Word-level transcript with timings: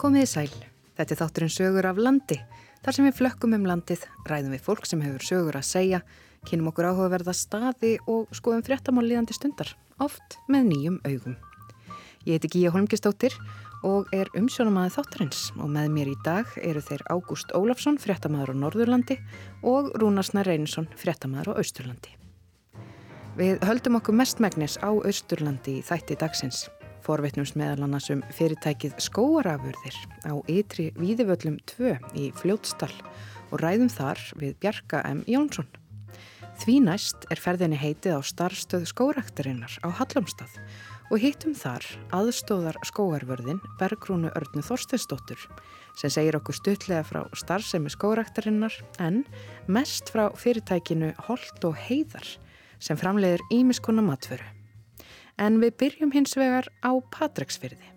Komiði 0.00 0.28
sæl, 0.30 0.52
þetta 0.96 1.12
er 1.12 1.18
þátturinn 1.20 1.50
sögur 1.52 1.86
af 1.90 1.98
landi. 2.00 2.38
Þar 2.80 2.96
sem 2.96 3.04
við 3.04 3.18
flökkum 3.18 3.52
um 3.52 3.66
landið, 3.68 4.06
ræðum 4.30 4.54
við 4.54 4.62
fólk 4.64 4.86
sem 4.88 5.02
hefur 5.04 5.26
sögur 5.26 5.58
að 5.60 5.66
segja, 5.68 6.00
kynum 6.48 6.70
okkur 6.70 6.88
áhugaverða 6.88 7.34
staði 7.36 7.90
og 8.08 8.32
skoðum 8.32 8.64
fréttamál 8.64 9.04
líðandi 9.04 9.36
stundar, 9.36 9.74
oft 10.00 10.38
með 10.48 10.70
nýjum 10.70 10.96
augum. 11.04 11.36
Ég 12.24 12.38
heiti 12.38 12.52
Gíja 12.54 12.72
Holmgistóttir 12.72 13.36
og 13.84 14.08
er 14.16 14.32
umsjónamaði 14.40 14.96
þátturins 14.96 15.44
og 15.58 15.68
með 15.76 15.92
mér 15.98 16.14
í 16.14 16.16
dag 16.24 16.48
eru 16.64 16.80
þeir 16.80 17.04
Ágúst 17.12 17.52
Ólafsson, 17.52 18.00
fréttamaður 18.00 18.56
á 18.56 18.60
Norðurlandi 18.64 19.20
og 19.60 19.92
Rúnarsna 20.00 20.48
Reynsson, 20.48 20.88
fréttamaður 20.96 21.52
á 21.52 21.58
Austurlandi. 21.60 22.16
Við 23.36 23.60
höldum 23.68 24.00
okkur 24.00 24.16
mestmægnis 24.16 24.80
á 24.80 24.88
Austurlandi 24.88 25.82
í 25.82 25.84
þætti 25.84 26.16
dagsins. 26.24 26.70
Forvetnums 27.10 27.56
meðal 27.58 27.88
annars 27.88 28.06
um 28.12 28.20
fyrirtækið 28.36 28.92
skóarafurðir 29.02 29.96
á 30.30 30.34
ytri 30.46 30.92
Víðivöllum 30.94 31.56
2 31.66 31.96
í 32.14 32.28
Fljótsdal 32.38 32.92
og 33.50 33.56
ræðum 33.64 33.88
þar 33.90 34.20
við 34.38 34.52
Bjarka 34.62 35.00
M. 35.08 35.24
Jónsson. 35.26 35.66
Því 36.62 36.76
næst 36.84 37.26
er 37.34 37.42
ferðinni 37.42 37.80
heitið 37.80 38.14
á 38.14 38.20
starfstöð 38.22 38.86
skóraktarinnar 38.92 39.74
á 39.82 39.90
Hallomstað 39.90 40.54
og 41.10 41.24
hittum 41.24 41.56
þar 41.58 41.88
aðstóðar 42.14 42.78
skóarvörðin 42.86 43.58
Bergrúnu 43.82 44.30
Örnu 44.38 44.62
Þorstesdóttur 44.62 45.48
sem 45.98 46.14
segir 46.14 46.38
okkur 46.38 46.60
stutlega 46.60 47.02
frá 47.10 47.24
starfsemi 47.34 47.90
skóraktarinnar 47.90 48.78
en 49.02 49.24
mest 49.66 50.14
frá 50.14 50.28
fyrirtækinu 50.38 51.10
Holt 51.26 51.66
og 51.66 51.74
Heiðar 51.88 52.36
sem 52.78 53.02
framleiðir 53.02 53.42
ímiskona 53.50 54.06
matföru 54.06 54.59
en 55.40 55.56
við 55.62 55.76
byrjum 55.80 56.12
hins 56.12 56.36
vegar 56.36 56.68
á 56.84 56.92
Patræksfyrði. 57.14 57.88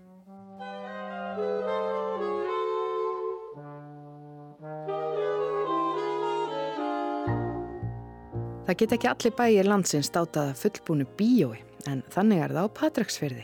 Það 8.63 8.77
get 8.79 8.93
ekki 8.95 9.07
allir 9.11 9.33
bæir 9.35 9.67
landsins 9.67 10.07
státaða 10.07 10.53
fullbúinu 10.55 11.05
bíói 11.19 11.59
en 11.91 11.99
þannig 12.13 12.45
er 12.45 12.53
það 12.55 12.69
á 12.71 12.75
Patræksfyrði. 12.79 13.43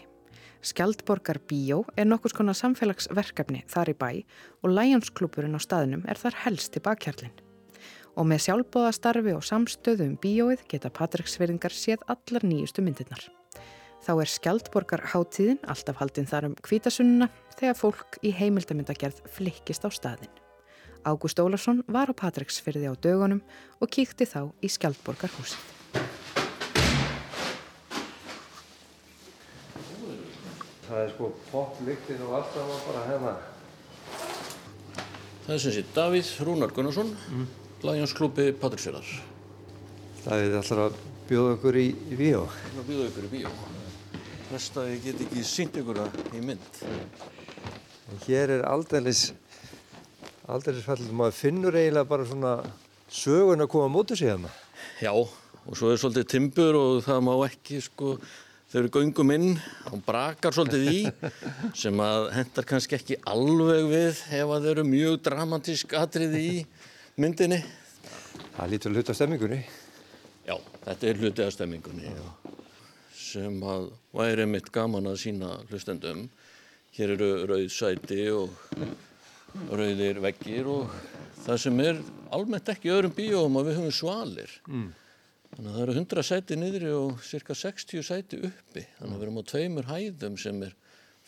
Skjaldborgar 0.64 1.42
bíó 1.48 1.82
er 2.00 2.08
nokkus 2.08 2.36
konar 2.36 2.56
samfélagsverkefni 2.56 3.66
þar 3.68 3.92
í 3.92 3.96
bæ 4.00 4.10
og 4.64 4.74
Lionsklúpurinn 4.76 5.56
á 5.56 5.62
staðnum 5.64 6.06
er 6.08 6.20
þar 6.20 6.40
helst 6.46 6.80
í 6.80 6.84
bakkjarlinn. 6.84 7.36
Og 8.20 8.28
með 8.28 8.46
sjálfbóðastarfi 8.48 9.36
og 9.36 9.46
samstöðu 9.48 10.08
um 10.08 10.16
bíóið 10.24 10.64
geta 10.72 10.92
Patræksfyrðingar 10.92 11.76
séð 11.76 12.04
allar 12.12 12.48
nýjustu 12.48 12.84
myndirnar. 12.84 13.28
Þá 14.10 14.24
er 14.24 14.30
Skjaldborgar 14.34 15.02
hátíðin 15.12 15.60
alltaf 15.70 16.00
haldinn 16.00 16.26
þar 16.26 16.48
um 16.48 16.54
kvítasununa 16.66 17.28
þegar 17.60 17.76
fólk 17.78 18.16
í 18.26 18.32
heimildamöndagerð 18.34 19.20
flikkist 19.36 19.84
á 19.86 19.90
staðin. 19.94 20.32
Ágúst 21.06 21.38
Ólarsson 21.38 21.84
var 21.86 22.10
á 22.10 22.18
Patræksfyrði 22.18 22.90
á 22.90 22.98
dögunum 22.98 23.44
og 23.78 23.92
kíkti 23.94 24.26
þá 24.26 24.50
í 24.66 24.72
Skjaldborgar 24.74 25.30
húsið. 25.36 25.62
Það 30.88 31.04
er 31.04 31.14
sko 31.14 31.30
poppliktin 31.52 32.24
og 32.26 32.34
allt 32.40 32.50
það 32.56 32.72
var 32.72 32.82
bara 32.88 33.04
hérna. 33.12 33.36
Það 35.44 35.54
er 35.54 35.62
sem 35.68 35.76
sé 35.78 35.84
Davíð 35.94 36.32
Rúnar 36.50 36.74
Gunnarsson, 36.74 37.14
mm. 37.14 37.46
Lionsklúpi 37.86 38.50
Patræksfjörðar. 38.58 39.14
Það 40.26 40.48
er 40.48 40.58
alltaf 40.64 40.84
að 40.88 40.98
bjóða 41.30 41.60
okkur 41.60 41.78
í, 41.78 41.92
í 42.10 42.18
bíó. 42.18 42.48
Það 42.74 42.90
bjóða 42.90 43.12
okkur 43.12 43.30
í 43.30 43.32
bíó 43.38 43.54
mest 44.50 44.78
að 44.82 44.88
ég 44.96 45.04
get 45.04 45.20
ekki 45.26 45.44
sínt 45.46 45.76
ykkur 45.78 46.00
það 46.00 46.38
í 46.38 46.42
mynd. 46.42 46.80
En 48.10 48.22
hér 48.26 48.54
er 48.56 48.64
aldeilis, 48.66 49.28
aldeilis 50.50 50.88
fallið, 50.88 51.12
maður 51.20 51.36
finnur 51.38 51.78
eiginlega 51.78 52.10
bara 52.10 52.26
svona 52.26 52.54
sögun 53.14 53.62
að 53.62 53.70
koma 53.76 53.92
mútið 53.94 54.22
sig 54.22 54.32
hérna. 54.32 54.54
Já, 55.04 55.12
og 55.14 55.78
svo 55.78 55.92
er 55.94 56.02
svolítið 56.02 56.30
timbur 56.34 56.80
og 56.80 57.02
það 57.06 57.22
má 57.28 57.32
ekki 57.46 57.82
sko, 57.86 58.16
þau 58.72 58.80
eru 58.82 58.92
göngum 58.98 59.36
inn 59.36 59.48
og 59.92 60.02
brakar 60.08 60.58
svolítið 60.58 60.90
í 60.96 61.32
sem 61.84 62.02
að 62.06 62.30
hendar 62.40 62.70
kannski 62.74 62.98
ekki 62.98 63.22
alveg 63.30 63.86
við 63.94 64.24
ef 64.40 64.56
að 64.56 64.66
þau 64.66 64.72
eru 64.74 64.88
mjög 64.90 65.20
dramatísk 65.30 65.94
atrið 66.00 66.38
í 66.42 66.52
myndinni. 67.22 67.62
Það 68.58 68.74
lítur 68.74 68.98
hluti 68.98 69.14
af 69.14 69.22
stemmingunni. 69.22 69.62
Já, 70.50 70.56
þetta 70.88 71.12
er 71.12 71.22
hluti 71.22 71.46
af 71.46 71.54
stemmingunni, 71.54 72.10
já 72.10 72.56
sem 73.30 73.60
að 73.64 73.90
væri 74.16 74.48
mitt 74.50 74.72
gaman 74.74 75.10
að 75.12 75.22
sína 75.24 75.54
hlustendum. 75.70 76.28
Hér 76.98 77.16
eru 77.16 77.30
rauð 77.50 77.70
sæti 77.74 78.24
og 78.34 78.54
rauðir 79.70 80.22
veggir 80.24 80.70
og 80.70 80.94
það 81.44 81.62
sem 81.64 81.84
er 81.84 82.02
almennt 82.36 82.72
ekki 82.74 82.92
öðrum 82.94 83.16
bíóum 83.18 83.60
að 83.60 83.70
við 83.70 83.80
höfum 83.80 83.96
svalir. 83.96 84.56
Mm. 84.70 84.90
Þannig 85.50 85.70
að 85.70 85.76
það 85.76 85.84
eru 85.84 85.98
100 85.98 86.28
sæti 86.28 86.58
niðri 86.60 86.94
og 86.94 87.24
cirka 87.26 87.58
60 87.58 88.06
sæti 88.06 88.42
uppi. 88.50 88.86
Þannig 89.00 89.16
að 89.16 89.18
við 89.18 89.28
erum 89.28 89.42
á 89.42 89.50
tveimur 89.50 89.90
hæðum 89.90 90.38
sem 90.42 90.64
er 90.68 90.76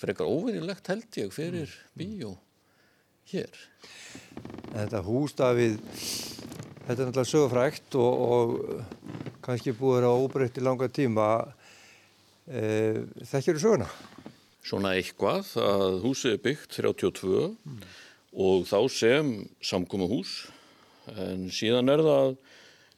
frekar 0.02 0.30
óvinnilegt 0.30 0.90
held 0.92 1.22
ég 1.22 1.34
fyrir 1.34 1.70
mm. 1.70 1.94
bíó 1.98 2.36
hér. 3.32 3.62
Þetta 4.72 5.02
hústafið, 5.06 5.78
þetta 6.86 6.96
er 6.96 7.10
náttúrulega 7.10 7.32
sögufrækt 7.32 7.98
og, 8.02 8.22
og 8.36 9.42
kannski 9.46 9.74
búið 9.78 10.08
að 10.08 10.24
óbreytti 10.26 10.64
langa 10.64 10.90
tíma 10.92 11.28
Eh, 12.52 12.98
þekkir 13.24 13.56
þú 13.56 13.62
söguna? 13.64 13.86
Svona 14.68 14.90
eitthvað 15.00 15.54
að 15.64 16.02
húsið 16.04 16.34
er 16.36 16.42
byggt 16.44 16.74
32 16.82 17.46
mm. 17.48 17.78
og 18.44 18.66
þá 18.68 18.80
sem 18.92 19.30
samkóma 19.64 20.10
hús 20.12 20.34
en 21.16 21.46
síðan 21.54 21.94
er 21.94 22.04
það 22.04 22.34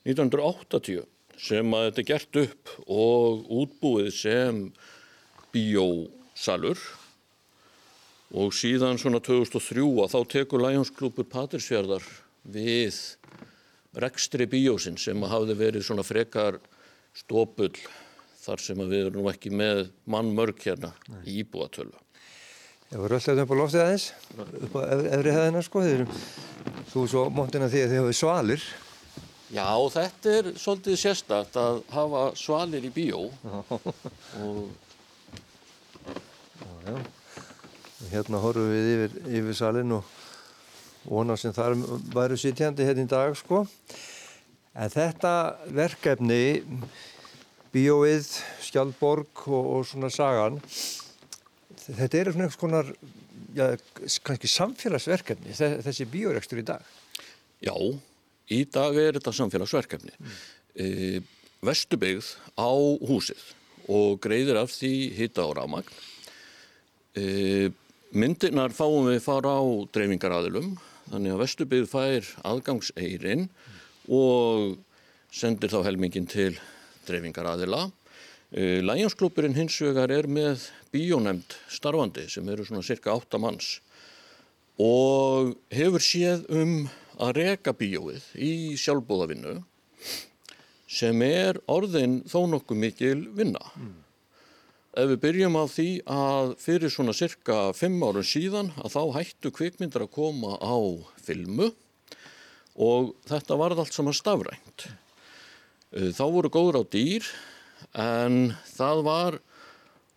1980 0.09 1.05
sem 1.37 1.77
að 1.77 1.85
þetta 1.85 2.01
er 2.01 2.09
gert 2.09 2.39
upp 2.41 2.73
og 2.97 3.45
útbúið 3.61 4.09
sem 4.17 4.63
bíósalur 5.53 6.81
og 8.33 8.55
síðan 8.57 8.97
svona 8.97 9.21
2003 9.21 9.85
að 10.01 10.15
þá 10.15 10.19
tekur 10.33 10.65
Læjónsklúpur 10.65 11.29
Patirsfjörðar 11.29 12.07
við 12.41 12.97
rekstri 14.01 14.49
bíósinn 14.49 14.97
sem 14.97 15.29
hafði 15.29 15.59
verið 15.61 15.85
svona 15.85 16.05
frekar 16.07 16.57
stópull 17.13 17.75
þar 18.43 18.63
sem 18.63 18.81
við 18.83 19.09
erum 19.09 19.29
ekki 19.31 19.51
með 19.55 19.85
mannmörg 20.09 20.59
hérna 20.65 20.91
Nei. 21.07 21.21
í 21.25 21.41
íbúatölu. 21.43 21.95
Það 22.93 23.01
var 23.01 23.15
alltaf 23.17 23.39
upp 23.41 23.53
á 23.53 23.55
loftið 23.57 23.83
aðeins, 23.83 24.07
upp 24.37 24.75
á 24.77 24.81
efri 24.93 25.31
hæðina 25.33 25.61
sko, 25.65 25.81
þeir, 25.81 26.03
þú 26.91 27.05
svo 27.09 27.23
móttina 27.33 27.69
því 27.71 27.79
að 27.81 27.93
þið 27.93 28.01
hafið 28.03 28.17
svalir. 28.19 28.65
Já, 29.53 29.69
þetta 29.95 30.33
er 30.33 30.49
svolítið 30.57 30.99
sérstakt 31.01 31.57
að 31.61 31.79
hafa 31.93 32.23
svalir 32.37 32.85
í 32.85 32.91
bíó. 32.93 33.27
og... 34.43 34.63
Já, 36.03 36.69
já. 36.89 36.95
Hérna 38.11 38.41
horfum 38.43 38.69
við 38.69 38.89
yfir, 38.93 39.17
yfir 39.39 39.57
salin 39.57 39.95
og 39.97 40.13
vona 41.07 41.37
sem 41.39 41.53
þar 41.55 41.77
væru 42.13 42.37
sitjandi 42.39 42.85
hérna 42.85 43.05
í 43.07 43.09
dag 43.09 43.37
sko. 43.39 43.63
En 44.73 44.89
þetta 44.89 45.33
verkefni 45.69 46.61
bíóið, 47.73 48.29
Skjaldborg 48.63 49.45
og, 49.49 49.69
og 49.77 49.87
svona 49.89 50.11
sagan 50.13 50.59
þetta 51.83 52.19
eru 52.19 52.33
svona 52.33 52.47
einhvers 52.47 52.61
konar 52.61 52.91
já, 53.55 53.65
kannski 54.25 54.49
samfélagsverkefni 54.51 55.55
þessi 55.57 56.07
bíórekstur 56.09 56.61
í 56.61 56.67
dag 56.67 56.85
Já, 57.63 57.73
í 58.51 58.63
dag 58.67 58.97
er 58.99 59.17
þetta 59.17 59.33
samfélagsverkefni 59.35 60.13
mm. 60.13 60.39
e, 60.75 60.87
Vestubegð 61.63 62.33
á 62.59 62.71
húsið 63.07 63.43
og 63.91 64.19
greiðir 64.23 64.59
af 64.61 64.73
því 64.73 64.93
hitta 65.17 65.47
á 65.47 65.49
rámagn 65.57 65.89
e, 67.17 67.71
myndirnar 68.13 68.75
fáum 68.75 69.09
við 69.09 69.23
fara 69.25 69.57
á 69.57 69.63
dreifingaradilum 69.95 70.75
þannig 71.09 71.35
að 71.35 71.43
Vestubegð 71.43 71.89
fær 71.91 72.33
aðgangseirin 72.51 73.47
mm. 73.47 73.81
og 74.13 74.77
sendir 75.33 75.73
þá 75.73 75.81
helmingin 75.87 76.29
til 76.29 76.53
dreifingar 77.07 77.49
aðila. 77.53 77.87
Eh, 78.53 78.81
Læjansklúpurinn 78.85 79.57
hins 79.57 79.79
vegar 79.81 80.11
er 80.13 80.27
með 80.29 80.67
bíónemnd 80.93 81.55
starfandi 81.73 82.27
sem 82.29 82.49
eru 82.53 82.65
svona 82.67 82.85
cirka 82.85 83.15
8 83.15 83.39
manns 83.41 83.79
og 84.81 85.55
hefur 85.73 86.01
séð 86.01 86.45
um 86.53 86.75
að 87.21 87.35
reka 87.39 87.73
bíóið 87.77 88.25
í 88.37 88.53
sjálfbóðavinnu 88.77 89.59
sem 90.93 91.25
er 91.25 91.57
orðin 91.71 92.21
þó 92.29 92.43
nokkuð 92.51 92.81
mikil 92.85 93.19
vinna. 93.33 93.61
Mm. 93.73 93.99
Ef 94.93 95.09
við 95.09 95.21
byrjum 95.23 95.55
á 95.57 95.63
því 95.65 95.87
að 96.05 96.51
fyrir 96.61 96.93
svona 96.93 97.15
cirka 97.17 97.71
5 97.73 98.03
árun 98.05 98.27
síðan 98.29 98.69
að 98.77 98.93
þá 98.93 99.01
hættu 99.15 99.49
kvikmyndir 99.49 100.05
að 100.05 100.13
koma 100.13 100.59
á 100.61 100.77
filmu 101.25 101.71
og 102.77 103.15
þetta 103.29 103.57
varð 103.57 103.81
allt 103.81 103.97
saman 103.97 104.13
stafrænt. 104.17 104.85
Eh, 105.93 106.09
þá 106.09 106.25
voru 106.33 106.49
góður 106.49 106.79
á 106.81 106.83
dýr 106.89 107.25
en 107.93 108.55
það 108.65 109.01
var 109.05 109.35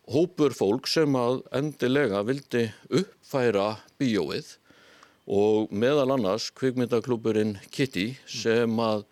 hópur 0.09 0.55
fólk 0.57 0.87
sem 0.89 1.13
að 1.19 1.43
endilega 1.59 2.23
vildi 2.25 2.63
uppfæra 2.89 3.75
bíóið 4.01 4.55
og 5.27 5.75
meðal 5.77 6.15
annars 6.15 6.49
kvikmyndaklúburinn 6.57 7.59
Kitty 7.69 8.15
sem 8.25 8.73
að 8.81 9.05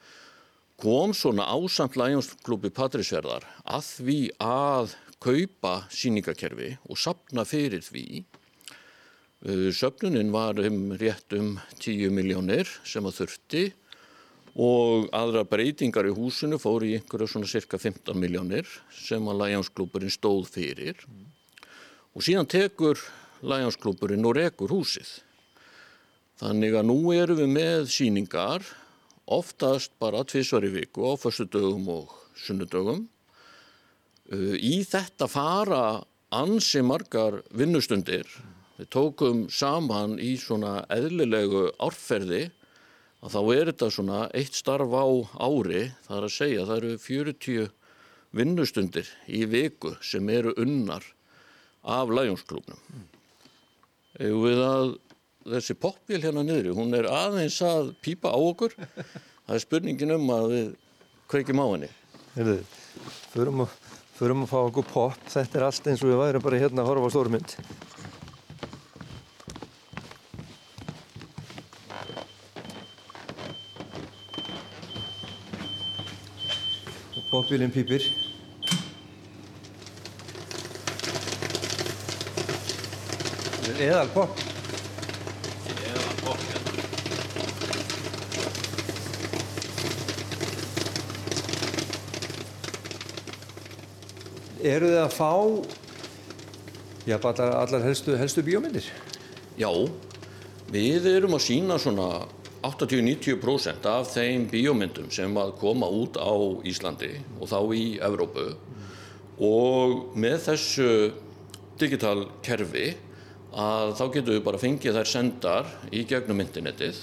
kom 0.80 1.12
svona 1.12 1.50
ásamt 1.52 1.98
Lionsklúbi 2.00 2.72
Patrísverðar 2.72 3.44
að 3.68 3.90
því 3.98 4.18
að 4.40 4.96
kaupa 5.20 5.76
síningakerfi 5.92 6.78
og 6.88 7.00
sapna 7.00 7.44
fyrir 7.48 7.84
því. 7.84 8.24
Uh, 9.44 9.68
söfnunin 9.68 10.32
var 10.32 10.56
um 10.64 10.94
rétt 10.96 11.36
um 11.36 11.58
10 11.76 12.08
miljónir 12.16 12.70
sem 12.88 13.04
að 13.04 13.20
þurfti 13.20 13.64
og 14.54 15.08
aðra 15.14 15.42
breytingar 15.50 16.06
í 16.06 16.14
húsinu 16.14 16.60
fór 16.62 16.84
í 16.86 16.94
einhverja 16.98 17.32
svona 17.32 17.50
cirka 17.50 17.78
15 17.80 18.14
miljónir 18.14 18.68
sem 18.94 19.24
að 19.26 19.40
Lionsklúburinn 19.42 20.14
stóð 20.14 20.46
fyrir 20.54 21.00
og 22.14 22.22
síðan 22.22 22.46
tekur 22.46 23.00
Lionsklúburinn 23.44 24.24
og 24.24 24.38
rekur 24.38 24.70
húsið. 24.72 25.08
Þannig 26.38 26.78
að 26.78 26.88
nú 26.88 26.98
erum 27.14 27.40
við 27.42 27.50
með 27.50 27.90
síningar 27.92 28.64
oftast 29.26 29.92
bara 30.02 30.24
tvísvar 30.26 30.66
í 30.66 30.72
viku 30.72 31.06
á 31.06 31.12
fyrstu 31.18 31.46
dögum 31.50 31.90
og 31.92 32.14
sunnudögum. 32.38 33.04
Uh, 34.32 34.56
í 34.56 34.84
þetta 34.86 35.28
fara 35.28 35.84
ansi 36.34 36.82
margar 36.82 37.42
vinnustundir. 37.54 38.26
Við 38.78 38.90
tókum 38.90 39.44
saman 39.52 40.16
í 40.18 40.34
svona 40.40 40.82
eðlilegu 40.90 41.68
árferði 41.82 42.48
að 43.24 43.32
þá 43.32 43.40
er 43.54 43.70
þetta 43.70 43.90
svona 43.92 44.20
eitt 44.36 44.56
starf 44.58 44.92
á 44.92 45.06
ári, 45.40 45.86
það 46.04 46.18
er 46.18 46.26
að 46.26 46.34
segja, 46.34 46.66
það 46.68 46.76
eru 46.76 46.94
40 47.00 47.70
vinnustundir 48.34 49.10
í 49.30 49.44
viku 49.48 49.94
sem 50.04 50.28
eru 50.28 50.52
unnar 50.60 51.06
af 51.84 52.12
læjónsklúknum. 52.12 52.80
Mm. 52.90 53.06
Við 54.44 54.60
að 54.64 54.94
þessi 55.54 55.76
popvél 55.78 56.20
hérna 56.22 56.44
niður, 56.44 56.74
hún 56.78 56.96
er 56.96 57.08
aðeins 57.10 57.60
að 57.64 57.94
pípa 58.04 58.32
á 58.32 58.38
okkur. 58.38 58.76
Það 59.44 59.56
er 59.56 59.64
spurningin 59.64 60.14
um 60.16 60.30
að 60.32 60.46
við 60.52 60.68
kveikjum 61.32 61.60
á 61.60 61.66
henni. 61.68 61.90
Heyrðu, 62.34 62.54
förum 63.32 63.64
að, 63.64 63.74
förum 64.16 64.44
að 64.46 64.52
fá 64.52 64.58
okkur 64.62 64.88
pop. 64.88 65.26
Þetta 65.32 65.60
er 65.60 65.66
allt 65.68 65.90
eins 65.90 66.04
og 66.04 66.12
við 66.12 66.22
værum 66.22 66.46
bara 66.46 66.62
hérna 66.62 66.84
að 66.84 66.92
horfa 66.92 67.10
á 67.10 67.14
stórmynd. 67.16 67.56
Popvílinn 77.34 77.72
pípir. 77.74 78.04
Eðal 83.74 84.06
pop. 84.14 84.38
Eru 94.62 94.92
þið 94.92 95.00
að 95.02 95.10
fá 95.16 95.32
já, 97.02 97.18
allar, 97.18 97.50
allar 97.64 97.82
helstu, 97.88 98.14
helstu 98.14 98.46
bíómyndir? 98.46 98.86
Já, 99.58 99.72
við 100.70 101.10
erum 101.16 101.34
að 101.34 101.48
sína 101.50 101.82
svona 101.82 102.12
80-90% 102.64 103.88
af 103.90 104.12
þeim 104.14 104.46
bíómyndum 104.52 105.10
sem 105.12 105.34
að 105.36 105.56
koma 105.60 105.88
út 105.92 106.16
á 106.16 106.32
Íslandi 106.64 107.12
og 107.38 107.50
þá 107.50 107.58
í 107.76 107.84
Evrópu 108.04 108.46
og 109.44 110.14
með 110.16 110.38
þessu 110.46 110.88
digital 111.80 112.28
kerfi 112.44 112.94
að 113.54 113.92
þá 113.98 114.04
getum 114.16 114.32
við 114.36 114.46
bara 114.46 114.62
fengið 114.62 114.96
þær 114.98 115.10
sendar 115.10 115.68
í 115.94 116.04
gegnum 116.08 116.42
internetið 116.42 117.02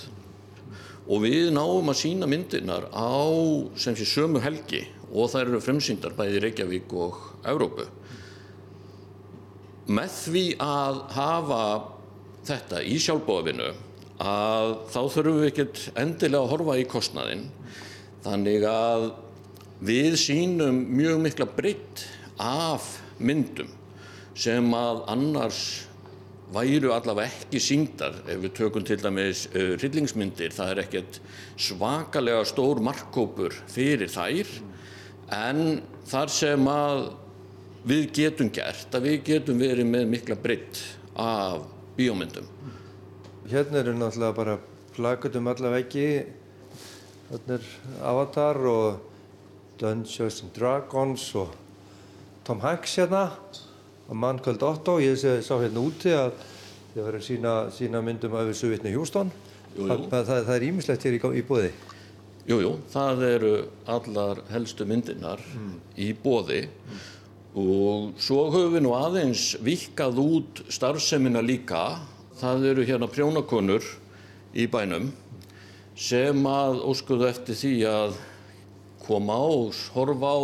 og 1.11 1.23
við 1.25 1.51
náum 1.55 1.91
að 1.91 1.99
sína 2.01 2.29
myndirnar 2.29 2.87
á 2.95 3.19
sem 3.79 3.95
sé 3.97 4.07
sömu 4.07 4.41
helgi 4.43 4.85
og 5.11 5.31
þær 5.31 5.47
eru 5.47 5.61
fremsýndar 5.63 6.15
bæði 6.15 6.41
Reykjavík 6.45 6.93
og 6.95 7.17
Evrópu. 7.51 7.87
Með 9.91 10.13
því 10.15 10.43
að 10.63 10.99
hafa 11.17 11.63
þetta 12.47 12.83
í 12.87 12.99
sjálfbóðavinu 13.01 13.71
að 14.21 14.71
þá 14.94 15.01
þurfum 15.15 15.38
við 15.41 15.50
ekkert 15.50 15.83
endilega 15.97 16.45
að 16.45 16.51
horfa 16.53 16.77
í 16.77 16.88
kostnaðinn. 16.89 17.45
Þannig 18.21 18.65
að 18.69 19.06
við 19.81 20.18
sínum 20.21 20.83
mjög 20.94 21.21
mikla 21.23 21.47
breytt 21.50 22.03
af 22.41 23.00
myndum 23.21 23.71
sem 24.38 24.68
að 24.77 25.01
annars 25.12 25.62
væru 26.51 26.91
allavega 26.94 27.31
ekki 27.31 27.62
síndar 27.63 28.18
ef 28.27 28.41
við 28.44 28.53
tökum 28.59 28.85
til 28.85 29.00
dæmis 29.00 29.45
uh, 29.53 29.73
hryllingsmyndir 29.79 30.53
það 30.56 30.74
er 30.74 30.81
ekkert 30.83 31.19
svakalega 31.62 32.44
stór 32.50 32.81
markkópur 32.83 33.56
fyrir 33.71 34.12
þær. 34.12 34.51
En 35.31 35.81
þar 36.12 36.33
sem 36.33 36.67
að 36.67 37.06
við 37.88 38.09
getum 38.19 38.51
gert 38.53 38.94
að 38.94 39.07
við 39.07 39.21
getum 39.31 39.62
verið 39.62 39.88
með 39.89 40.09
mikla 40.12 40.38
breytt 40.38 40.83
af 41.17 41.63
bíómyndum. 41.97 42.45
Hérna 43.51 43.81
eru 43.81 43.92
náttúrulega 44.00 44.36
bara 44.36 44.59
plakat 44.95 45.36
um 45.36 45.48
alla 45.51 45.69
veggi, 45.74 46.24
hérna 47.27 47.57
er 47.57 47.65
Avatar 48.00 48.56
og 48.56 49.00
Dungeons 49.80 50.38
and 50.44 50.53
Dragons 50.56 51.25
og 51.36 51.50
Tom 52.48 52.62
Hanks 52.63 52.95
hérna 52.95 53.25
og 54.07 54.15
Mannkvöld 54.15 54.63
Otto, 54.63 55.00
ég 55.03 55.19
sá 55.19 55.57
hérna 55.59 55.83
úti 55.83 56.13
að 56.15 56.31
þið 56.94 57.01
verður 57.03 57.25
sína, 57.25 57.56
sína 57.75 58.01
myndum 58.06 58.38
af 58.39 58.48
þessu 58.53 58.71
vitni 58.71 58.94
Hjústón, 58.95 59.33
það, 59.75 60.06
það, 60.13 60.31
það 60.31 60.53
er 60.56 60.68
ímislegt 60.69 61.09
hér 61.09 61.19
í, 61.19 61.21
í 61.42 61.44
bóði. 61.51 61.74
Jújú, 62.48 62.62
jú, 62.63 62.71
það 62.95 63.25
eru 63.33 63.51
allar 63.98 64.42
helstu 64.53 64.88
myndirnar 64.88 65.44
mm. 65.44 65.75
í 66.00 66.07
bóði 66.24 66.63
mm. 66.71 67.03
og 67.65 68.15
svo 68.15 68.48
höfum 68.56 68.80
við 68.80 68.88
nú 68.88 68.95
aðeins 68.95 69.45
vikað 69.59 70.24
út 70.24 70.63
starfseminna 70.71 71.44
líka. 71.44 71.83
Það 72.41 72.63
eru 72.71 72.83
hérna 72.89 73.05
prjónakonur 73.05 73.85
í 74.57 74.63
bænum 74.65 75.11
sem 75.93 76.39
að 76.49 76.79
óskuðu 76.89 77.27
eftir 77.27 77.57
því 77.59 77.73
að 77.85 78.15
koma 79.03 79.35
á 79.38 79.45
og 79.45 79.81
horfa 79.93 80.31
á 80.33 80.41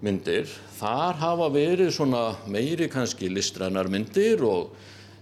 myndir. 0.00 0.48
Þar 0.78 1.20
hafa 1.20 1.50
verið 1.52 1.92
svona 1.92 2.22
meiri 2.48 2.88
kannski 2.88 3.28
listrænar 3.28 3.90
myndir 3.92 4.40
og 4.48 4.72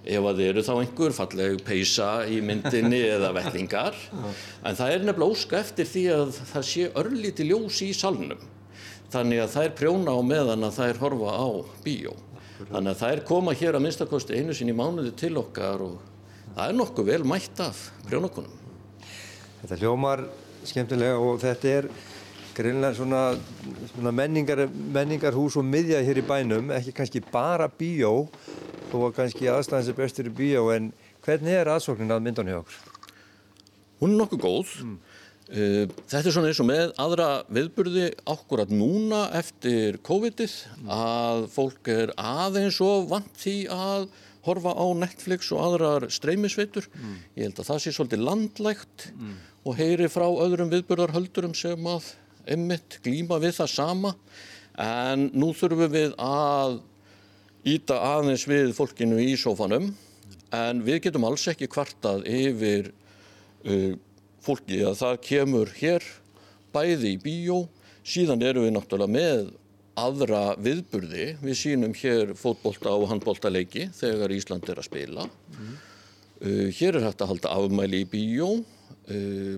ef 0.07 0.23
að 0.23 0.39
þið 0.39 0.53
eru 0.53 0.65
þá 0.69 0.73
einhver 0.77 1.19
falleg 1.19 1.59
peisa 1.67 2.13
í 2.31 2.39
myndinni 2.47 3.03
eða 3.17 3.33
vellingar 3.35 3.99
en 4.15 4.79
það 4.79 4.95
er 4.95 5.03
nefnilega 5.03 5.35
óska 5.35 5.59
eftir 5.65 5.91
því 5.97 6.07
að 6.15 6.33
það 6.53 6.69
sé 6.71 6.89
örlíti 7.03 7.49
ljós 7.51 7.83
í 7.83 7.91
salnum. 7.91 8.47
Þannig 9.11 9.43
að 9.43 9.53
það 9.57 9.67
er 9.67 9.77
prjóna 9.83 10.15
á 10.15 10.21
meðan 10.23 10.71
að 10.71 10.79
það 10.79 10.95
er 10.95 11.03
horfa 11.03 11.37
á 11.43 11.49
bíó 11.83 12.15
þannig 12.67 12.93
að 12.93 13.01
það 13.01 13.15
er 13.15 13.25
koma 13.29 13.55
hér 13.57 13.79
að 13.79 13.85
minnstakosti 13.87 14.39
einu 14.39 14.57
sinni 14.57 14.75
mánuði 14.77 15.15
til 15.19 15.35
okkar 15.41 15.85
og 15.87 15.99
það 16.55 16.65
er 16.67 16.79
nokkuð 16.79 17.11
vel 17.13 17.25
mætt 17.29 17.63
af 17.63 17.89
prjónakonum 18.09 18.57
Þetta 19.59 19.79
hljómar 19.81 20.23
skemmtilega 20.69 21.19
og 21.19 21.41
þetta 21.43 21.71
er 21.81 21.89
greinlega 22.59 22.95
svona, 22.95 23.23
svona 23.93 24.13
menningar, 24.15 24.65
menningarhús 24.95 25.57
og 25.59 25.67
miðja 25.67 26.03
hér 26.07 26.21
í 26.23 26.27
bænum 26.27 26.73
ekki 26.75 26.95
kannski 26.95 27.23
bara 27.33 27.69
bíó 27.71 28.29
þó 28.91 28.97
að 29.09 29.17
kannski 29.19 29.51
aðstæðan 29.51 29.87
sem 29.89 29.99
bestur 29.99 30.31
í 30.31 30.35
bíó 30.35 30.69
en 30.75 30.91
hvernig 31.27 31.59
er 31.59 31.71
aðsóknin 31.75 32.15
að 32.15 32.25
myndan 32.27 32.51
hjá 32.51 32.61
okkur? 32.61 32.79
Hún 33.99 34.15
er 34.15 34.21
nokkuð 34.23 34.43
góð 34.43 34.75
mm. 34.83 34.97
Þetta 35.49 36.21
er 36.29 36.35
svona 36.35 36.51
eins 36.51 36.61
og 36.61 36.69
með 36.69 36.91
aðra 37.01 37.29
viðburði 37.57 38.09
ákvörðat 38.29 38.73
núna 38.75 39.21
eftir 39.39 39.97
COVID-ið 40.05 40.57
að 40.93 41.45
fólk 41.55 41.89
er 41.93 42.13
aðeins 42.21 42.81
og 42.85 43.07
vant 43.09 43.31
því 43.41 43.55
að 43.73 44.09
horfa 44.45 44.75
á 44.77 44.87
Netflix 44.97 45.49
og 45.57 45.63
aðrar 45.65 46.09
streymisveitur 46.13 46.89
mm. 46.93 47.15
ég 47.39 47.49
held 47.49 47.63
að 47.63 47.71
það 47.71 47.81
sé 47.85 47.93
svolítið 47.97 48.25
landlægt 48.29 49.07
mm. 49.15 49.35
og 49.65 49.79
heyri 49.81 50.09
frá 50.13 50.27
öðrum 50.29 50.73
viðburðarhöldurum 50.73 51.57
sem 51.57 51.89
að 51.91 52.13
emmitt 52.49 52.99
glýma 53.05 53.41
við 53.43 53.57
það 53.61 53.73
sama 53.73 54.13
en 54.79 55.31
nú 55.33 55.51
þurfum 55.57 55.93
við 55.93 56.13
að 56.23 56.79
íta 57.69 57.99
aðeins 58.15 58.45
við 58.49 58.75
fólkinu 58.77 59.19
í 59.21 59.33
sófanum 59.41 59.91
en 60.55 60.85
við 60.85 61.03
getum 61.09 61.27
alls 61.29 61.45
ekki 61.51 61.69
kvartað 61.73 62.25
yfir 62.29 62.93
uh, 63.65 63.97
fólki 64.49 64.83
að 64.89 64.99
það 65.03 65.23
kemur 65.29 65.73
hér 65.79 66.05
bæði 66.75 67.15
í 67.15 67.23
bíó, 67.23 67.63
síðan 68.09 68.45
eru 68.45 68.65
við 68.65 68.75
náttúrulega 68.77 69.15
með 69.15 69.49
aðra 69.99 70.43
viðburði, 70.63 71.33
við 71.43 71.59
sínum 71.59 71.95
hér 71.99 72.35
fótbolta 72.39 72.93
og 72.95 73.09
handboltaleiki 73.11 73.89
þegar 73.99 74.35
Ísland 74.35 74.69
er 74.71 74.81
að 74.81 74.89
spila. 74.89 75.27
Mm. 75.57 75.73
Uh, 76.39 76.67
hér 76.71 77.01
er 77.01 77.09
hægt 77.09 77.25
að 77.25 77.33
halda 77.33 77.55
afmæli 77.57 78.05
í 78.05 78.09
bíó, 78.09 78.53
uh, 78.63 79.57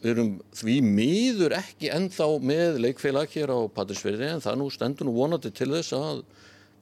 við 0.00 0.12
erum 0.12 0.32
því 0.56 0.76
miður 0.84 1.56
ekki 1.58 1.90
ennþá 1.92 2.28
með 2.46 2.80
leikfélag 2.84 3.32
hér 3.34 3.52
á 3.52 3.58
Patrísfjörði 3.76 4.30
en 4.36 4.44
það 4.44 4.60
nú 4.60 4.70
stendur 4.72 5.08
nú 5.08 5.16
vonandi 5.16 5.52
til 5.52 5.72
þess 5.74 5.96
að 5.96 6.22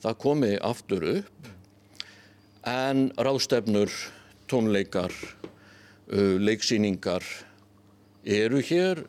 það 0.05 0.21
komi 0.21 0.53
aftur 0.61 1.07
upp 1.17 1.51
en 2.69 3.09
ráðstefnur, 3.21 3.93
tónleikar, 4.49 5.13
leiksýningar 6.11 7.25
eru 8.25 8.61
hér 8.61 9.05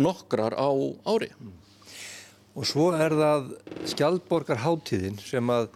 nokkrar 0.00 0.56
á 0.56 0.68
ári. 1.08 1.30
Og 2.56 2.66
svo 2.66 2.90
er 2.96 3.14
það 3.14 3.52
Skjaldborgar 3.88 4.60
háttíðin 4.64 5.20
sem 5.22 5.52
að 5.52 5.70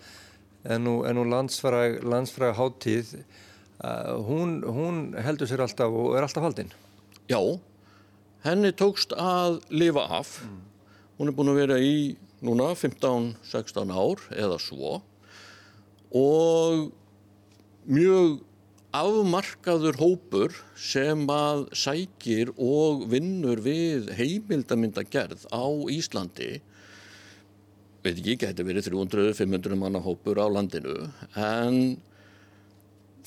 er 0.65 0.81
nú, 0.81 1.03
er 1.05 1.15
nú 1.17 1.25
landsfræg, 1.29 2.03
landsfræg 2.05 2.57
háttíð. 2.59 3.15
Uh, 3.85 4.17
hún, 4.25 4.61
hún 4.65 5.01
heldur 5.21 5.49
sér 5.51 5.65
alltaf 5.65 5.93
og 5.93 6.15
er 6.17 6.25
alltaf 6.25 6.45
haldinn. 6.47 6.73
Já, 7.29 7.41
henni 8.45 8.73
tókst 8.73 9.13
að 9.17 9.61
lifa 9.73 10.07
af. 10.21 10.39
Hún 11.19 11.31
er 11.31 11.37
búin 11.37 11.53
að 11.53 11.61
vera 11.63 11.81
í 11.81 12.15
núna 12.45 12.73
15-16 12.77 13.93
ár 13.93 14.23
eða 14.37 14.59
svo 14.61 14.99
og 16.15 16.91
mjög 17.89 18.43
afmarkaður 18.95 19.97
hópur 19.99 20.55
sem 20.79 21.25
að 21.33 21.67
sækir 21.75 22.53
og 22.55 23.09
vinnur 23.11 23.59
við 23.65 24.13
heimildamindagerð 24.15 25.49
á 25.51 25.67
Íslandi. 25.91 26.61
Veit 28.05 28.21
ekki, 28.21 28.37
geti 28.45 28.67
verið 28.67 28.91
300-500 28.93 29.81
manna 29.81 30.03
hópur 30.05 30.39
á 30.39 30.47
landinu 30.47 31.09
en 31.35 31.97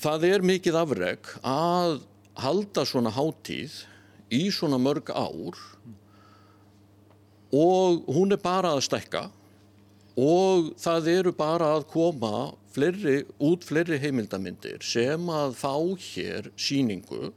það 0.00 0.28
er 0.30 0.46
mikið 0.46 0.78
afreg 0.80 1.32
að 1.42 1.98
halda 2.38 2.86
svona 2.86 3.12
hátíð 3.12 3.82
í 4.32 4.46
svona 4.54 4.78
mörg 4.80 5.10
ár 5.10 5.58
og 7.52 8.08
hún 8.12 8.32
er 8.32 8.40
bara 8.40 8.76
að 8.76 8.86
stekka 8.86 9.26
og 10.18 10.72
það 10.82 11.10
eru 11.12 11.32
bara 11.36 11.74
að 11.76 11.84
koma 11.92 12.50
fleiri, 12.74 13.20
út 13.38 13.66
fleiri 13.66 14.00
heimildamindir 14.02 14.82
sem 14.82 15.30
að 15.30 15.54
fá 15.60 15.74
hér 16.08 16.50
síningu 16.58 17.30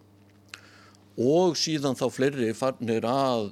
og 1.21 1.59
síðan 1.59 1.97
þá 1.99 2.07
fleiri 2.09 2.49
farnir 2.57 3.05
að 3.05 3.51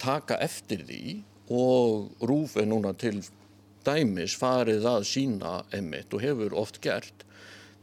taka 0.00 0.36
eftir 0.44 0.84
því 0.84 1.02
og 1.48 2.26
rúf 2.28 2.58
er 2.60 2.68
núna 2.68 2.92
til 2.92 3.22
dæmis 3.88 4.36
farið 4.36 4.84
að 4.90 5.06
sína 5.08 5.54
emitt 5.72 6.12
og 6.12 6.24
hefur 6.26 6.56
oft 6.60 6.82
gert 6.84 7.24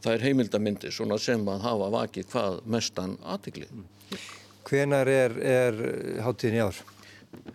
það 0.04 0.12
er 0.14 0.26
heimildamindir 0.28 0.94
svona 0.94 1.18
sem 1.18 1.42
að 1.50 1.64
hafa 1.66 1.88
vakið 1.94 2.28
hvað 2.30 2.58
mestan 2.70 3.16
aðtikli. 3.26 3.66
Hvenar 4.66 5.10
er, 5.10 5.34
er 5.42 5.80
háttíðin 6.22 6.60
í 6.60 6.62
ár? 6.62 6.78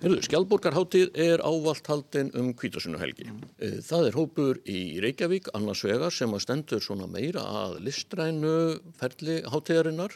Herðu, 0.02 0.18
Skjaldborgarháttíð 0.26 1.18
er 1.22 1.44
ávalt 1.46 1.86
haldin 1.92 2.32
um 2.38 2.52
kvítasunnuhelgi. 2.58 3.28
Það 3.86 4.08
er 4.08 4.18
hópur 4.18 4.62
í 4.66 4.80
Reykjavík, 5.04 5.52
annars 5.58 5.84
vegar, 5.86 6.14
sem 6.16 6.32
að 6.34 6.44
stendur 6.46 6.82
svona 6.82 7.10
meira 7.12 7.44
að 7.64 7.78
listrænu 7.86 8.56
ferli 8.98 9.42
háttíðarinnar 9.52 10.16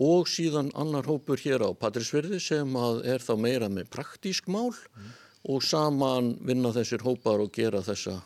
og 0.00 0.28
síðan 0.30 0.70
annar 0.78 1.08
hópur 1.10 1.40
hér 1.42 1.66
á 1.66 1.70
Patrísverði 1.74 2.40
sem 2.42 2.76
að 2.78 3.02
er 3.12 3.24
þá 3.24 3.34
meira 3.40 3.68
með 3.72 3.90
praktísk 3.92 4.48
mál 4.48 4.70
mm. 4.70 5.10
og 5.52 5.64
saman 5.66 6.36
vinna 6.46 6.72
þessir 6.72 7.04
hópar 7.04 7.42
og 7.42 7.52
gera 7.52 7.82
þessa 7.84 8.20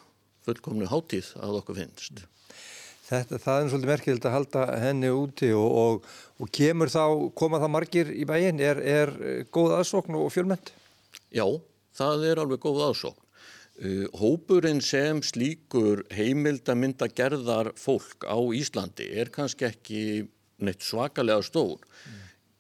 fullkomnu 0.44 0.86
háttíð 0.90 1.34
að 1.40 1.60
okkur 1.62 1.80
finnst. 1.80 2.24
Þetta, 3.14 3.38
það 3.38 3.58
er 3.58 3.68
svolítið 3.70 3.90
merkilegt 3.90 4.24
að 4.26 4.34
halda 4.34 4.62
henni 4.82 5.10
úti 5.14 5.50
og, 5.54 5.74
og, 5.80 6.06
og 6.42 6.50
kemur 6.54 6.90
þá, 6.90 7.04
koma 7.38 7.60
það 7.62 7.72
margir 7.74 8.10
í 8.10 8.24
bæin, 8.26 8.62
er, 8.62 8.80
er 8.80 9.12
góð 9.54 9.76
aðsókn 9.78 10.16
og 10.18 10.32
fjölmönd? 10.34 10.72
Já, 11.34 11.44
það 11.94 12.26
er 12.30 12.42
alveg 12.42 12.62
góð 12.64 12.80
aðsókn. 12.88 13.20
Uh, 13.74 14.06
hópurinn 14.14 14.78
sem 14.86 15.18
slíkur 15.26 16.04
heimildamynda 16.14 17.08
gerðar 17.10 17.72
fólk 17.74 18.22
á 18.22 18.38
Íslandi 18.54 19.08
er 19.18 19.32
kannski 19.34 19.66
ekki 19.66 20.02
neitt 20.62 20.86
svakalega 20.86 21.42
stór. 21.42 21.82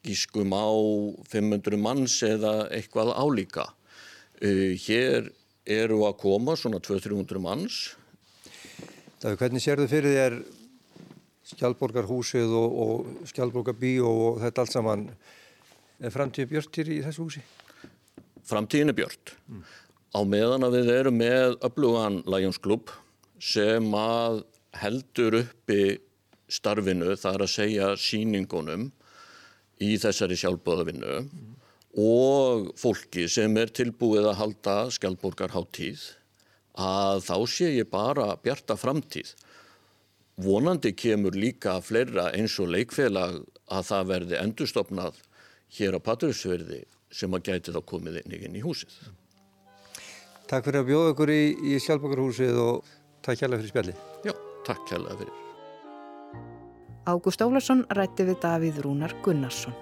Gískum 0.04 0.50
á 0.50 0.66
500 1.30 1.78
manns 1.78 2.18
eða 2.26 2.64
eitthvað 2.74 3.14
álíka. 3.14 3.68
Uh, 4.42 4.74
hér 4.86 5.30
eru 5.64 6.02
að 6.08 6.18
koma 6.26 6.58
svona 6.58 6.82
200-300 6.82 7.42
manns 7.42 7.78
Davíð, 9.24 9.38
hvernig 9.40 9.62
sér 9.64 9.80
þau 9.80 9.88
fyrir 9.88 10.12
þér 10.12 10.34
Skjaldborgarhúsið 11.48 12.50
og, 12.58 12.74
og 12.84 13.28
Skjaldborgarbíó 13.30 14.08
og 14.26 14.40
þetta 14.42 14.60
allt 14.60 14.72
saman 14.74 15.04
er 15.96 16.12
framtíð 16.12 16.50
björntir 16.50 16.90
í 16.92 16.98
þessu 17.06 17.24
húsi? 17.24 17.40
Framtíðin 18.44 18.92
er 18.92 18.98
björnt. 18.98 19.32
Mm. 19.48 19.62
Á 20.12 20.20
meðan 20.28 20.66
að 20.68 20.76
við 20.76 20.90
erum 20.92 21.16
með 21.22 21.56
öflugan 21.64 22.18
Lions-klubb 22.28 22.92
sem 23.40 23.86
að 23.96 24.42
heldur 24.76 25.38
uppi 25.38 25.80
starfinu, 26.52 27.14
það 27.16 27.38
er 27.38 27.44
að 27.46 27.52
segja 27.54 27.88
síningunum 27.96 28.90
í 29.80 29.94
þessari 30.04 30.36
sjálfbóðavinnu 30.42 31.14
mm. 31.22 31.56
og 32.04 32.68
fólki 32.76 33.24
sem 33.32 33.56
er 33.56 33.72
tilbúið 33.72 34.28
að 34.34 34.38
halda 34.42 34.76
Skjaldborgarháttíð 34.98 36.04
að 36.74 37.22
þá 37.26 37.36
sé 37.50 37.70
ég 37.76 37.90
bara 37.90 38.34
bjarta 38.42 38.76
framtíð. 38.76 39.34
Vonandi 40.36 40.90
kemur 40.98 41.36
líka 41.38 41.78
fleira 41.82 42.32
eins 42.34 42.56
og 42.58 42.72
leikfélag 42.74 43.44
að 43.70 43.86
það 43.90 44.08
verði 44.10 44.40
endurstopnað 44.40 45.20
hér 45.78 45.94
á 45.94 46.00
Patrísverði 46.02 46.82
sem 47.14 47.34
að 47.34 47.46
gæti 47.50 47.74
þá 47.74 47.80
komið 47.86 48.18
inn, 48.24 48.34
inn 48.48 48.58
í 48.58 48.64
húsið. 48.64 48.90
Takk 50.50 50.66
fyrir 50.66 50.82
að 50.82 50.90
bjóða 50.90 51.14
okkur 51.14 51.32
í, 51.32 51.42
í 51.54 51.78
Sjálfbókarhúsið 51.80 52.58
og 52.60 52.90
takk 53.24 53.40
kærlega 53.40 53.62
fyrir 53.62 53.72
spjalli. 53.72 53.96
Já, 54.26 54.34
takk 54.66 54.84
kærlega 54.90 55.22
fyrir. 55.22 55.40
Ágúst 57.04 57.42
Ólarsson 57.44 57.84
rætti 57.94 58.26
við 58.26 58.38
Davíð 58.42 58.82
Rúnar 58.84 59.14
Gunnarsson. 59.24 59.74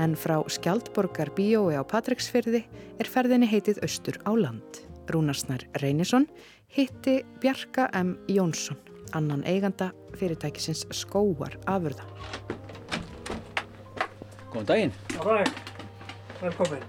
En 0.00 0.14
frá 0.18 0.38
Skjaldborgar 0.50 1.32
bíói 1.36 1.76
á 1.78 1.82
Patríksfyrði 1.86 2.64
er 3.00 3.08
ferðinni 3.08 3.48
heitið 3.48 3.82
Östur 3.86 4.20
á 4.28 4.32
land. 4.36 4.82
Rúnarsnær 5.10 5.64
Reynisson 5.82 6.26
hitti 6.76 7.18
Bjarka 7.42 7.88
M. 7.98 8.14
Jónsson, 8.28 8.78
annan 9.12 9.42
eiganda 9.48 9.90
fyrirtækisins 10.16 10.86
Skóar 10.94 11.58
afurða. 11.66 12.06
Góðan 14.52 14.68
daginn. 14.68 14.92
Góðan 15.16 15.46
dag, 15.46 15.62
velkomin. 16.40 16.84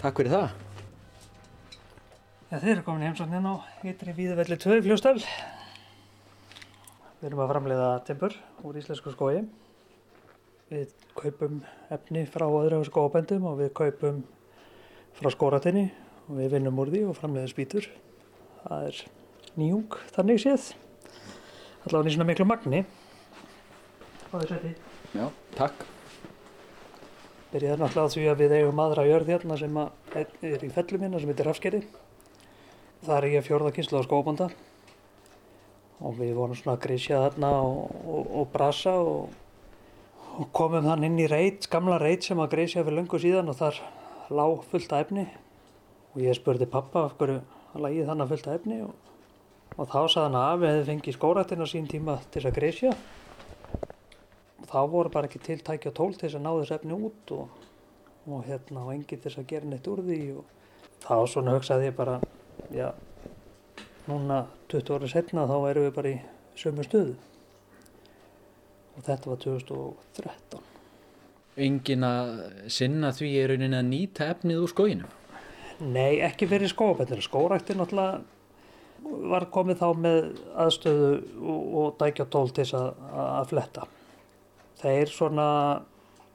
Takk 0.00 0.22
fyrir 0.22 0.32
það. 0.32 0.48
Ja, 2.46 2.60
þeir 2.62 2.72
eru 2.76 2.86
komin 2.86 3.06
heimsóknin 3.08 3.46
á 3.50 3.54
ytri 3.90 4.12
Víðvelli 4.16 4.56
2 4.62 4.80
fljóstal. 4.84 5.18
Við 7.16 7.28
erum 7.30 7.42
að 7.42 7.52
framleiða 7.54 7.90
timpur 8.06 8.36
úr 8.62 8.78
íslensku 8.78 9.12
skói. 9.14 9.42
Við 10.70 10.92
kaupum 11.18 11.60
efni 11.94 12.26
frá 12.30 12.46
öðru 12.46 12.82
skóabendum 12.86 13.48
og 13.50 13.60
við 13.60 13.72
kaupum 13.78 14.24
frá 15.18 15.30
skóratinni 15.32 15.88
og 16.26 16.38
við 16.40 16.56
vinnum 16.56 16.80
úr 16.82 16.90
því 16.90 17.02
og 17.10 17.18
framleiðum 17.18 17.52
spýtur. 17.52 17.86
Það 18.64 18.86
er 18.88 19.00
nýjung 19.56 19.98
þannig 20.16 20.42
séð. 20.42 20.70
Allavega 21.86 22.10
í 22.10 22.16
svona 22.16 22.26
miklu 22.30 22.46
magni. 22.48 22.82
Á 24.30 24.34
þessu 24.34 24.56
þetta. 24.56 24.94
Já, 25.14 25.26
takk. 25.54 25.84
Byrjaði 27.52 27.80
náttúrulega 27.80 28.14
því 28.16 28.24
að 28.32 28.40
við 28.42 28.54
eigum 28.58 28.82
aðra 28.82 29.06
jörð 29.06 29.32
hérna 29.32 29.58
sem 29.60 29.78
er 29.78 30.66
í 30.66 30.72
fellum 30.74 31.06
hérna 31.06 31.22
sem 31.22 31.30
heitir 31.30 31.46
Rafskeri. 31.46 31.82
Það 33.06 33.16
er 33.20 33.28
ég 33.36 33.46
fjórða 33.46 33.72
kynslu 33.76 34.02
á 34.02 34.08
skóbanda 34.08 34.50
og 36.02 36.18
við 36.18 36.34
vorum 36.36 36.58
svona 36.58 36.74
að 36.74 36.82
grísja 36.88 37.22
þarna 37.22 37.52
og, 37.62 37.94
og, 38.02 38.26
og 38.42 38.48
brasa 38.52 38.96
og, 38.98 39.30
og 40.36 40.50
komum 40.56 40.84
þann 40.84 41.06
inn 41.08 41.22
í 41.22 41.30
reit, 41.30 41.70
gamla 41.72 42.00
reit 42.02 42.26
sem 42.26 42.40
að 42.42 42.52
grísja 42.56 42.82
fyrir 42.82 42.98
löngu 42.98 43.20
síðan 43.22 43.52
og 43.52 43.56
þar 43.62 43.78
lág 44.34 44.66
fullt 44.72 44.92
af 44.92 45.06
efni 45.06 45.24
og 46.16 46.22
ég 46.24 46.36
spurði 46.38 46.66
pappa 46.72 47.04
af 47.04 47.18
hverju 47.20 47.42
að 47.76 47.82
lagið 47.84 48.08
þannig 48.08 48.30
fullt 48.32 48.46
af 48.48 48.56
efni 48.56 48.78
og 49.76 49.82
þá 49.92 49.98
sagði 50.08 50.22
hann 50.24 50.38
að 50.40 50.62
við 50.62 50.70
hefði 50.72 50.86
fengið 50.90 51.16
skóratina 51.18 51.68
sín 51.68 51.88
tíma 51.92 52.14
til 52.24 52.40
þess 52.40 52.50
að 52.50 52.56
grísja 52.56 52.92
og 54.56 54.68
þá 54.70 54.78
voru 54.94 55.12
bara 55.12 55.28
ekki 55.28 55.42
tiltækja 55.44 55.92
tól 55.92 56.14
til 56.14 56.24
þess 56.24 56.38
að 56.38 56.46
ná 56.46 56.52
þess 56.54 56.76
efni 56.78 56.96
út 56.96 57.34
og, 57.36 57.66
og 58.24 58.46
hérna 58.48 58.86
og 58.86 58.94
engi 58.94 59.12
til 59.12 59.26
þess 59.26 59.42
að 59.42 59.50
gera 59.52 59.68
neitt 59.68 59.90
úr 59.92 60.00
því 60.06 60.20
og 60.38 60.54
þá 61.04 61.14
svona 61.34 61.58
hugsaði 61.58 61.90
ég 61.90 61.98
bara 62.00 62.16
já 62.72 62.88
núna 64.08 64.46
20 64.72 64.96
árið 64.96 65.12
setna 65.12 65.44
þá 65.50 65.56
erum 65.68 65.86
við 65.88 65.94
bara 65.98 66.14
í 66.14 66.16
sömu 66.56 66.86
stöðu. 66.86 67.14
Og 68.96 69.04
þetta 69.04 69.28
var 69.28 69.44
2013 69.44 70.72
Engin 71.56 72.04
að 72.04 72.30
sinna 72.72 73.10
því 73.16 73.28
er 73.40 73.50
rauninni 73.52 73.78
að 73.78 73.86
nýta 73.88 74.26
efnið 74.32 74.62
úr 74.64 74.72
skóginum? 74.72 75.15
Nei, 75.84 76.22
ekki 76.24 76.48
fyrir 76.48 76.72
skóabættir 76.72 77.20
skóræktir 77.24 77.76
náttúrulega 77.76 78.22
var 79.30 79.46
komið 79.52 79.82
þá 79.82 79.88
með 80.00 80.20
aðstöðu 80.64 81.10
og, 81.36 81.66
og 81.80 81.98
dækja 82.00 82.26
tól 82.32 82.48
til 82.50 82.64
þess 82.64 82.78
að, 82.78 82.88
að 83.20 83.50
fletta. 83.52 83.84
Þeir 84.80 85.12
svona 85.12 85.48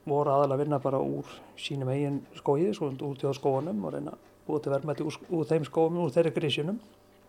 voru 0.06 0.34
aðalega 0.34 0.58
að 0.58 0.64
vinna 0.64 0.82
bara 0.82 1.02
úr 1.02 1.34
sínum 1.60 1.90
eigin 1.92 2.22
skóið, 2.38 2.76
svona 2.78 3.02
úr 3.08 3.18
tjóða 3.20 3.38
skóanum 3.38 3.84
og 3.86 3.96
reyna 3.96 4.16
búið 4.48 4.64
til 4.66 4.74
verðmætti 4.76 5.06
úr, 5.10 5.20
úr 5.30 5.50
þeim 5.50 5.68
skóum, 5.68 6.00
úr 6.06 6.14
þeirri 6.14 6.34
grísjunum 6.38 6.80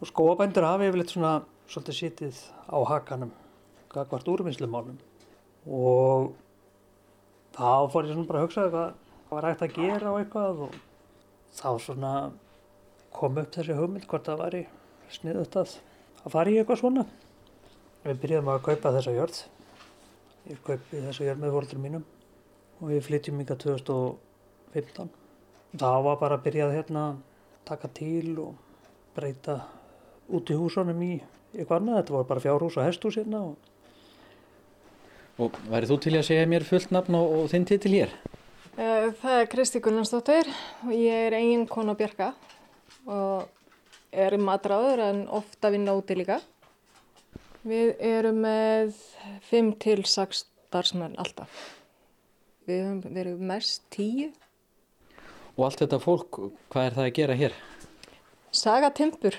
Og 0.02 0.08
skóabændur 0.10 0.64
hafi 0.66 0.88
yfirleitt 0.90 1.12
svona 1.14 1.44
svolítið 1.70 1.94
sitið 1.94 2.38
á 2.66 2.78
hakanum, 2.90 3.28
gagvart 3.94 4.26
úrvinnslumálum. 4.32 4.96
Og 5.70 6.32
þá 7.54 7.86
fór 7.92 8.08
ég 8.08 8.16
svona 8.16 8.26
bara 8.26 8.40
að 8.40 8.48
hugsa 8.48 8.64
hvað, 8.72 8.96
var 9.30 9.46
hægt 9.46 9.62
að 9.62 9.76
gera 9.76 10.10
á 10.10 10.14
eitthvað 10.18 10.64
og 10.66 10.74
þá 11.52 11.68
svona 11.82 12.12
kom 13.12 13.38
upp 13.40 13.52
þessi 13.54 13.76
hugmynd 13.76 14.06
hvort 14.08 14.28
það 14.28 14.42
væri 14.42 14.62
sniðut 15.12 15.58
að, 15.60 15.74
að 16.24 16.34
fara 16.34 16.52
í 16.52 16.58
eitthvað 16.60 16.80
svona. 16.80 17.04
Við 18.02 18.22
byrjuðum 18.22 18.52
að 18.52 18.62
kaupa 18.68 18.94
þessa 18.96 19.14
jörð. 19.14 19.40
Ég 20.50 20.62
kaupi 20.66 21.02
þessa 21.04 21.26
jörð 21.28 21.42
með 21.42 21.56
fólkur 21.56 21.82
mínum 21.82 22.06
og 22.80 22.88
við 22.90 23.04
flytjum 23.06 23.42
ykkar 23.44 23.60
2015. 23.62 25.12
Þá 25.78 25.90
var 26.06 26.18
bara 26.20 26.38
að 26.38 26.46
byrjað 26.48 26.74
hérna 26.78 27.04
að 27.10 27.20
taka 27.68 27.92
til 27.94 28.32
og 28.42 28.56
breyta 29.16 29.60
út 30.32 30.50
í 30.50 30.58
húsunum 30.58 31.04
í 31.04 31.12
eitthvað 31.52 31.78
annað. 31.78 32.00
Þetta 32.00 32.16
voru 32.16 32.30
bara 32.32 32.44
fjárhús 32.46 32.78
og 32.78 32.88
hesthús 32.88 33.20
hérna. 33.20 33.44
Og... 33.52 33.54
Og 35.42 35.56
værið 35.70 35.94
þú 35.94 36.00
til 36.04 36.16
að 36.18 36.28
segja 36.28 36.48
mér 36.50 36.66
fullt 36.66 36.92
nafn 36.94 37.16
og, 37.18 37.36
og 37.38 37.50
þinn 37.52 37.68
titil 37.68 37.94
hér? 37.94 38.10
Eh, 38.12 38.31
Það 38.72 39.34
er 39.36 39.50
Kristi 39.52 39.82
Gunnarsdóttir 39.84 40.48
og 40.86 40.92
ég 40.96 41.26
er 41.26 41.34
eigin 41.36 41.66
kona 41.68 41.92
Björka 41.92 42.30
og 43.04 43.50
er 44.12 44.36
matráður 44.40 45.02
en 45.10 45.20
ofta 45.28 45.68
vinna 45.74 45.92
úti 45.98 46.16
líka. 46.16 46.38
Við 47.68 47.92
erum 48.00 48.40
með 48.46 48.94
5 49.50 49.68
til 49.82 50.00
6 50.08 50.40
starfsmenn 50.72 51.18
alltaf. 51.20 51.52
Við 52.64 52.80
höfum 52.86 53.12
verið 53.18 53.44
mest 53.52 53.84
10. 53.92 54.32
Og 55.58 55.66
allt 55.68 55.84
þetta 55.84 56.00
fólk, 56.00 56.40
hvað 56.72 56.88
er 56.88 56.96
það 56.96 57.10
að 57.10 57.14
gera 57.20 57.38
hér? 57.42 57.58
Saga 58.56 58.88
timpur, 58.96 59.36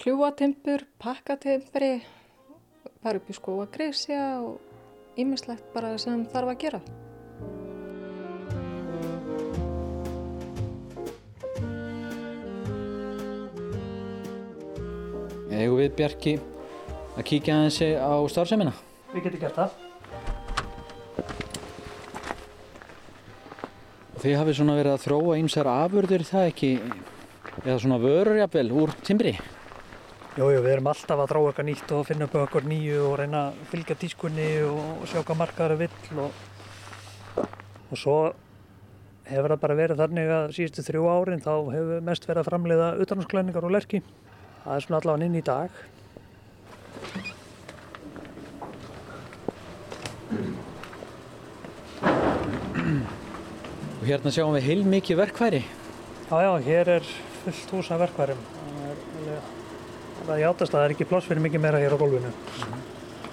kljúa 0.00 0.32
timpur, 0.36 0.86
pakka 1.00 1.36
timpri, 1.40 1.92
fara 3.04 3.20
upp 3.20 3.28
í 3.28 3.36
skóa 3.36 3.68
grísja 3.68 4.24
og 4.40 5.20
ýmislegt 5.20 5.68
bara 5.76 5.92
sem 6.00 6.24
þarf 6.32 6.54
að 6.54 6.60
gera. 6.64 6.84
Egu 15.60 15.76
við 15.76 15.94
Bjarki 15.98 16.34
að 17.18 17.24
kíkja 17.28 17.56
aðeins 17.58 17.78
á 18.00 18.16
starfsemina? 18.32 18.72
Við 19.12 19.26
getum 19.26 19.42
gert 19.42 19.58
það. 19.58 19.78
Þið 24.20 24.36
hafið 24.36 24.56
svona 24.56 24.76
verið 24.76 24.94
að 24.94 25.04
þróa 25.04 25.38
ýmsar 25.40 25.68
afurðir 25.72 26.24
það 26.28 26.50
ekki, 26.50 26.70
eða 27.64 27.78
svona 27.82 27.98
vörur 28.00 28.38
jafnvel 28.40 28.66
úr 28.82 28.94
timbri. 29.04 29.34
Jú, 30.38 30.46
jú, 30.54 30.60
við 30.62 30.74
erum 30.76 30.88
alltaf 30.92 31.20
að 31.24 31.32
þróa 31.32 31.50
eitthvað 31.50 31.68
nýtt 31.68 31.92
og 31.96 32.06
finna 32.08 32.28
upp 32.28 32.36
okkur 32.44 32.68
nýju 32.70 33.00
og 33.08 33.16
reyna 33.20 33.40
að 33.48 33.62
fylgja 33.72 33.96
tískunni 34.00 34.48
og 34.68 35.02
sjá 35.10 35.18
hvað 35.18 35.40
markaður 35.40 35.74
er 35.74 35.80
vill 35.82 36.22
og, 36.24 37.46
og 37.90 37.98
svo 37.98 38.18
hefur 39.26 39.54
það 39.54 39.62
bara 39.64 39.78
verið 39.80 40.02
þannig 40.04 40.34
að 40.36 40.54
síðustu 40.56 40.84
þrjú 40.86 41.08
árin 41.10 41.44
þá 41.44 41.52
hefur 41.74 42.06
mest 42.06 42.28
verið 42.28 42.42
að 42.44 42.50
framleiða 42.52 42.90
utanhansklæningar 43.04 43.66
og 43.66 43.74
lerki. 43.76 44.02
Það 44.60 44.74
er 44.76 44.84
svona 44.84 44.98
allavega 45.00 45.26
inn 45.26 45.38
í 45.38 45.42
dag. 45.46 45.70
Og 54.00 54.04
hérna 54.08 54.32
sjáum 54.34 54.56
við 54.58 54.66
heilmikið 54.68 55.20
verkværi. 55.22 55.62
Já, 56.30 56.36
já, 56.44 56.52
hér 56.68 56.92
er 56.98 57.08
fullt 57.44 57.74
hús 57.74 57.90
af 57.90 58.04
verkværum. 58.04 58.44
Það 60.20 60.34
er 60.36 60.42
játast 60.44 60.74
að 60.74 60.76
það 60.76 60.84
er 60.84 60.94
ekki 60.94 61.08
pláss 61.08 61.28
fyrir 61.30 61.44
mikið 61.46 61.64
meira 61.64 61.80
hér 61.80 61.96
á 61.96 62.02
gólfinu. 62.02 62.30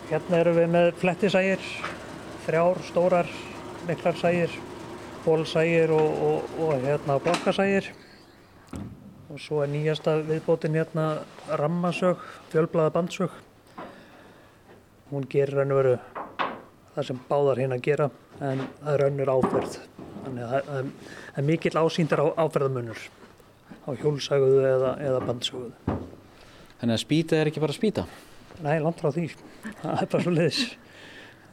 Hérna 0.08 0.40
erum 0.40 0.56
við 0.58 0.72
með 0.72 0.90
flettisægir, 1.02 1.70
þrjár, 2.48 2.80
stórar, 2.88 3.32
miklar 3.88 4.16
sægir, 4.16 4.54
bólsægir 5.26 5.92
og, 5.92 6.22
og, 6.30 6.60
og 6.64 6.86
hérna 6.88 7.20
blokkasægir. 7.24 7.92
Og 9.28 9.40
svo 9.44 9.60
er 9.64 9.72
nýjasta 9.74 10.14
viðbótin 10.24 10.78
hérna 10.80 11.08
rammasög, 11.60 12.22
fjölblaða 12.54 12.94
bandsög. 12.96 13.34
Hún 15.12 15.28
gerir 15.28 15.58
raun 15.60 15.74
og 15.76 15.82
veru 15.82 15.98
það 16.96 17.08
sem 17.10 17.20
báðar 17.28 17.62
hinn 17.62 17.76
að 17.76 17.84
gera 17.90 18.08
en 18.40 18.64
það 18.80 18.94
er 18.94 19.06
önnur 19.10 19.32
áferð. 19.36 19.76
Þannig 20.24 20.46
að 20.46 20.56
það 20.70 20.80
er- 20.80 21.48
mikill 21.50 21.80
ásýndar 21.84 22.24
á 22.24 22.28
áferðamunur 22.46 23.04
á 23.84 23.90
hjólsöguðu 24.00 24.64
eða, 24.72 24.96
eða 25.04 25.22
bandsöguðu. 25.28 26.00
Þannig 26.80 26.96
að 26.96 27.04
spýta 27.04 27.38
er 27.38 27.52
ekki 27.52 27.64
bara 27.64 27.76
spýta. 27.76 28.08
Nei, 28.64 28.80
langt 28.80 29.00
frá 29.04 29.12
því. 29.12 29.28
Það 29.84 30.02
er 30.02 30.10
bara 30.12 30.24
svo 30.24 30.32
leiðis. 30.34 30.64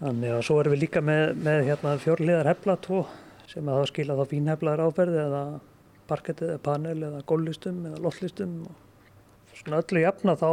Þannig 0.00 0.32
að 0.34 0.42
svo 0.46 0.56
erum 0.60 0.74
við 0.74 0.82
líka 0.86 1.00
með, 1.04 1.22
með 1.42 1.60
hérna, 1.68 1.98
fjórliðar 2.02 2.50
hefla 2.50 2.76
tvo 2.82 3.04
sem 3.50 3.68
að 3.68 3.78
það 3.80 3.90
skila 3.90 4.16
þá 4.18 4.24
fínheflaðar 4.30 4.82
áferði 4.88 5.20
eða 5.24 5.42
parkettið 6.08 6.54
eða 6.54 6.62
panel 6.64 6.96
eða 7.08 7.20
góllistum 7.28 7.84
eða 7.88 8.00
lottlistum. 8.04 8.56
Svona 9.54 9.80
öllu 9.82 10.02
jafna 10.02 10.34
þá 10.38 10.48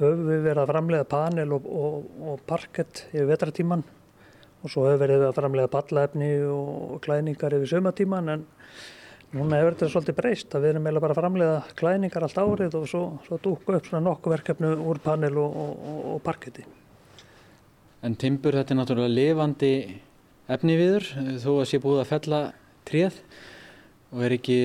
höfum 0.00 0.26
við 0.28 0.42
verið 0.44 0.62
að 0.62 0.72
framleiða 0.72 1.08
panel 1.10 1.54
og, 1.56 1.68
og, 1.68 2.10
og 2.20 2.42
parkett 2.48 3.06
yfir 3.12 3.30
vetratíman 3.30 3.84
og 4.62 4.72
svo 4.72 4.84
höfum 4.84 4.96
við 4.96 5.02
verið 5.04 5.24
að 5.28 5.38
framleiða 5.38 5.72
pallaefni 5.72 6.30
og 6.50 7.00
klæðningar 7.06 7.56
yfir 7.56 7.72
sömatíman 7.76 8.32
en 8.34 8.44
núna 9.36 9.60
hefur 9.60 9.76
þetta 9.76 9.90
svolítið 9.92 10.18
breyst 10.20 10.56
að 10.56 10.64
við 10.64 10.74
erum 10.74 10.88
eiginlega 10.88 11.04
bara 11.06 11.16
að 11.16 11.20
framleiða 11.22 11.76
klæðningar 11.80 12.26
allt 12.26 12.40
árið 12.42 12.76
og 12.80 12.88
svo, 12.90 13.04
svo 13.26 13.40
dúkka 13.42 13.78
upp 13.78 13.88
svona 13.88 14.04
nokkuð 14.06 14.36
verkefnu 14.36 14.72
úr 14.86 15.00
panel 15.04 15.40
og, 15.42 15.56
og, 15.62 15.72
og, 15.92 16.00
og 16.14 16.22
parketti. 16.26 16.66
En 18.04 18.14
timbur 18.20 18.54
þetta 18.58 18.74
er 18.74 18.80
náttúrulega 18.80 19.16
lifandi 19.16 19.74
efni 20.52 20.76
viður 20.78 21.08
þó 21.42 21.50
að 21.56 21.68
sé 21.70 21.80
búið 21.82 22.02
að 22.04 22.10
fella 22.12 22.40
tréð 22.86 23.20
og 24.16 24.22
er 24.24 24.32
ekki 24.38 24.60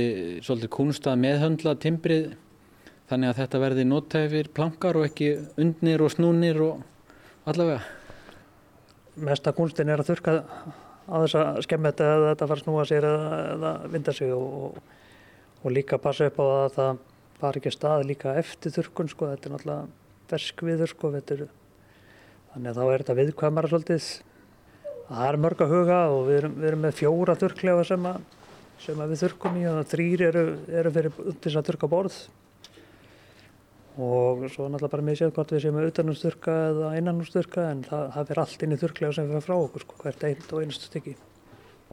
svolítið 0.46 0.72
kunst 0.72 1.08
að 1.12 1.18
meðhöndla 1.26 1.74
timbrið 1.84 2.30
þannig 3.12 3.34
að 3.34 3.40
þetta 3.42 3.60
verði 3.60 3.84
notæfir 3.90 4.50
plankar 4.56 4.96
og 4.96 5.10
ekki 5.10 5.34
undnir 5.60 6.04
og 6.06 6.14
snúnir 6.14 6.62
og 6.64 6.80
allavega. 7.52 7.82
Mesta 9.20 9.52
kunstin 9.52 9.92
er 9.92 10.00
að 10.00 10.14
þurka 10.14 10.38
á 11.12 11.16
þess 11.26 11.36
að 11.42 11.62
skemmi 11.68 11.92
þetta 11.92 12.10
eða 12.14 12.30
þetta 12.30 12.48
fara 12.48 12.62
að 12.62 12.64
snúa 12.64 12.88
sér 12.88 13.08
eða, 13.12 13.74
vinda 13.92 14.16
sig 14.16 14.32
og, 14.32 14.80
og 15.60 15.76
líka 15.76 16.00
passa 16.00 16.32
upp 16.32 16.40
á 16.40 16.46
að 16.48 16.68
það 16.78 17.06
fari 17.42 17.60
ekki 17.60 17.74
að 17.74 17.76
stað 17.76 18.08
líka 18.08 18.40
eftir 18.40 18.76
þurkun 18.78 19.12
sko, 19.12 19.34
þetta 19.34 19.50
er 19.50 19.56
náttúrulega 19.58 19.88
ferskviður 20.32 20.94
sko, 20.94 21.12
er, 21.20 21.48
þannig 22.54 22.72
að 22.72 22.80
þá 22.80 22.84
er 22.86 23.04
þetta 23.04 23.18
viðkvæmara 23.20 23.72
svolítið. 23.74 24.12
Það 25.12 25.26
er 25.28 25.38
mörg 25.44 25.66
að 25.66 25.74
huga 25.76 26.04
og 26.14 26.22
við 26.30 26.38
erum, 26.38 26.54
við 26.62 26.70
erum 26.70 26.86
með 26.86 27.00
fjóra 27.02 27.36
þurrklefa 27.42 27.88
sem, 27.90 28.06
að, 28.08 28.22
sem 28.82 29.02
að 29.02 29.14
við 29.14 29.24
þurkum 29.26 29.58
í 29.62 29.66
og 29.70 29.82
þrýr 29.92 30.24
eru, 30.30 30.46
eru 30.82 30.94
fyrir 30.96 31.18
til 31.18 31.36
þess 31.44 31.60
að 31.60 31.68
þurka 31.72 31.92
borð 31.92 32.22
og 34.02 34.46
svo 34.50 34.70
náttúrulega 34.72 34.92
bara 34.94 35.04
með 35.06 35.18
sér 35.20 35.34
hvort 35.36 35.52
við 35.52 35.64
séum 35.66 35.76
með 35.76 35.90
utanústurka 35.90 36.54
eða 36.70 36.92
innanústurka 36.98 37.66
en 37.74 37.84
það, 37.84 38.06
það 38.16 38.28
fyrir 38.30 38.42
allt 38.44 38.64
inn 38.66 38.74
í 38.74 38.80
þurrklega 38.82 39.16
sem 39.18 39.28
fyrir 39.30 39.46
frá 39.46 39.56
okkur 39.58 39.84
sko, 39.86 39.98
hvert 40.02 40.26
eitt 40.30 40.54
og 40.56 40.62
einast 40.64 40.88
stykki. 40.88 41.16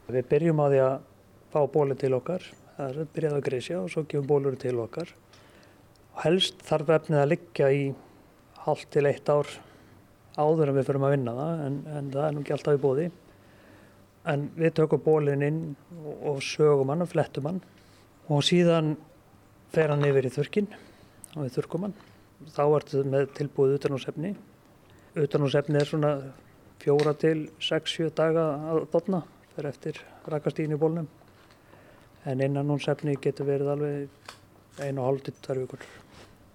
Við 0.08 0.28
byrjum 0.30 0.62
á 0.62 0.66
því 0.68 0.82
að 0.84 0.94
fá 1.52 1.58
bólið 1.74 2.00
til 2.04 2.12
okkar, 2.16 2.44
það 2.76 3.00
er 3.02 3.10
byrjað 3.16 3.38
að 3.38 3.46
grísja 3.48 3.80
og 3.82 3.90
svo 3.92 4.04
gefum 4.08 4.28
bólur 4.30 4.58
til 4.62 4.76
okkar. 4.78 5.10
Og 6.14 6.22
helst 6.24 6.62
þarf 6.68 6.94
efnið 6.96 7.22
að 7.24 7.30
liggja 7.34 7.72
í 7.74 7.82
hálft 8.64 8.92
til 8.94 9.06
eitt 9.10 9.28
ár 9.28 9.50
áður 10.38 10.70
en 10.70 10.78
við 10.78 10.86
förum 10.88 11.08
að 11.08 11.16
vinna 11.16 11.34
það 11.34 11.64
en, 11.66 11.80
en 11.98 12.12
það 12.14 12.28
er 12.28 12.36
nú 12.36 12.44
ekki 12.44 12.54
alltaf 12.56 12.78
í 12.78 12.82
bóði. 12.84 13.08
En 14.28 14.48
við 14.58 14.74
tökum 14.80 15.02
bólinn 15.04 15.44
inn 15.44 15.60
og, 16.04 16.42
sögum 16.44 16.90
hann 16.92 17.04
og 17.04 17.10
flettum 17.12 17.48
hann 17.48 17.62
og 18.28 18.42
síðan 18.44 18.96
fer 19.72 19.92
hann 19.92 20.04
yfir 20.04 20.28
í 20.28 20.32
þurrkinn 20.34 20.68
og 21.34 21.46
við 21.46 21.54
þurrkum 21.56 21.86
hann. 21.86 21.96
Þá 22.54 22.64
ertu 22.66 23.04
með 23.08 23.30
tilbúið 23.38 23.78
utanúsefni. 23.78 24.34
Utanúsefni 25.18 25.80
er 25.80 25.88
svona 25.88 26.12
fjóra 26.82 27.14
til 27.18 27.48
6-7 27.62 28.12
daga 28.16 28.50
að 28.70 28.84
dotna 28.92 29.22
fyrir 29.54 29.70
eftir 29.72 30.02
rakastíðin 30.30 30.76
í 30.76 30.80
bólnum. 30.80 31.08
En 32.28 32.44
innanúsefni 32.44 33.16
getur 33.22 33.48
verið 33.48 33.72
alveg 33.72 34.34
einu 34.84 35.02
og 35.02 35.08
hálf 35.08 35.24
til 35.26 35.34
tvær 35.42 35.62
vikur. 35.64 35.88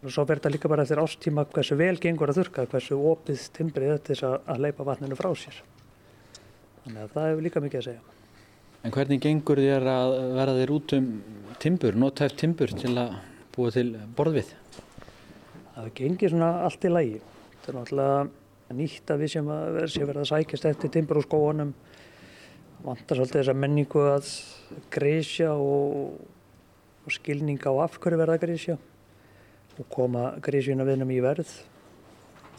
Og 0.03 0.11
svo 0.11 0.25
verður 0.27 0.43
þetta 0.43 0.53
líka 0.53 0.71
bara 0.71 0.83
eftir 0.83 1.01
ástíma 1.01 1.45
hversu 1.51 1.77
vel 1.79 1.95
gengur 2.03 2.31
að 2.31 2.41
þurrka, 2.41 2.67
hversu 2.71 2.99
opið 3.11 3.47
timbrið 3.55 3.93
þetta 3.95 4.27
að, 4.27 4.35
að 4.51 4.65
leipa 4.67 4.87
vatninu 4.87 5.17
frá 5.19 5.31
sér. 5.39 5.61
Þannig 6.83 6.99
að 7.03 7.13
það 7.13 7.27
hefur 7.29 7.45
líka 7.45 7.63
mikið 7.63 7.79
að 7.79 7.87
segja. 7.87 8.01
En 8.83 8.91
hvernig 8.91 9.21
gengur 9.23 9.61
þér 9.63 9.87
að 9.87 10.13
verða 10.35 10.55
þér 10.59 10.73
út 10.75 10.95
um 10.97 11.09
timbur, 11.63 11.95
notæft 11.95 12.39
timbur 12.41 12.73
til 12.75 12.91
að 12.99 13.13
búa 13.55 13.71
til 13.71 13.85
borðvið? 14.17 14.49
Það 15.73 15.91
gengir 15.99 16.33
svona 16.33 16.49
allt 16.67 16.83
í 16.83 16.91
lægi. 16.91 17.21
Þetta 17.53 17.71
er 17.71 17.77
náttúrulega 17.79 18.77
nýtt 18.79 19.13
að 19.13 19.23
við 19.23 19.33
sem 19.35 19.51
að 19.53 19.65
ver- 19.77 19.93
sé 19.93 20.03
verið 20.03 20.23
að 20.25 20.31
sækjast 20.33 20.69
eftir 20.73 20.93
timbur 20.97 21.21
úr 21.21 21.27
skóanum. 21.27 21.73
Vantar 22.83 23.19
svolítið 23.19 23.39
þessa 23.39 23.55
menningu 23.55 24.03
að 24.11 24.31
grísja 24.91 25.53
og, 25.55 26.17
og 27.07 27.15
skilninga 27.15 27.71
á 27.71 27.87
af 27.87 27.99
hverju 28.03 28.19
verða 28.19 28.41
grísja. 28.41 28.77
og 29.79 29.87
koma 29.89 30.35
grísjuna 30.43 30.85
viðnum 30.85 31.09
í 31.09 31.21
verð 31.23 31.49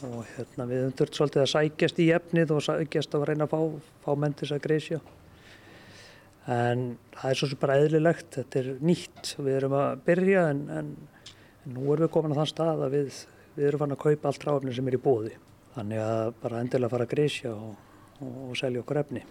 og 0.03 0.25
hérna 0.35 0.67
við 0.69 0.83
höfum 0.83 0.97
þurft 0.99 1.19
svolítið 1.19 1.45
að 1.45 1.53
sækjast 1.53 2.01
í 2.03 2.09
efnið 2.17 2.55
og 2.55 2.65
sækjast 2.67 3.15
að 3.15 3.29
reyna 3.31 3.47
að 3.47 3.55
fá, 3.55 3.61
fá 4.05 4.11
þess 4.41 4.57
að 4.57 4.65
grísja 4.65 5.01
en 6.51 6.85
það 7.15 7.31
er 7.31 7.39
svo 7.39 7.49
sem 7.49 7.61
bara 7.61 7.79
eðlilegt, 7.81 8.31
þetta 8.37 8.61
er 8.61 8.71
nýtt. 8.85 9.35
Við 9.41 9.59
erum 9.59 9.77
að 9.79 10.05
byrja 10.05 10.45
en, 10.53 10.63
en, 10.69 10.91
en 11.65 11.77
nú 11.77 11.87
erum 11.89 12.07
við 12.07 12.13
komin 12.17 12.37
á 12.37 12.39
þann 12.43 12.51
stað 12.53 12.85
að 12.87 12.97
við, 12.99 13.21
við 13.57 13.69
erum 13.71 13.85
fann 13.85 13.97
að 13.97 14.03
kaupa 14.05 14.31
allt 14.31 14.47
ráfni 14.49 14.77
sem 14.77 14.91
er 14.91 14.99
í 14.99 15.03
bóði 15.05 15.35
þannig 15.75 16.03
að 16.05 16.33
bara 16.43 16.63
endilega 16.63 16.93
fara 16.93 17.07
að 17.09 17.15
grísja 17.15 17.53
og, 17.55 17.79
og, 18.21 18.35
og 18.49 18.59
selja 18.61 18.83
okkur 18.85 19.01
efni. 19.01 19.25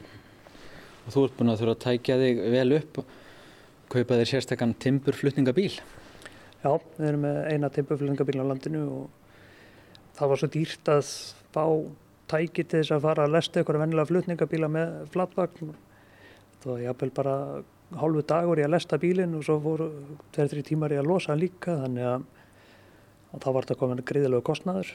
Og 1.03 1.13
þú 1.13 1.25
ert 1.27 1.37
búin 1.37 1.53
að 1.53 1.61
þurfa 1.61 1.75
að 1.77 1.83
tækja 1.85 2.17
þig 2.19 2.41
vel 2.53 2.77
upp 2.79 3.01
og 3.01 3.13
kaupa 3.93 4.17
þér 4.19 4.31
sérstakann 4.31 4.77
timburflutningabíl. 4.83 5.73
Já, 6.63 6.71
við 6.97 7.07
erum 7.07 7.25
með 7.27 7.39
eina 7.51 7.69
timpuflutningabíl 7.75 8.41
á 8.41 8.49
landinu 8.49 8.83
og 8.89 9.22
það 10.17 10.31
var 10.31 10.41
svo 10.41 10.49
dýrt 10.53 10.91
að 10.93 11.11
fá 11.53 11.65
tæki 12.33 12.65
til 12.65 12.81
þess 12.81 12.95
að 12.95 13.05
fara 13.07 13.25
að 13.27 13.35
lesta 13.35 13.61
ykkur 13.61 13.79
vennilega 13.81 14.09
flutningabíla 14.09 14.69
með 14.71 14.93
flatvagn. 15.13 15.73
Það 16.63 16.69
var 16.71 16.83
jáfnvel 16.85 17.11
bara 17.17 17.35
hálfu 17.99 18.23
dagur 18.29 18.61
í 18.61 18.65
að 18.65 18.73
lesta 18.73 18.99
bílinn 19.01 19.35
og 19.37 19.43
svo 19.45 19.57
voru 19.61 19.89
tveir-þri 20.33 20.63
tímar 20.69 20.93
í 20.95 20.99
að 21.01 21.09
losa 21.11 21.33
hann 21.33 21.43
líka 21.43 21.75
þannig 21.83 22.07
að, 22.09 22.23
að 23.33 23.43
þá 23.43 23.49
var 23.49 23.67
þetta 23.67 23.79
komin 23.81 24.05
gríðilegu 24.09 24.47
kostnaður 24.47 24.93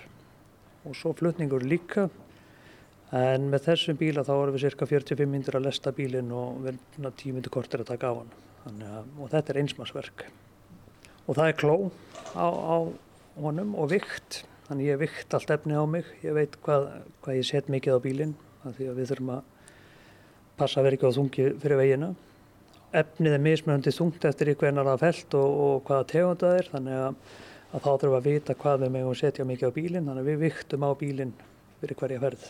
og 0.88 0.96
svo 0.98 1.12
flutningur 1.18 1.66
líka. 1.66 2.08
En 3.14 3.46
með 3.52 3.70
þessum 3.70 3.96
bíla 4.00 4.24
þá 4.26 4.34
vorum 4.34 4.56
við 4.56 4.66
cirka 4.66 4.88
45 4.88 5.30
myndir 5.32 5.56
að 5.56 5.68
lesta 5.68 5.94
bílinn 5.96 6.32
og 6.34 6.66
erum 6.68 7.06
10 7.08 7.36
myndir 7.36 7.52
kortir 7.52 7.84
að 7.84 7.92
taka 7.94 8.10
á 8.12 8.14
hann. 8.18 8.34
Að, 8.68 9.06
og 9.16 9.30
þetta 9.32 9.54
er 9.54 9.60
einsmarsverk 9.62 10.26
og 11.28 11.36
það 11.36 11.46
er 11.46 11.56
kló 11.56 11.76
á, 12.36 12.48
á 12.48 12.76
honum 13.40 13.70
og 13.78 13.92
vikt 13.94 14.42
þannig 14.68 14.90
ég 14.90 15.00
vikt 15.00 15.34
allt 15.34 15.50
efni 15.54 15.76
á 15.76 15.84
mig. 15.88 16.06
Ég 16.22 16.36
veit 16.36 16.56
hvað, 16.64 16.88
hvað 17.24 17.40
ég 17.40 17.48
set 17.48 17.70
mikið 17.72 17.96
á 17.96 18.04
bílinn 18.04 18.34
því 18.68 18.88
að 18.90 19.00
við 19.00 19.10
þurfum 19.12 19.34
að 19.38 19.42
passa 20.58 20.80
að 20.80 20.88
vera 20.88 20.98
ekki 20.98 21.08
á 21.08 21.16
þungi 21.16 21.46
fyrir 21.62 21.80
vegina. 21.80 22.08
Efnið 22.98 23.36
er 23.36 23.44
mismunandi 23.44 23.92
þungt 23.94 24.24
eftir 24.28 24.52
í 24.52 24.56
hvernar 24.58 24.88
það 24.88 25.04
fælt 25.04 25.36
og, 25.38 25.58
og 25.66 25.76
hvaða 25.88 26.08
tegund 26.12 26.42
það 26.42 26.56
er 26.58 26.70
þannig 26.72 27.02
að, 27.02 27.20
að 27.68 27.84
þá 27.84 27.90
þurfum 27.90 28.16
að 28.18 28.28
vita 28.28 28.56
hvað 28.62 28.82
við 28.84 28.94
megum 28.96 29.18
setja 29.18 29.46
mikið 29.48 29.72
á 29.72 29.76
bílinn. 29.76 30.08
Þannig 30.08 30.24
að 30.24 30.30
við 30.32 30.42
viktum 30.46 30.88
á 30.88 30.90
bílinn 31.02 31.36
fyrir 31.82 32.00
hverja 32.02 32.24
ferð. 32.24 32.48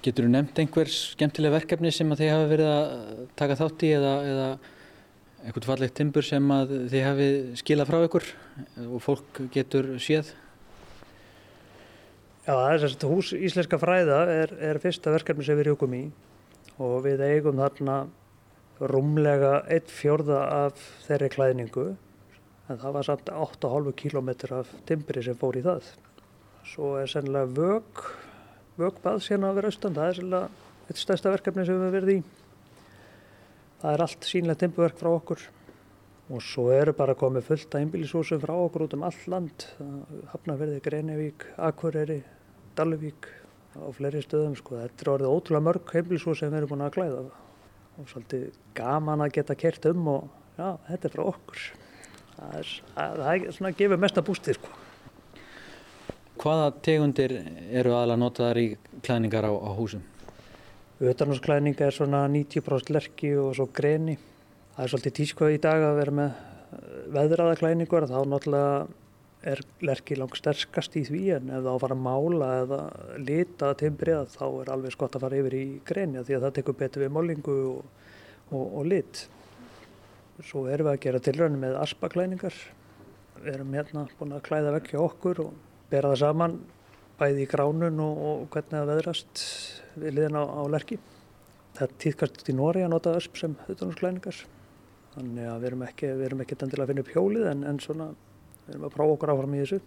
Getur 0.00 0.24
þú 0.24 0.32
nefnt 0.32 0.60
einhver 0.62 0.88
skemmtileg 0.88 1.52
verkefni 1.52 1.90
sem 1.92 2.12
að 2.12 2.22
þið 2.22 2.30
hafa 2.32 2.52
verið 2.54 2.70
að 2.72 3.24
taka 3.36 3.56
þátt 3.60 3.82
í 3.84 3.90
eða, 3.98 4.12
eða 4.30 4.46
einhvern 5.44 5.66
fallegt 5.68 5.96
timbur 5.96 6.24
sem 6.24 6.52
að 6.54 6.72
þið 6.92 7.04
hafi 7.04 7.26
skilað 7.60 7.90
frá 7.90 7.98
ykkur 8.06 8.30
og 8.86 9.02
fólk 9.04 9.42
getur 9.52 9.92
séð? 10.00 10.32
Já, 12.40 12.54
það 12.56 12.82
þess 12.82 12.96
að 12.96 13.10
hús 13.12 13.30
Íslenska 13.36 13.78
fræða 13.80 14.20
er, 14.32 14.52
er 14.64 14.78
fyrsta 14.80 15.12
verkefni 15.12 15.44
sem 15.44 15.58
við 15.58 15.66
rjókum 15.68 15.96
í 15.98 16.04
og 16.80 17.02
við 17.04 17.20
eigum 17.26 17.60
þarna 17.60 17.96
rúmlega 18.80 19.58
eitt 19.68 19.92
fjörða 19.92 20.38
af 20.62 20.80
þeirri 21.04 21.28
klæðningu 21.34 21.84
en 22.70 22.80
það 22.80 22.96
var 22.96 23.08
samt 23.10 23.28
8,5 23.34 23.92
km 23.98 24.30
af 24.56 24.72
timbri 24.88 25.24
sem 25.26 25.36
fór 25.36 25.58
í 25.60 25.64
það. 25.66 25.84
Svo 26.70 26.94
er 27.00 27.12
sennilega 27.12 27.52
vög, 27.58 28.02
vögbað 28.80 29.20
sérna 29.26 29.50
að 29.50 29.60
vera 29.60 29.72
austan, 29.74 29.96
það 29.98 30.08
er 30.08 30.20
sennilega 30.20 30.68
eitt 30.88 31.02
stærsta 31.02 31.34
verkefni 31.34 31.66
sem 31.68 31.84
við 31.84 31.96
verið 31.98 32.14
í. 32.14 32.20
Það 33.82 33.92
er 33.92 34.04
allt 34.06 34.28
sínlega 34.32 34.62
timburverk 34.64 35.00
frá 35.00 35.12
okkur 35.12 35.44
og 36.30 36.42
svo 36.46 36.68
eru 36.70 36.94
bara 36.94 37.16
komið 37.18 37.46
fullt 37.48 37.74
að 37.74 37.84
einbílisúsum 37.84 38.40
frá 38.42 38.52
okkur 38.54 38.86
út 38.86 38.94
um 38.94 39.04
all 39.08 39.22
land. 39.32 39.66
Hafnarverði, 40.30 40.78
Greinivík, 40.84 41.46
Akureyri, 41.58 42.20
Dalvík 42.78 43.26
og 43.80 43.96
fleiri 43.98 44.22
stöðum. 44.22 44.54
Sko. 44.58 44.78
Þetta 44.78 45.06
er 45.06 45.12
orðið 45.16 45.34
ótrúlega 45.34 45.66
mörg 45.66 45.94
einbílisús 45.98 46.42
sem 46.42 46.52
við 46.52 46.62
erum 46.62 46.74
búin 46.74 46.86
að 46.86 46.94
klæða 46.98 47.24
og 48.00 48.08
svolítið 48.08 48.46
gaman 48.78 49.24
að 49.24 49.34
geta 49.36 49.56
kert 49.58 49.90
um 49.90 50.06
og 50.14 50.28
já, 50.56 50.68
þetta 50.86 51.08
er 51.08 51.16
frá 51.16 51.24
okkur. 51.26 51.66
Það 52.36 52.54
er, 52.60 52.70
það 52.94 53.26
er 53.34 53.50
svona 53.56 53.72
að 53.72 53.82
gefa 53.82 54.00
mesta 54.00 54.24
bústið 54.24 54.60
sko. 54.60 54.78
Hvaða 56.40 56.70
tegundir 56.80 57.34
eru 57.36 57.92
aðalega 57.92 58.22
notaðar 58.22 58.62
í 58.62 58.68
klæningar 59.04 59.44
á, 59.44 59.52
á 59.52 59.70
húsum? 59.76 60.06
Utanhásklæninga 61.00 61.88
er 61.88 61.96
svona 61.96 62.22
90% 62.28 62.94
lerki 62.94 63.34
og 63.40 63.54
svo 63.58 63.66
greni. 63.72 64.16
Það 64.80 64.86
er 64.86 64.92
svolítið 64.94 65.12
tískvað 65.18 65.50
í 65.52 65.56
dag 65.60 65.82
að 65.84 65.98
vera 65.98 66.12
með 66.16 66.36
veðraða 67.12 67.56
klæningur 67.60 68.04
þá 68.08 68.14
náttúrulega 68.24 68.76
er 69.52 69.60
lerki 69.84 70.16
langt 70.16 70.38
sterkast 70.40 70.94
í 70.96 71.02
því 71.04 71.18
en 71.34 71.50
ef 71.52 71.58
það 71.58 71.66
á 71.68 71.72
að 71.74 71.80
fara 71.82 71.96
að 71.98 72.04
mála 72.06 72.46
eða 72.62 72.78
lita 73.20 73.72
timbrið 73.82 74.30
þá 74.32 74.46
er 74.46 74.70
alveg 74.72 74.94
skott 74.94 75.18
að 75.18 75.26
fara 75.26 75.40
yfir 75.42 75.56
í 75.58 75.60
greni 75.84 76.22
því 76.24 76.38
að 76.38 76.46
það 76.46 76.54
tekur 76.58 76.76
betur 76.78 77.04
við 77.04 77.12
málingu 77.12 77.56
og, 77.74 78.06
og, 78.48 78.62
og 78.64 78.88
lit. 78.88 79.20
Svo 80.48 80.62
erum 80.72 80.88
við 80.88 80.94
að 80.94 81.04
gera 81.04 81.20
tilröðinu 81.26 81.60
með 81.66 81.76
aspaklæningar. 81.82 82.56
Við 83.42 83.50
erum 83.52 83.76
hérna 83.76 84.04
búin 84.14 84.32
að 84.38 84.46
klæða 84.46 84.72
vekja 84.78 85.02
okkur 85.02 85.42
og 85.44 85.58
bera 85.92 86.14
það 86.14 86.22
saman 86.22 86.54
bæði 87.20 87.44
í 87.44 87.50
gránun 87.52 88.00
og, 88.06 88.22
og 88.30 88.48
hvernig 88.56 88.78
það 88.78 88.94
veðrast 88.94 89.44
við 90.00 90.16
liðin 90.22 90.40
á, 90.40 90.44
á 90.48 90.62
lerki. 90.72 90.98
Það 91.76 91.94
týðkast 92.06 92.48
í 92.48 92.56
Nóri 92.56 92.86
að 92.86 92.90
nota 92.94 93.12
ösp 93.20 93.36
sem 93.42 93.58
utanúrsklæningar. 93.68 94.40
Þannig 95.10 95.48
að 95.50 95.56
við 95.58 95.68
erum 95.70 95.80
ekki, 95.88 96.08
við 96.14 96.28
erum 96.28 96.42
ekki 96.44 96.56
endilega 96.56 96.84
að 96.84 96.90
finna 96.92 97.02
upp 97.02 97.16
hjólið 97.16 97.46
en, 97.50 97.64
en 97.66 97.80
svona 97.82 98.06
við 98.66 98.76
erum 98.76 98.86
að 98.86 98.94
prófa 98.94 99.16
okkur 99.16 99.32
áfram 99.32 99.56
í 99.56 99.62
þessu. 99.64 99.80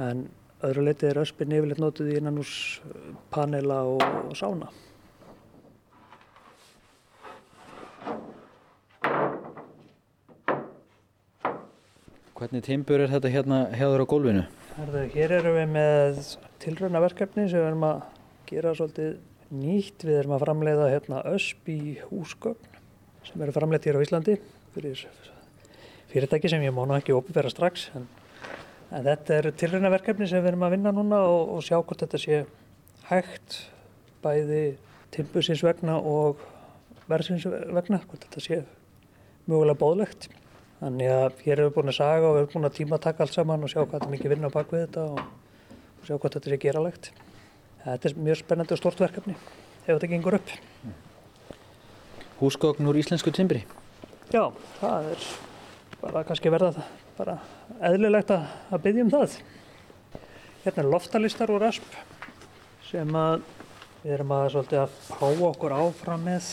En 0.00 0.22
öðru 0.64 0.84
leiti 0.86 1.08
er 1.10 1.20
öspin 1.20 1.52
yfirleitt 1.52 1.82
notuð 1.82 2.08
í 2.08 2.16
innan 2.22 2.40
ús 2.40 2.54
panela 3.34 3.82
og, 3.84 4.00
og 4.00 4.34
sána. 4.38 4.70
Hvernig 12.34 12.64
timbur 12.66 13.04
er 13.04 13.12
þetta 13.12 13.30
hérna 13.30 13.62
hefur 13.76 14.02
á 14.02 14.06
gólfinu? 14.08 14.48
Herðu, 14.74 15.06
hér 15.12 15.38
erum 15.42 15.58
við 15.60 15.74
með 15.76 16.22
tilraunaverkefni 16.64 17.44
sem 17.46 17.60
við 17.60 17.68
erum 17.68 17.88
að 17.92 18.00
gera 18.48 18.72
svolítið 18.74 19.12
nýtt. 19.54 20.08
Við 20.08 20.22
erum 20.22 20.34
að 20.38 20.46
framleiða 20.48 20.94
hérna 20.96 21.26
ösp 21.30 21.68
í 21.70 21.82
húsgögn 22.08 22.73
sem 23.28 23.42
eru 23.42 23.54
framleitt 23.54 23.86
hér 23.88 23.98
á 23.98 24.04
Íslandi 24.04 24.36
fyrir 24.74 25.00
fyrirtæki 26.12 26.50
sem 26.50 26.62
ég 26.62 26.74
mánu 26.74 26.94
ekki 26.96 27.14
opifera 27.16 27.50
strax. 27.50 27.88
En, 27.98 28.06
en 28.94 29.06
þetta 29.06 29.38
er 29.38 29.50
tilraunaverkefni 29.58 30.28
sem 30.30 30.42
við 30.42 30.52
erum 30.52 30.66
að 30.66 30.76
vinna 30.76 30.92
núna 30.94 31.22
og, 31.26 31.56
og 31.56 31.64
sjá 31.66 31.80
hvort 31.80 32.04
þetta 32.04 32.20
sé 32.22 32.44
hægt 33.08 33.58
bæði 34.24 34.62
timbusins 35.14 35.62
vegna 35.64 35.98
og 35.98 36.42
verðsins 37.10 37.44
vegna, 37.46 38.00
hvort 38.06 38.26
þetta 38.28 38.42
sé 38.42 38.60
mögulega 39.48 39.80
bóðlegt. 39.80 40.28
Þannig 40.80 41.10
að 41.14 41.42
hér 41.44 41.58
erum 41.58 41.70
við 41.70 41.76
búin 41.78 41.92
að 41.92 41.98
saga 41.98 42.28
og 42.28 42.36
við 42.36 42.42
erum 42.42 42.54
búin 42.54 42.68
að 42.68 42.78
tíma 42.78 42.98
að 42.98 43.04
taka 43.08 43.24
allt 43.24 43.36
saman 43.36 43.64
og 43.64 43.72
sjá 43.72 43.80
hvað 43.82 43.94
þetta 43.98 44.12
mikið 44.14 44.34
vinna 44.34 44.50
á 44.50 44.56
bakvið 44.56 44.84
þetta 44.84 45.04
og, 45.10 45.20
og 46.00 46.08
sjá 46.08 46.14
hvað 46.14 46.36
þetta 46.36 46.50
er 46.50 46.62
geralegt. 46.64 47.10
Þetta 47.84 48.10
er 48.10 48.22
mjög 48.28 48.40
spennandi 48.40 48.76
og 48.76 48.80
stort 48.80 49.02
verkefni 49.04 49.36
ef 49.84 49.90
þetta 49.90 50.10
gengur 50.14 50.38
upp. 50.40 50.54
Húsgögn 52.40 52.86
úr 52.90 52.98
íslensku 52.98 53.32
timbri? 53.34 53.62
Já, 54.32 54.50
það 54.80 55.10
er 55.14 55.26
bara 56.00 56.24
kannski 56.26 56.52
verða 56.52 56.72
það 56.76 56.92
bara 57.14 57.34
eðlilegt 57.90 58.32
að, 58.34 58.46
að 58.74 58.82
byggja 58.86 59.04
um 59.04 59.12
það. 59.12 59.36
Hérna 60.64 60.82
er 60.82 60.88
loftalistar 60.90 61.52
úr 61.54 61.66
asp 61.68 61.98
sem 62.88 63.18
að 63.18 63.44
við 64.02 64.16
erum 64.16 64.34
að 64.36 64.48
svolítið 64.54 64.82
að 64.82 64.96
prófa 65.10 65.50
okkur 65.50 65.76
áfram 65.78 66.26
með 66.26 66.48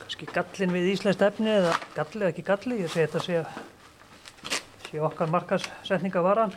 kannski 0.00 0.30
gallin 0.30 0.74
við 0.74 0.88
íslenskt 0.94 1.26
efni 1.26 1.52
eða 1.52 1.74
galli 1.94 2.22
eða 2.22 2.32
ekki 2.32 2.46
galli, 2.48 2.80
ég 2.80 2.92
segi 2.92 3.06
þetta 3.06 3.24
sé, 3.26 4.56
sé 4.88 5.04
okkar 5.04 5.30
markasetninga 5.30 6.24
vara 6.24 6.48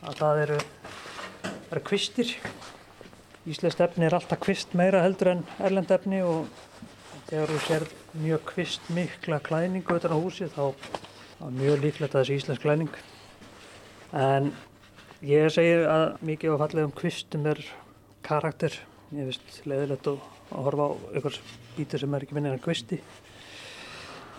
að 0.00 0.18
það 0.20 0.42
eru, 0.46 0.58
eru 1.70 1.84
kvistir 1.86 2.34
Íslenskt 3.48 3.80
efni 3.80 4.04
er 4.04 4.12
alltaf 4.12 4.36
kvist 4.44 4.74
meira 4.76 5.00
heldur 5.00 5.30
en 5.30 5.38
erlend 5.64 5.88
efni 5.94 6.18
og 6.20 6.50
þegar 7.30 7.48
þú 7.48 7.60
sér 7.64 7.86
mjög 8.18 8.42
kvist 8.48 8.88
mikla 8.90 9.38
klæningu 9.40 9.94
utan 9.94 10.12
á 10.14 10.18
húsi 10.18 10.48
þá 10.50 10.74
er 11.46 11.54
mjög 11.54 11.82
líklegt 11.84 12.14
að 12.14 12.24
þessi 12.24 12.38
íslensk 12.40 12.62
klæning. 12.64 12.90
En 14.12 14.50
ég 15.22 15.46
segi 15.54 15.76
að 15.86 16.18
mikið 16.26 16.56
á 16.58 16.62
fallegum 16.64 16.94
kvistum 16.96 17.46
er 17.46 17.62
karakter. 18.26 18.74
Ég 19.14 19.30
finnst 19.30 19.60
leiðilegt 19.70 20.10
að 20.10 20.18
horfa 20.50 20.88
á 20.90 20.92
einhvers 21.14 21.40
bítur 21.76 22.02
sem 22.02 22.14
er 22.14 22.26
ekki 22.26 22.36
minnir 22.36 22.56
en 22.56 22.64
kvisti. 22.64 22.98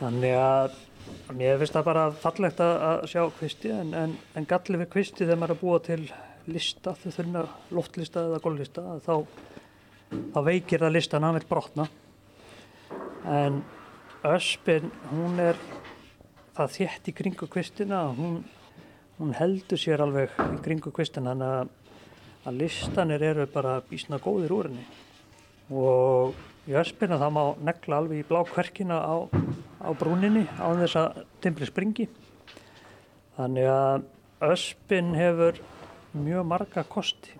Þannig 0.02 0.36
að 0.36 0.76
mér 1.40 1.62
finnst 1.62 1.78
það 1.78 1.88
bara 1.88 2.06
fallegt 2.12 2.62
að, 2.66 3.08
sjá 3.08 3.24
kvisti 3.40 3.72
en, 3.72 3.96
en, 3.96 4.20
en 4.36 4.50
galli 4.50 4.84
við 4.84 4.92
kvisti 4.98 5.24
þegar 5.24 5.42
maður 5.42 5.56
er 5.56 5.58
að 5.58 5.64
búa 5.64 5.82
til 5.88 6.02
lista, 6.52 6.94
þau 6.98 7.12
þunna 7.16 7.48
loftlista 7.72 8.28
eða 8.28 8.44
gólflista 8.44 8.84
þá, 9.06 9.16
þá 10.34 10.40
veikir 10.48 10.84
það 10.84 10.96
listan 10.98 11.28
að 11.28 11.40
vil 11.40 11.50
brotna 11.50 11.88
en 13.26 13.62
öspin 14.24 14.92
hún 15.12 15.40
er 15.42 15.58
það 16.56 16.74
þétt 16.76 17.10
í 17.10 17.14
kringu 17.16 17.48
kvistina 17.50 18.04
hún, 18.18 18.42
hún 19.20 19.34
heldur 19.38 19.80
sér 19.80 20.04
alveg 20.06 20.34
í 20.46 20.60
kringu 20.66 20.94
kvistin 20.94 21.30
þannig 21.30 21.56
að, 21.58 21.72
að 22.46 22.60
listanir 22.62 23.26
eru 23.32 23.48
bara 23.52 23.80
bísna 23.90 24.20
góðir 24.22 24.56
úr 24.56 24.70
henni. 24.70 24.86
Og 25.72 26.36
í 26.70 26.76
öspina 26.78 27.20
það 27.22 27.36
má 27.38 27.44
negla 27.70 28.02
alveg 28.02 28.24
í 28.24 28.28
blá 28.28 28.42
kverkina 28.50 28.98
á, 29.00 29.16
á 29.82 29.90
brúninni 29.98 30.44
á 30.60 30.68
þess 30.82 30.98
að 31.00 31.22
timbri 31.44 31.70
springi. 31.70 32.10
Þannig 33.38 33.70
að 33.72 34.10
öspin 34.52 35.16
hefur 35.16 35.62
mjög 36.18 36.50
marga 36.50 36.84
kosti. 36.90 37.38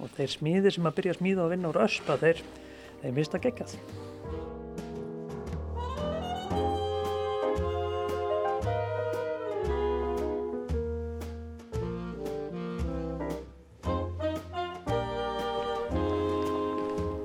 Og 0.00 0.08
þeir 0.16 0.32
smíðir 0.32 0.76
sem 0.76 0.88
að 0.88 0.96
byrja 1.00 1.16
að 1.16 1.20
smíða 1.20 1.44
og 1.44 1.52
vinna 1.52 1.72
úr 1.72 1.82
öspa 1.84 2.16
þeir, 2.22 2.40
þeir 3.02 3.18
mista 3.18 3.42
geggjað 3.42 3.76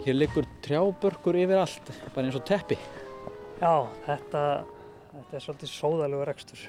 Hér 0.08 0.16
liggur 0.16 0.46
trjábörkur 0.64 1.36
yfir 1.36 1.60
allt, 1.60 1.90
bara 2.16 2.30
eins 2.30 2.36
og 2.40 2.46
teppi. 2.48 2.78
Já, 3.60 3.90
þetta, 4.06 4.42
þetta 5.12 5.36
er 5.36 5.42
svolítið 5.44 5.72
sóðalegur 5.74 6.30
rekstur. 6.30 6.62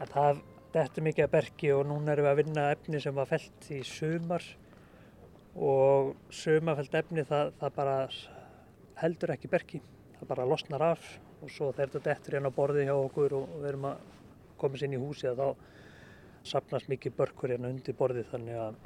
Það 0.00 0.40
dettur 0.74 1.04
mikið 1.06 1.26
að 1.28 1.30
bergi 1.36 1.70
og 1.70 1.84
núna 1.86 2.16
erum 2.16 2.26
við 2.26 2.30
að 2.32 2.40
vinna 2.40 2.64
efni 2.74 3.02
sem 3.04 3.14
var 3.14 3.28
felt 3.30 3.68
í 3.70 3.78
sumar 3.86 4.48
og 5.54 6.10
sumafelt 6.34 6.96
efni 6.98 7.22
það, 7.28 7.52
það 7.60 7.78
bara 7.78 7.94
heldur 9.04 9.34
ekki 9.36 9.52
bergi. 9.52 9.82
Það 10.16 10.30
bara 10.32 10.48
losnar 10.50 10.86
af 10.88 11.06
og 11.44 11.46
svo 11.46 11.70
þegar 11.76 11.92
þetta 11.94 12.08
dettur 12.08 12.38
hérna 12.40 12.50
á 12.50 12.58
borði 12.58 12.88
hjá 12.88 12.96
okkur 12.96 13.36
og 13.38 13.54
við 13.60 13.70
erum 13.70 13.86
að 13.92 14.10
koma 14.64 14.82
sér 14.82 14.90
inn 14.90 14.98
í 14.98 15.04
húsi 15.04 15.30
þá 15.30 15.46
sapnast 16.42 16.90
mikið 16.90 17.16
börkur 17.22 17.54
hérna 17.54 17.70
undir 17.70 17.94
borði 18.02 18.26
þannig 18.34 18.58
að 18.66 18.82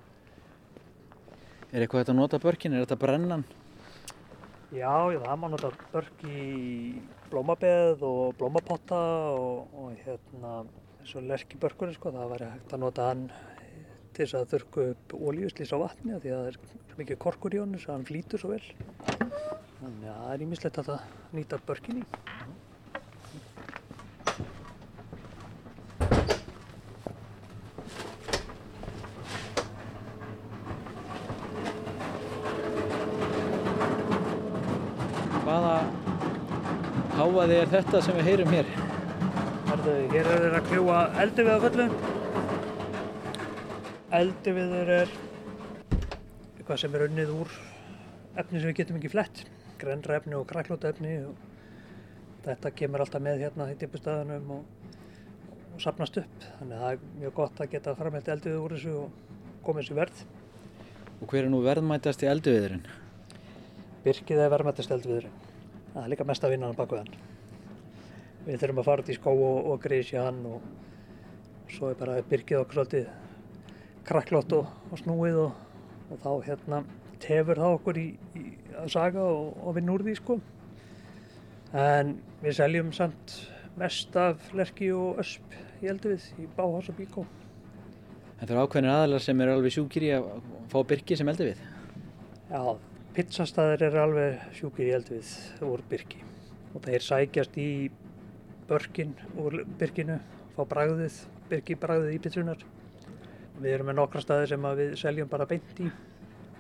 Er 1.69 1.85
eitthvað 1.85 2.03
þetta 2.03 2.15
að 2.15 2.21
nota 2.21 2.41
börkin? 2.43 2.75
Er 2.75 2.85
þetta 2.87 3.01
brennan? 3.03 3.45
Já, 4.73 4.95
já, 5.13 5.21
það 5.25 5.39
má 5.41 5.47
nota 5.53 5.71
börk 5.93 6.25
í 6.29 6.43
blómabeð 7.29 8.05
og 8.09 8.37
blómapotta 8.41 8.99
og, 9.37 9.71
og 9.77 10.03
hérna 10.05 10.59
eins 10.99 11.15
og 11.17 11.25
lerkibörkurinn 11.29 11.97
sko, 11.97 12.13
það 12.13 12.35
væri 12.35 12.51
hægt 12.53 12.75
að 12.77 12.83
nota 12.83 13.07
hann 13.09 13.29
til 14.13 14.27
þess 14.27 14.35
að 14.35 14.49
þurrku 14.53 14.85
upp 14.93 15.13
ólíuslýs 15.15 15.71
á 15.73 15.79
vatni 15.79 16.17
því 16.19 16.33
að 16.35 16.41
það 16.41 16.49
er 16.51 16.57
mikið 16.99 17.19
korkur 17.23 17.55
í 17.55 17.61
honum 17.63 17.79
svo 17.79 17.95
hann 17.95 18.09
flýtur 18.09 18.43
svo 18.43 18.51
vel. 18.51 18.65
Þannig 19.79 20.09
að 20.11 20.19
það 20.25 20.33
er 20.35 20.43
ímislegt 20.49 20.81
að 20.83 20.89
það 20.91 21.01
nýta 21.39 21.61
börkin 21.69 22.03
í. 22.03 22.09
Hvaða 35.47 35.77
háaði 37.19 37.57
er 37.59 37.71
þetta 37.73 38.01
sem 38.05 38.15
við 38.15 38.29
heyrum 38.29 38.53
hér? 38.55 38.69
Herðu, 39.69 39.95
hér 40.13 40.29
er 40.31 40.43
þeir 40.45 40.53
að 40.55 40.69
kljúa 40.69 40.99
eldi 41.23 41.45
við 41.49 41.57
á 41.59 41.61
fullu. 41.65 41.87
Eldi 44.19 44.55
viður 44.55 44.93
er 45.01 45.15
eitthvað 46.55 46.79
sem 46.85 46.95
er 46.95 47.05
unnið 47.09 47.33
úr 47.35 47.57
efni 48.39 48.61
sem 48.61 48.71
við 48.71 48.77
getum 48.79 49.01
ekki 49.01 49.11
flett. 49.17 49.43
Grenra 49.83 50.21
efni 50.21 50.39
og 50.39 50.47
kræklóta 50.51 50.93
efni 50.93 51.17
og 51.27 51.43
þetta 52.47 52.73
kemur 52.79 53.03
alltaf 53.03 53.25
með 53.27 53.43
hérna 53.49 53.67
í 53.73 53.77
tippustæðunum 53.83 54.55
og, 54.61 54.95
og 55.75 55.83
sapnast 55.83 56.21
upp. 56.23 56.49
Þannig 56.61 56.79
að 56.79 56.87
það 56.87 56.95
er 56.95 57.21
mjög 57.25 57.37
gott 57.41 57.65
að 57.65 57.75
geta 57.75 57.97
framhælt 57.99 58.33
eldi 58.37 58.55
við 58.55 58.63
úr 58.63 58.77
þessu 58.77 58.95
og 59.03 59.59
komið 59.67 59.89
þessu 59.89 59.99
verð. 59.99 60.25
Og 61.19 61.27
hver 61.35 61.43
er 61.43 61.51
nú 61.51 61.67
verðmætast 61.67 62.23
í 62.23 62.31
elduviðurinn? 62.31 62.89
Birkið 64.07 64.47
er 64.47 64.55
verðmættist 64.55 64.95
eldi 64.95 65.15
viðurinn. 65.17 65.48
Það 65.95 66.03
er 66.03 66.13
líka 66.13 66.27
mest 66.29 66.45
að 66.45 66.55
vinna 66.55 66.69
hann 66.69 66.79
baku 66.79 66.99
hann. 67.01 67.11
Við 68.47 68.61
þurfum 68.63 68.83
að 68.83 68.89
fara 68.89 69.05
út 69.05 69.11
í 69.13 69.17
skó 69.17 69.33
og, 69.35 69.59
og 69.73 69.81
grísja 69.83 70.27
hann 70.29 70.43
og, 70.49 70.69
svo 71.73 71.91
er 71.93 71.99
bara 72.01 72.21
byrkið 72.25 72.63
okkur 72.63 72.79
svolítið 72.79 73.09
krakklott 74.09 74.55
og, 74.57 74.71
og 74.89 75.03
snúið 75.03 75.41
og, 75.43 75.59
og 76.09 76.23
þá 76.23 76.31
hérna 76.47 76.83
tefur 77.21 77.61
það 77.61 77.77
okkur 77.79 78.01
í, 78.01 78.07
í 78.39 78.45
að 78.79 78.93
saga 78.95 79.25
og, 79.25 79.51
og 79.65 79.77
vinna 79.77 79.95
úr 79.97 80.07
því 80.07 80.17
sko. 80.21 80.39
En 81.77 82.15
við 82.41 82.57
seljum 82.61 82.93
samt 82.97 83.35
mest 83.79 84.17
af 84.17 84.53
lerki 84.57 84.89
og 84.97 85.21
ösp 85.23 85.59
í 85.83 85.91
elduvið 85.93 86.25
í 86.43 86.49
Báhás 86.57 86.89
og 86.91 86.97
Bíkó. 86.99 87.27
Þetta 88.39 88.55
eru 88.55 88.63
ákveðnir 88.65 88.95
aðalar 88.95 89.23
sem 89.23 89.41
eru 89.43 89.57
alveg 89.57 89.75
sjúkir 89.75 90.07
í 90.07 90.15
að 90.15 90.31
fá 90.71 90.79
byrki 90.93 91.19
sem 91.19 91.31
elduvið. 91.31 91.61
Já, 92.49 92.63
pizzastæðir 93.19 93.83
eru 93.89 93.99
alveg 93.99 94.43
sjúkir 94.55 94.87
í 94.87 94.93
elduvið 94.95 95.31
úr 95.67 95.81
byrki 95.91 96.21
og 96.71 96.85
þeir 96.85 97.03
sækjast 97.03 97.57
í 97.59 97.71
börkin 98.69 99.17
úr 99.43 99.65
byrkinu, 99.81 100.21
fá 100.55 100.61
bragðið, 100.71 101.17
byrki 101.51 101.75
bragðið 101.83 102.15
í 102.15 102.21
pizzunar. 102.23 102.63
Við 103.59 103.73
erum 103.73 103.91
með 103.91 103.99
nokkra 103.99 104.23
staði 104.23 104.53
sem 104.53 104.69
við 104.79 104.95
seljum 105.01 105.33
bara 105.33 105.49
beint 105.51 105.83
í 105.83 105.89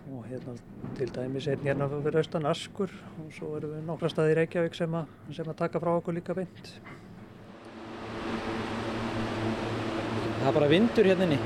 og 0.08 0.26
hérna 0.26 0.56
til 0.98 1.08
dæmis 1.14 1.46
einn 1.52 1.62
hérna 1.62 1.86
fyrir 1.92 2.18
austan 2.24 2.50
Askur 2.50 2.90
og 2.90 3.30
svo 3.38 3.52
erum 3.60 3.76
við 3.76 3.86
nokkra 3.92 4.10
staði 4.10 4.34
í 4.34 4.38
Reykjavík 4.40 4.74
sem 4.80 4.98
að, 4.98 5.14
sem 5.38 5.46
að 5.46 5.60
taka 5.62 5.84
frá 5.84 5.94
okkur 5.94 6.18
líka 6.18 6.34
beint. 6.34 6.74
Það 10.42 10.50
er 10.50 10.58
bara 10.58 10.74
vindur 10.74 11.12
hérna 11.12 11.28
inni. 11.28 11.40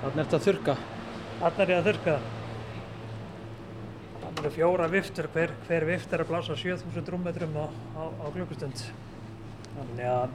Þannig 0.00 0.16
er 0.18 0.24
þetta 0.26 0.46
þurka. 0.50 0.80
Þarna 1.40 1.64
er 1.64 1.70
að 1.72 1.86
þurrka. 1.86 2.14
Það 4.20 4.40
eru 4.42 4.48
fjóra 4.52 4.88
viftur, 4.92 5.28
hver, 5.32 5.52
hver 5.64 5.86
vift 5.88 6.12
er 6.12 6.20
að 6.20 6.28
blása 6.28 6.56
7000 6.60 7.06
rúmmetrum 7.14 7.54
á, 7.56 7.64
á, 7.96 8.02
á 8.12 8.26
klukkustund. 8.34 8.82
Þannig 9.72 10.10
að 10.10 10.34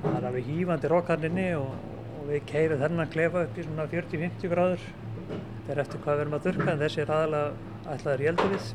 það 0.00 0.16
er 0.16 0.26
alveg 0.32 0.48
hýfandi 0.48 0.90
rokkarninni 0.90 1.44
og, 1.60 1.76
og 2.16 2.24
við 2.26 2.42
keirum 2.50 2.82
þennan 2.82 3.12
klefa 3.12 3.44
upp 3.46 3.60
í 3.60 3.66
svona 3.68 3.86
40-50 3.92 4.50
gráður. 4.50 4.88
Þetta 5.28 5.76
er 5.76 5.82
eftir 5.84 6.02
hvað 6.02 6.18
við 6.18 6.24
erum 6.24 6.36
að 6.40 6.48
þurrka 6.48 6.74
en 6.74 6.82
þessi 6.82 7.04
er 7.04 7.14
aðalega 7.20 7.94
ætlaður 7.94 8.24
í 8.24 8.30
elduvið. 8.32 8.72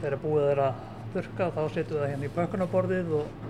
Þegar 0.00 0.20
búið 0.24 0.48
er 0.48 0.64
að 0.64 0.82
þurrka 1.14 1.50
þá 1.54 1.62
setjum 1.68 1.94
við 1.94 2.02
það 2.02 2.12
hérna 2.16 2.26
í 2.26 2.34
pökkunarborðið 2.40 3.14
og, 3.20 3.46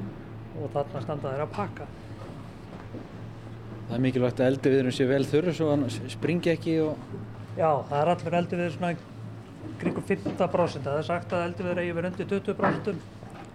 og 0.58 0.76
þarna 0.76 1.04
standa 1.06 1.32
þeir 1.32 1.46
að 1.46 1.56
pakka. 1.56 1.88
Það 3.88 3.96
er 3.96 4.04
mikilvægt 4.04 4.40
að 4.40 4.50
elduviðurinn 4.52 4.94
sé 4.94 5.08
vel 5.08 5.24
þurr 5.24 5.54
svo 5.56 5.70
hann 5.72 5.86
springi 6.12 6.52
ekki 6.52 6.74
og 6.84 6.98
Já, 7.58 7.70
það 7.88 7.96
er 7.98 8.08
allur 8.12 8.34
elduvið 8.38 8.68
svona 8.76 8.90
kringum 9.80 10.04
15%. 10.06 10.84
Það 10.84 10.98
er 10.98 11.06
sagt 11.08 11.32
að 11.34 11.44
elduvið 11.48 11.80
eigi 11.82 11.94
verið 11.96 12.12
undir 12.12 12.28
20% 12.30 12.90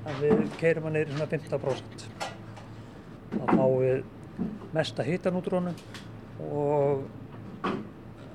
en 0.04 0.18
við 0.20 0.42
keirum 0.60 0.88
hann 0.90 0.98
í 1.00 1.04
svona 1.08 1.28
15%. 1.32 2.08
Þá 3.34 3.46
fáum 3.54 3.78
við 3.80 4.02
mesta 4.76 5.06
hitan 5.08 5.38
út 5.40 5.48
honum 5.54 5.78
og 6.50 7.06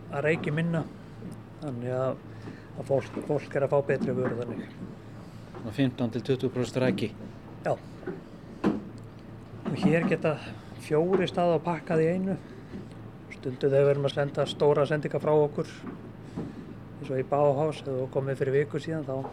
að 0.08 0.24
reiki 0.24 0.54
minna 0.54 0.84
þannig 1.60 1.92
að, 1.98 2.22
að 2.78 2.88
fólk, 2.88 3.18
fólk 3.28 3.58
er 3.58 3.66
að 3.66 3.74
fá 3.74 3.78
betri 3.90 4.14
vöru 4.16 4.38
þannig. 4.38 4.72
svona 5.58 5.74
15 5.82 6.14
til 6.16 6.22
20% 6.30 6.80
ræki. 6.84 7.10
Já. 7.66 7.74
Og 9.68 9.76
hér 9.84 10.08
geta 10.08 10.38
fjóri 10.84 11.28
stað 11.30 11.56
á 11.56 11.58
pakkað 11.64 12.04
í 12.04 12.08
einu. 12.14 12.36
Stundu 13.36 13.68
þegar 13.68 13.84
við 13.84 13.92
erum 13.94 14.08
að 14.08 14.14
senda 14.14 14.46
stóra 14.48 14.86
sendinga 14.88 15.20
frá 15.22 15.32
okkur 15.34 15.68
eins 16.98 17.10
og 17.10 17.20
í 17.20 17.26
Báhás 17.28 17.82
eða 17.84 18.08
komið 18.14 18.40
fyrir 18.40 18.56
viku 18.58 18.80
síðan 18.82 19.06
þá, 19.06 19.28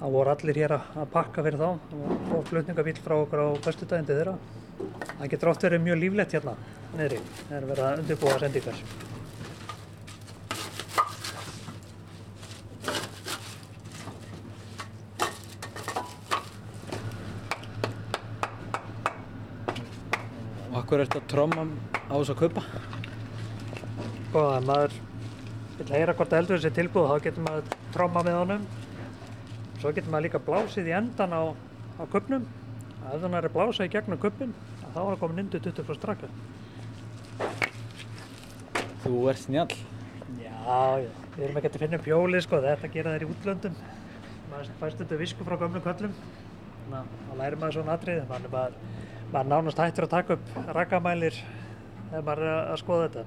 þá 0.00 0.06
voru 0.14 0.32
allir 0.32 0.62
hér 0.62 0.76
að 0.78 1.02
pakka 1.12 1.44
fyrir 1.44 1.60
þá 1.60 1.68
og 1.72 2.14
fór 2.30 2.46
flutningabíl 2.52 2.96
frá 3.02 3.18
okkur 3.18 3.44
á 3.44 3.48
föstudaginn 3.66 4.08
til 4.08 4.20
þeirra. 4.20 4.38
Það 5.16 5.28
getur 5.34 5.52
oft 5.52 5.68
verið 5.68 5.84
mjög 5.84 6.00
líflegt 6.04 6.36
hérna 6.36 6.56
niðri 6.96 7.20
þegar 7.42 7.70
verið 7.72 7.86
að 7.90 8.02
undirbúa 8.04 8.40
sendingar. 8.40 8.82
Akkur 20.86 21.02
er 21.02 21.08
þetta 21.08 21.18
að 21.18 21.30
tromma 21.32 21.62
á 22.06 22.14
þess 22.14 22.30
að 22.30 22.36
kaupa? 22.44 22.62
Ef 24.36 24.66
maður 24.68 24.92
vil 25.80 25.86
heyra 25.90 26.12
hvort 26.14 26.30
að 26.30 26.38
eldur 26.38 26.60
þessi 26.60 26.76
tilbúð 26.76 27.08
þá 27.10 27.24
getur 27.24 27.42
maður 27.42 27.72
tromma 27.96 28.20
með 28.22 28.36
honum. 28.38 28.66
Svo 29.80 29.90
getur 29.96 30.12
maður 30.14 30.26
líka 30.28 30.40
blásið 30.46 30.90
í 30.92 30.94
endan 30.94 31.34
á, 31.34 31.42
á 31.98 32.02
kuppnum. 32.12 32.46
Ef 33.02 33.16
þannig 33.18 33.38
er 33.40 33.48
að 33.48 33.56
blása 33.56 33.88
í 33.88 33.90
gegnum 33.90 34.20
kuppin 34.22 34.54
þá 34.84 35.00
er 35.02 35.08
það 35.08 35.18
komin 35.24 35.42
undir 35.42 35.64
20% 35.64 35.98
straka. 35.98 36.30
Þú 39.02 39.24
ert 39.32 39.42
snjall. 39.42 39.74
Já, 40.38 40.54
já, 41.02 41.10
við 41.34 41.48
erum 41.48 41.58
ekki 41.58 41.72
að 41.72 41.80
finna 41.82 41.98
upp 41.98 42.06
hjólið 42.12 42.46
sko, 42.46 42.62
þetta 42.62 42.92
gera 42.94 43.16
þær 43.16 43.26
í 43.26 43.32
útlöndum. 43.32 43.82
Maður 44.52 44.70
fæst 44.84 45.02
þetta 45.02 45.18
visku 45.18 45.48
frá 45.50 45.58
gömlu 45.58 45.82
köllum. 45.82 46.14
hérna, 46.78 47.02
þá 47.26 47.36
lærir 47.42 47.58
maður 47.58 47.80
svona 47.80 47.98
atrið, 47.98 48.22
maður, 48.30 48.52
maður, 48.54 49.05
maður 49.32 49.50
nánast 49.50 49.80
hættur 49.82 50.06
að 50.06 50.14
taka 50.14 50.36
upp 50.38 50.70
rakamælir 50.76 51.40
þegar 52.10 52.24
maður 52.28 52.46
er 52.46 52.54
að 52.60 52.80
skoða 52.82 53.08
þetta. 53.08 53.26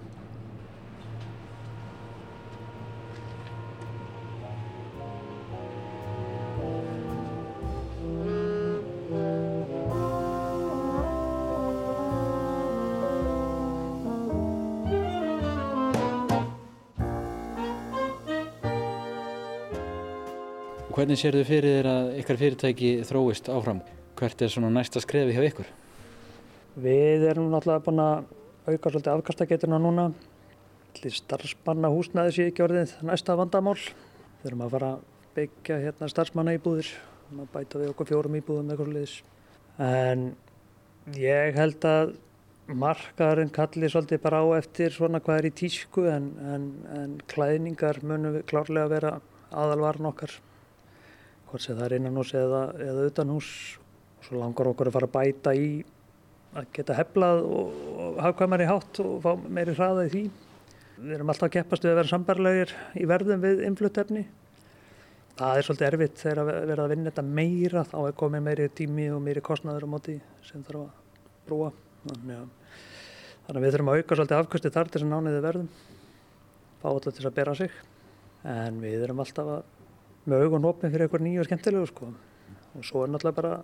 Hvernig 21.00 21.16
sér 21.16 21.32
þau 21.38 21.46
fyrir 21.48 21.78
þér 21.78 21.88
að 21.88 22.08
ykkar 22.20 22.38
fyrirtæki 22.42 22.90
þróist 23.08 23.48
áfram? 23.48 23.80
Hvert 24.20 24.42
er 24.44 24.52
svona 24.52 24.72
næsta 24.74 25.00
skrefi 25.00 25.32
hjá 25.38 25.46
ykkur? 25.48 25.70
Við 26.80 27.26
erum 27.28 27.50
náttúrulega 27.52 27.84
búin 27.84 28.00
að 28.00 28.28
auka 28.70 28.92
svolítið 28.92 29.12
afkastagetuna 29.12 29.80
núna. 29.82 30.06
Allir 30.94 31.16
starfsmanna 31.18 31.90
húsnæði 31.92 32.36
sé 32.36 32.46
ekki 32.48 32.64
orðið 32.64 32.94
næsta 33.10 33.36
vandamál. 33.36 33.76
Við 34.40 34.48
erum 34.52 34.64
að 34.64 34.72
fara 34.76 34.92
að 34.94 35.02
byggja 35.36 35.80
hérna 35.82 36.10
starfsmanna 36.14 36.54
íbúðir. 36.56 36.94
Við 36.94 37.34
erum 37.34 37.44
að 37.44 37.52
bæta 37.58 37.82
við 37.82 37.92
okkur 37.92 38.10
fjórum 38.14 38.40
íbúðum 38.40 38.72
eitthvað 38.72 38.92
sliðis. 38.94 39.18
En 39.90 40.26
ég 41.20 41.60
held 41.60 41.90
að 41.90 42.16
markaðurinn 42.70 43.54
kalli 43.60 43.92
svolítið 43.92 44.24
bara 44.30 44.42
á 44.46 44.48
eftir 44.62 44.96
svona 44.96 45.24
hvað 45.26 45.42
er 45.42 45.50
í 45.50 45.56
tísku 45.66 46.08
en, 46.08 46.32
en, 46.54 46.72
en 46.96 47.22
klæðningar 47.28 48.04
munum 48.06 48.40
klárlega 48.48 48.94
vera 48.94 49.16
aðalvaran 49.52 50.14
okkar. 50.14 50.40
Hvort 51.50 51.66
sem 51.66 51.76
það 51.76 51.88
er 51.90 52.00
innan 52.00 52.20
hús 52.22 52.36
eða, 52.38 52.68
eða 52.88 53.08
utan 53.12 53.36
hús. 53.36 53.54
Svo 54.24 54.40
langar 54.40 54.70
okkur 54.72 54.92
að 54.92 55.02
fara 55.02 55.10
að 55.10 55.18
bæta 55.18 55.58
í 55.58 55.72
að 56.58 56.70
geta 56.74 56.98
heflað 56.98 57.44
og, 57.46 57.74
og 58.02 58.22
hafkvæmari 58.26 58.68
hátt 58.70 59.02
og 59.04 59.20
fá 59.24 59.34
meiri 59.46 59.76
hraða 59.78 60.06
í 60.08 60.14
því. 60.14 60.24
Við 61.00 61.16
erum 61.16 61.32
alltaf 61.32 61.48
að 61.48 61.56
keppast 61.56 61.86
við 61.86 61.94
að 61.94 62.00
vera 62.02 62.12
sambarlegir 62.12 62.74
í 63.00 63.06
verðum 63.10 63.44
við 63.44 63.62
influttefni. 63.68 64.26
Það 65.40 65.60
er 65.60 65.68
svolítið 65.68 65.88
erfitt 65.88 66.18
þegar 66.20 66.42
að 66.42 66.50
vera 66.68 66.86
að 66.86 66.92
vinna 66.92 67.12
þetta 67.14 67.24
meira, 67.38 67.84
þá 67.88 68.00
er 68.02 68.18
komið 68.20 68.44
meiri 68.50 68.66
tími 68.76 69.06
og 69.14 69.22
meiri 69.24 69.44
kostnaður 69.46 69.86
á 69.88 69.94
móti 69.94 70.18
sem 70.44 70.66
þarf 70.68 70.82
að 70.82 71.30
brúa. 71.48 71.70
Þannig 72.04 72.42
að, 72.42 72.50
þannig 73.46 73.62
að 73.62 73.66
við 73.66 73.76
þurfum 73.76 73.94
að 73.94 74.02
auka 74.02 74.18
svolítið 74.20 74.40
afkvösti 74.42 74.74
þar 74.76 74.90
til 74.90 74.98
þess 74.98 75.08
að 75.08 75.14
nániði 75.14 75.42
verðum, 75.46 75.70
fá 76.82 76.88
alltaf 76.92 77.16
til 77.16 77.28
að 77.30 77.38
bera 77.40 77.56
sig. 77.56 77.80
En 78.58 78.84
við 78.84 79.06
erum 79.08 79.24
alltaf 79.24 79.54
að, 79.56 79.64
með 80.26 80.46
augun 80.46 80.70
opið 80.74 80.96
fyrir 80.96 81.08
eitthvað 81.08 81.26
nýju 81.30 81.44
og 81.44 81.48
skemmtilegu 81.48 81.90
sko. 81.94 82.12
Og 82.76 82.88
svo 82.88 83.06
er 83.06 83.14
náttúrulega 83.14 83.40
bara 83.40 83.56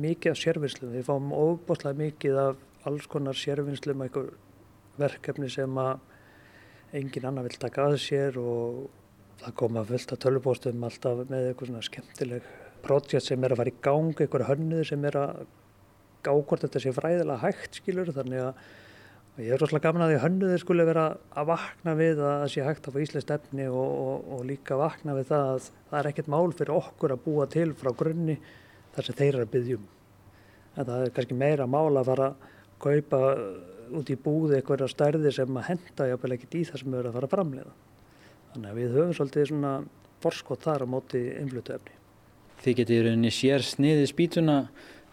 mikið 0.00 0.34
af 0.34 0.40
sérvinnslum. 0.40 0.94
Við 0.94 1.06
fáum 1.08 1.32
óbúslega 1.34 1.98
mikið 1.98 2.40
af 2.44 2.88
alls 2.88 3.06
konar 3.10 3.36
sérvinnslum 3.36 4.04
eitthvað 4.04 4.32
verkefni 5.00 5.50
sem 5.52 5.78
að 5.80 5.98
engin 7.00 7.28
annar 7.28 7.46
vil 7.46 7.60
taka 7.60 7.86
að 7.90 8.00
sér 8.02 8.38
og 8.40 8.88
það 9.40 9.56
koma 9.62 9.84
fullt 9.88 10.12
af 10.14 10.20
tölvupóstum 10.24 10.84
alltaf 10.86 11.24
með 11.30 11.50
eitthvað 11.50 11.70
svona 11.70 11.86
skemmtileg 11.86 12.50
projekt 12.84 13.26
sem 13.26 13.44
er 13.44 13.54
að 13.54 13.60
fara 13.60 13.72
í 13.72 13.80
gang, 13.84 14.12
eitthvað 14.14 14.46
hönnuð 14.48 14.84
sem 14.90 15.04
er 15.08 15.18
að 15.20 15.42
gá 16.24 16.32
hvort 16.34 16.64
þetta 16.64 16.82
sé 16.82 16.92
fræðilega 16.96 17.42
hægt 17.44 17.80
skilur 17.80 18.12
þannig 18.12 18.44
að 18.44 19.44
ég 19.44 19.54
er 19.54 19.62
rosalega 19.62 19.86
gaman 19.86 20.04
að 20.04 20.12
því 20.12 20.22
hönnuðir 20.24 20.60
skulle 20.60 20.86
vera 20.88 21.04
að 21.38 21.50
vakna 21.52 21.94
við 21.96 22.18
að 22.18 22.32
það 22.42 22.50
sé 22.54 22.64
hægt 22.66 22.88
að 22.88 22.96
fá 22.96 23.04
íslensk 23.04 23.30
efni 23.36 23.68
og, 23.70 23.92
og, 24.10 24.26
og 24.36 24.42
líka 24.48 24.76
vakna 24.80 25.14
við 25.16 25.30
það 25.30 25.52
að 25.52 25.68
það 25.70 26.00
er 26.00 26.10
ekkert 26.10 26.32
mál 26.34 26.50
fyrir 26.58 26.74
okkur 26.76 27.14
að 27.14 27.22
búa 27.24 27.46
til 27.54 27.68
frá 27.78 27.92
grunni 27.96 28.36
þar 28.94 29.06
sem 29.06 29.18
þeir 29.20 29.34
eru 29.34 29.46
að 29.46 29.52
byggjum. 29.54 29.84
En 30.76 30.88
það 30.88 31.04
er 31.04 31.14
kannski 31.16 31.38
meira 31.38 31.66
mál 31.70 31.90
að 31.98 32.10
fara 32.10 32.30
að 32.30 32.48
kaupa 32.80 33.20
út 34.00 34.10
í 34.10 34.16
búði 34.20 34.58
eitthvað 34.58 34.86
stærði 34.90 35.32
sem 35.34 35.56
að 35.58 35.66
henda 35.68 36.08
jáfnvel 36.10 36.36
ekkert 36.36 36.56
í 36.56 36.64
það 36.68 36.82
sem 36.82 36.92
við 36.92 37.00
erum 37.00 37.10
að 37.10 37.18
fara 37.18 37.28
að 37.28 37.34
framleiða. 37.34 37.74
Þannig 38.50 38.70
að 38.70 38.78
við 38.80 38.94
höfum 38.96 39.16
svolítið 39.18 39.48
svona 39.50 39.72
forskot 40.24 40.66
þar 40.66 40.84
á 40.84 40.92
móti 40.94 41.22
innflutu 41.40 41.74
efni. 41.76 41.96
Þið 42.60 42.76
getið 42.80 42.96
í 42.96 43.04
rauninni 43.06 43.32
sér 43.34 43.64
sniðið 43.64 44.10
spýtuna 44.10 44.56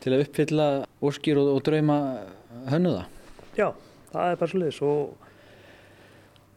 til 0.03 0.13
að 0.13 0.23
uppfylla 0.25 0.67
óskýr 1.01 1.39
og, 1.41 1.53
og 1.55 1.61
drauma 1.65 1.99
hönnuða? 2.69 3.05
Já, 3.57 3.71
það 4.11 4.31
er 4.31 4.41
bara 4.41 4.51
svolítið 4.53 4.83
og 4.87 5.27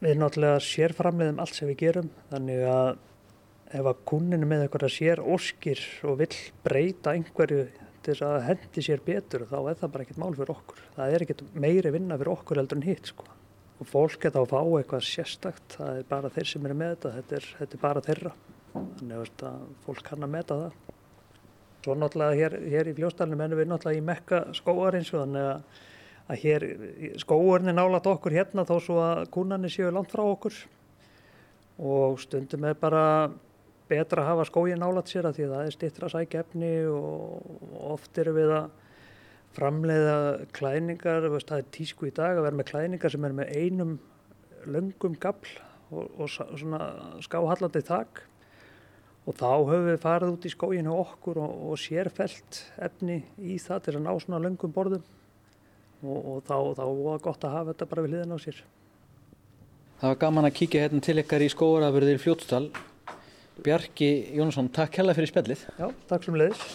við 0.01 0.17
náttúrulega 0.17 0.65
sérframleiðum 0.65 1.41
allt 1.41 1.57
sem 1.57 1.69
við 1.69 1.79
gerum 1.83 2.11
þannig 2.31 2.65
að 2.69 2.91
ef 3.71 3.87
að 3.87 4.01
kunninu 4.09 4.47
með 4.47 4.65
eitthvað 4.65 4.93
sér 4.93 5.21
óskýr 5.23 5.81
og 6.09 6.17
vill 6.19 6.37
breyta 6.65 7.15
einhverju 7.15 7.65
til 8.01 8.15
þess 8.15 8.23
að 8.25 8.47
hendi 8.47 8.83
sér 8.85 9.03
betur 9.05 9.45
þá 9.49 9.57
er 9.59 9.77
það 9.79 9.91
bara 9.93 10.05
ekkert 10.05 10.21
mál 10.21 10.31
fyrir 10.37 10.53
okkur. 10.55 10.81
Það 10.95 11.13
er 11.15 11.25
ekkert 11.25 11.43
meiri 11.53 11.93
vinna 11.93 12.17
fyrir 12.17 12.33
okkur 12.33 12.61
heldur 12.61 12.81
en 12.81 12.87
hitt 12.87 13.11
sko. 13.11 13.27
Og 13.81 13.89
fólk 13.89 14.17
geta 14.25 14.41
að 14.41 14.51
fá 14.51 14.59
eitthvað 14.61 15.05
sérstakt, 15.07 15.77
það 15.77 15.99
er 15.99 16.09
bara 16.09 16.31
þeir 16.33 16.49
sem 16.49 16.65
eru 16.67 16.77
með 16.77 16.95
þetta, 16.95 17.13
þetta 17.17 17.37
er, 17.37 17.47
þetta 17.59 17.77
er 17.77 17.83
bara 17.85 18.03
þeirra. 18.07 18.33
Þannig 18.73 19.31
að 19.45 19.61
fólk 19.85 20.03
kann 20.07 20.25
að 20.25 20.33
meta 20.35 20.57
það. 20.63 20.75
Svo 21.81 21.95
náttúrulega 21.97 22.37
hér, 22.37 22.57
hér 22.73 22.89
í 22.91 22.97
fljóstalunum 22.97 23.41
ennum 23.45 23.61
við 23.61 23.71
náttúrulega 23.71 24.01
í 24.01 24.05
mekka 24.05 24.41
skóarins 24.57 25.09
þannig 25.13 25.47
að, 25.49 25.79
að 26.27 26.43
hér 26.43 26.65
skóarinn 27.23 27.71
er 27.71 27.77
nálat 27.79 28.09
okkur 28.11 28.35
hérna 28.37 28.67
þó 28.69 28.75
svo 28.85 28.99
að 29.01 29.23
kúnarnir 29.33 29.73
séu 29.73 29.89
langt 29.93 30.13
frá 30.13 30.21
okkur 30.27 30.59
og 31.81 32.21
stundum 32.21 32.67
er 32.69 32.77
bara 32.77 33.03
betra 33.91 34.23
að 34.23 34.31
hafa 34.31 34.47
skógin 34.49 34.81
nálat 34.81 35.11
sér 35.11 35.27
að 35.29 35.37
því 35.37 35.47
að 35.47 35.55
það 35.55 35.65
er 35.65 35.75
stittra 35.75 36.11
sækjefni 36.13 36.71
og 36.91 37.83
oft 37.91 38.21
eru 38.21 38.35
við 38.37 38.55
að 38.57 38.69
framleiða 39.55 40.17
klæningar, 40.55 41.27
það 41.43 41.57
er 41.57 41.69
tísku 41.75 42.07
í 42.07 42.15
dag 42.15 42.39
að 42.39 42.47
vera 42.47 42.59
með 42.59 42.69
klæningar 42.71 43.11
sem 43.11 43.27
er 43.27 43.35
með 43.35 43.53
einum 43.59 43.97
löngum 44.71 45.17
gafl 45.19 45.57
og, 45.91 46.07
og 46.15 46.29
svona 46.31 46.81
skáhallandi 47.23 47.83
þakk 47.87 48.21
og 49.27 49.37
þá 49.37 49.49
höfum 49.53 49.87
við 49.89 49.97
farið 50.01 50.35
út 50.35 50.45
í 50.47 50.51
skóginu 50.53 50.93
okkur 50.97 51.39
og, 51.43 51.57
og 51.71 51.81
sérfælt 51.81 52.61
efni 52.81 53.21
í 53.37 53.57
það 53.61 53.83
til 53.87 53.95
að 53.97 54.05
ná 54.07 54.13
svona 54.23 54.41
löngum 54.41 54.73
borðum 54.73 55.03
og, 56.01 56.17
og 56.17 56.37
þá, 56.47 56.55
þá 56.79 56.85
var 57.03 57.25
gott 57.27 57.45
að 57.45 57.57
hafa 57.57 57.73
þetta 57.73 57.89
bara 57.91 58.05
við 58.05 58.15
hliðin 58.15 58.33
á 58.33 58.39
sér. 58.41 58.63
Það 60.01 60.13
var 60.13 60.21
gaman 60.23 60.47
að 60.47 60.55
kíkja 60.57 60.85
hérna 60.85 61.03
til 61.05 61.19
ykkar 61.21 61.45
í 61.45 61.51
skóarafurðir 61.53 62.23
Fljótsdal. 62.23 62.63
Bjarki 63.61 64.07
Jónsson, 64.33 64.71
takk 64.73 64.95
hella 64.97 65.13
fyrir 65.13 65.29
spjallið. 65.29 65.67
Já, 65.77 65.91
takk 66.09 66.25
sem 66.25 66.37
leiðis. 66.41 66.65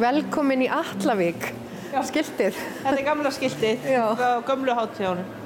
Velkomin 0.00 0.64
í 0.64 0.66
Allavík, 0.72 1.52
skiltið. 2.10 2.62
Þetta 2.84 2.96
er 2.96 3.06
gamla 3.06 3.32
skiltið 3.34 3.86
á 3.98 4.40
gömlu 4.46 4.76
hátíðunum. 4.78 5.36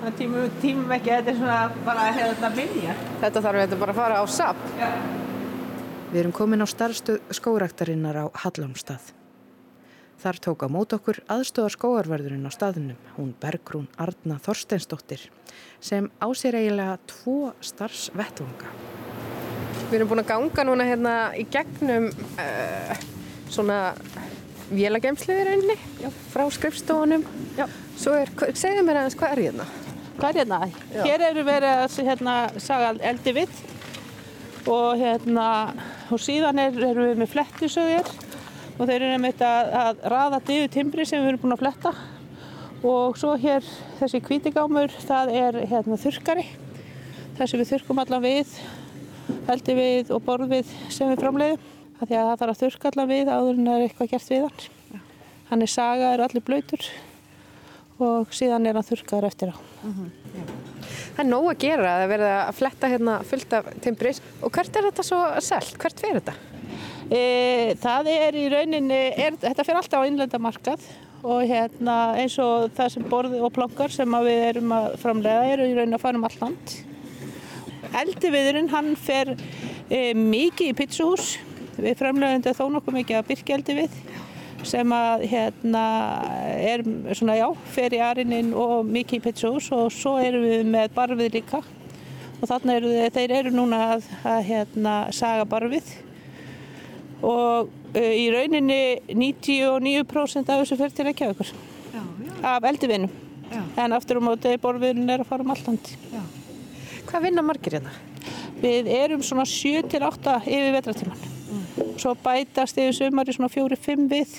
Það 0.00 0.14
tímum, 0.16 0.52
tímum 0.62 0.92
ekki, 0.96 1.10
þetta 1.12 1.32
er 1.32 1.38
svona 1.38 1.56
bara 1.84 2.04
að 2.08 2.14
hefða 2.16 2.34
þetta 2.34 2.50
byrja. 2.56 2.92
Þetta 3.20 3.42
þarf 3.44 3.62
þetta 3.64 3.78
bara 3.82 3.92
að 3.92 3.98
fara 4.00 4.20
á 4.20 4.24
SAP. 4.32 4.62
Já. 4.80 4.90
Við 6.10 6.20
erum 6.22 6.32
komin 6.34 6.64
á 6.64 6.66
starfstöð 6.66 7.34
skóraktarinnar 7.36 8.16
á 8.16 8.26
Hallámstað. 8.42 9.12
Þar 10.20 10.40
tók 10.44 10.64
á 10.64 10.68
mót 10.72 10.92
okkur 10.96 11.20
aðstóðar 11.32 11.72
skóarverðurinn 11.76 12.48
á 12.48 12.52
staðunum, 12.52 12.96
hún 13.16 13.30
Bergrún 13.40 13.86
Arna 14.00 14.40
Þorsteinsdóttir, 14.40 15.22
sem 15.80 16.10
á 16.20 16.28
sér 16.36 16.58
eiginlega 16.58 16.98
tvo 17.08 17.54
starfsvettvanga. 17.64 18.72
Við 19.88 19.96
erum 20.00 20.10
búin 20.10 20.24
að 20.24 20.28
ganga 20.32 20.66
núna 20.68 20.88
hérna 20.88 21.14
í 21.40 21.46
gegnum 21.48 22.10
uh, 22.12 22.92
svona 23.48 23.78
vélagemsliðir 24.70 25.52
einni 25.54 25.76
frá 26.32 26.46
skrifstofunum. 26.54 27.24
Já. 27.58 27.66
Svo 27.98 28.14
er, 28.18 28.30
segðu 28.58 28.84
mér 28.86 29.02
aðeins, 29.02 29.18
hvað 29.18 29.34
er 29.34 29.42
hérna? 29.46 29.68
Hvað 30.20 30.30
er 30.30 30.40
hérna? 30.40 30.60
Já. 30.94 31.02
Hér 31.08 31.26
eru 31.30 31.44
verið 31.48 31.84
að 31.84 31.98
hérna, 32.10 32.36
saga 32.62 32.94
eldi 33.10 33.36
vitt 33.40 33.62
og 34.70 35.00
hérna 35.00 35.48
og 36.10 36.20
síðan 36.20 36.60
er, 36.60 36.76
erum 36.90 37.08
við 37.08 37.22
með 37.22 37.32
flettisöðir 37.34 38.10
og 38.76 38.88
þeir 38.88 38.96
eru 39.02 39.20
með 39.20 39.34
þetta 39.34 39.80
að 39.82 40.02
raða 40.12 40.40
dyðu 40.48 40.72
timbri 40.74 41.06
sem 41.08 41.22
við 41.22 41.32
erum 41.32 41.42
búin 41.44 41.56
að 41.56 41.62
fletta 41.64 41.94
og 42.90 43.18
svo 43.20 43.34
hér 43.40 43.66
þessi 43.98 44.22
kvítigámur 44.24 44.92
það 45.04 45.32
er 45.36 45.58
hérna 45.68 45.98
þurkari 46.00 46.46
þar 47.36 47.50
sem 47.50 47.60
við 47.60 47.72
þurkum 47.74 48.00
allan 48.02 48.24
við 48.24 48.54
eldi 49.50 49.76
við 49.76 50.14
og 50.14 50.24
borð 50.24 50.54
við 50.54 50.72
sem 50.92 51.10
við 51.10 51.22
framleiðum 51.24 51.68
af 52.00 52.08
því 52.08 52.16
að 52.16 52.28
það 52.30 52.40
þarf 52.40 52.54
að 52.54 52.60
þurka 52.64 52.90
allan 52.90 53.10
við 53.10 53.30
áður 53.30 53.54
en 53.54 53.70
það 53.70 53.76
er 53.76 53.86
eitthvað 53.86 54.12
gert 54.14 54.30
við 54.30 54.44
hann 54.46 55.06
hann 55.50 55.64
er 55.66 55.70
saga, 55.70 56.12
er 56.14 56.24
allir 56.24 56.46
blöytur 56.46 56.90
og 58.00 58.34
síðan 58.34 58.66
er 58.66 58.78
hann 58.78 58.86
þurkaður 58.86 59.28
eftir 59.30 59.52
á 59.52 59.56
Það 61.10 61.24
er 61.24 61.28
nóg 61.28 61.46
að 61.50 61.60
gera 61.60 61.90
að 61.98 62.06
verða 62.14 62.30
að 62.46 62.56
fletta 62.56 62.88
hérna 62.88 63.14
fullt 63.28 63.54
af 63.58 63.68
timbris 63.84 64.20
og 64.40 64.52
hvert 64.54 64.76
er 64.78 64.86
þetta 64.88 65.04
svo 65.04 65.18
selt? 65.44 65.74
Hvert 65.80 66.00
fer 66.00 66.18
þetta? 66.20 66.34
E, 67.10 67.20
það 67.82 68.10
er 68.12 68.38
í 68.38 68.44
rauninni, 68.52 69.00
er, 69.18 69.36
þetta 69.42 69.66
fyrir 69.66 69.80
alltaf 69.80 70.04
á 70.04 70.08
innlenda 70.08 70.40
markað 70.40 70.84
og 71.20 71.42
hérna 71.44 71.96
eins 72.20 72.38
og 72.40 72.70
það 72.76 72.92
sem 72.94 73.08
borði 73.10 73.42
og 73.42 73.52
plankar 73.52 73.92
sem 73.92 74.16
við 74.24 74.44
erum 74.46 74.72
að 74.76 74.94
framlega 75.02 75.50
eru 75.52 75.66
í 75.68 75.74
rauninni 75.76 75.98
að 75.98 76.04
fara 76.04 76.20
um 76.20 76.26
all 76.28 76.38
land. 76.40 76.76
Eldiviðurinn 78.00 78.70
hann 78.72 78.94
fer 78.96 79.34
e, 79.34 80.12
mikið 80.14 80.70
í 80.70 80.76
pizzuhús, 80.78 81.34
við 81.84 81.96
framlegum 82.00 82.42
þetta 82.42 82.58
þó 82.58 82.74
nokkuð 82.74 82.98
mikið 83.00 83.20
að 83.20 83.30
byrkja 83.30 83.56
eldivið 83.58 83.96
sem 84.66 84.92
að 84.92 85.24
hérna 85.30 85.84
er 86.60 86.82
svona 87.16 87.36
já, 87.38 87.46
fer 87.72 87.96
í 87.96 88.00
arinnin 88.04 88.52
og 88.56 88.88
mikið 88.88 89.20
í 89.20 89.24
pizzuhús 89.24 89.70
og 89.76 89.88
svo 89.94 90.16
erum 90.20 90.44
við 90.44 90.66
með 90.68 90.92
barfið 90.96 91.38
líka. 91.38 91.62
Og 92.40 92.48
þannig 92.48 92.80
eru 92.80 92.92
þeir 93.16 93.34
eru 93.38 93.52
núna 93.54 93.80
að, 93.94 94.06
að 94.24 94.42
hérna 94.48 94.94
saga 95.16 95.46
barfið. 95.48 95.90
Og 97.20 97.68
uh, 97.68 98.12
í 98.16 98.28
rauninni 98.32 99.00
99% 99.12 100.52
af 100.52 100.62
þessu 100.62 100.78
fer 100.80 100.94
til 100.96 101.10
ekki 101.10 101.32
af 102.40 102.64
eldivinnum. 102.64 103.12
En 103.80 103.96
aftur 103.96 104.16
á 104.16 104.20
um 104.20 104.30
móti 104.30 104.54
borfiðurinn 104.62 105.10
er 105.10 105.24
að 105.24 105.32
fara 105.32 105.42
um 105.42 105.50
alland 105.50 105.88
Hvað 107.08 107.24
vinna 107.26 107.42
margir 107.42 107.74
hérna? 107.74 107.90
Við 108.60 108.86
erum 108.94 109.24
svona 109.26 109.42
7-8 109.48 110.36
yfir 110.46 110.74
vetratíman 110.76 111.39
svo 112.00 112.14
bætast 112.24 112.78
yfir 112.78 112.96
sumar 112.96 113.28
í 113.28 113.34
svona 113.34 113.50
fjóri-fimm 113.52 114.08
við 114.10 114.36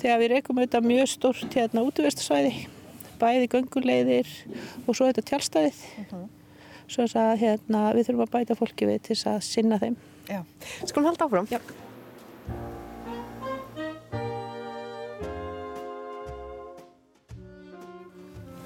þegar 0.00 0.20
við 0.22 0.32
reykum 0.34 0.60
auðvitað 0.60 0.88
mjög 0.88 1.10
stort 1.12 1.56
hérna 1.56 1.84
útvistasvæði 1.86 2.54
bæði 3.20 3.50
göngulegðir 3.52 4.30
og 4.86 4.96
svo 4.96 5.08
þetta 5.08 5.26
tjálstæðið 5.28 5.82
uh 5.84 6.12
-huh. 6.12 6.26
svo 6.88 7.04
að 7.04 7.36
hérna, 7.44 7.92
við 7.94 8.08
þurfum 8.08 8.26
að 8.26 8.34
bæta 8.34 8.58
fólki 8.58 8.88
við 8.88 9.02
til 9.10 9.18
að 9.28 9.40
sinna 9.44 9.78
þeim 9.78 9.96
Já. 10.30 10.44
Skulum 10.86 11.06
halda 11.06 11.24
áfram 11.24 11.46
Já. 11.50 11.60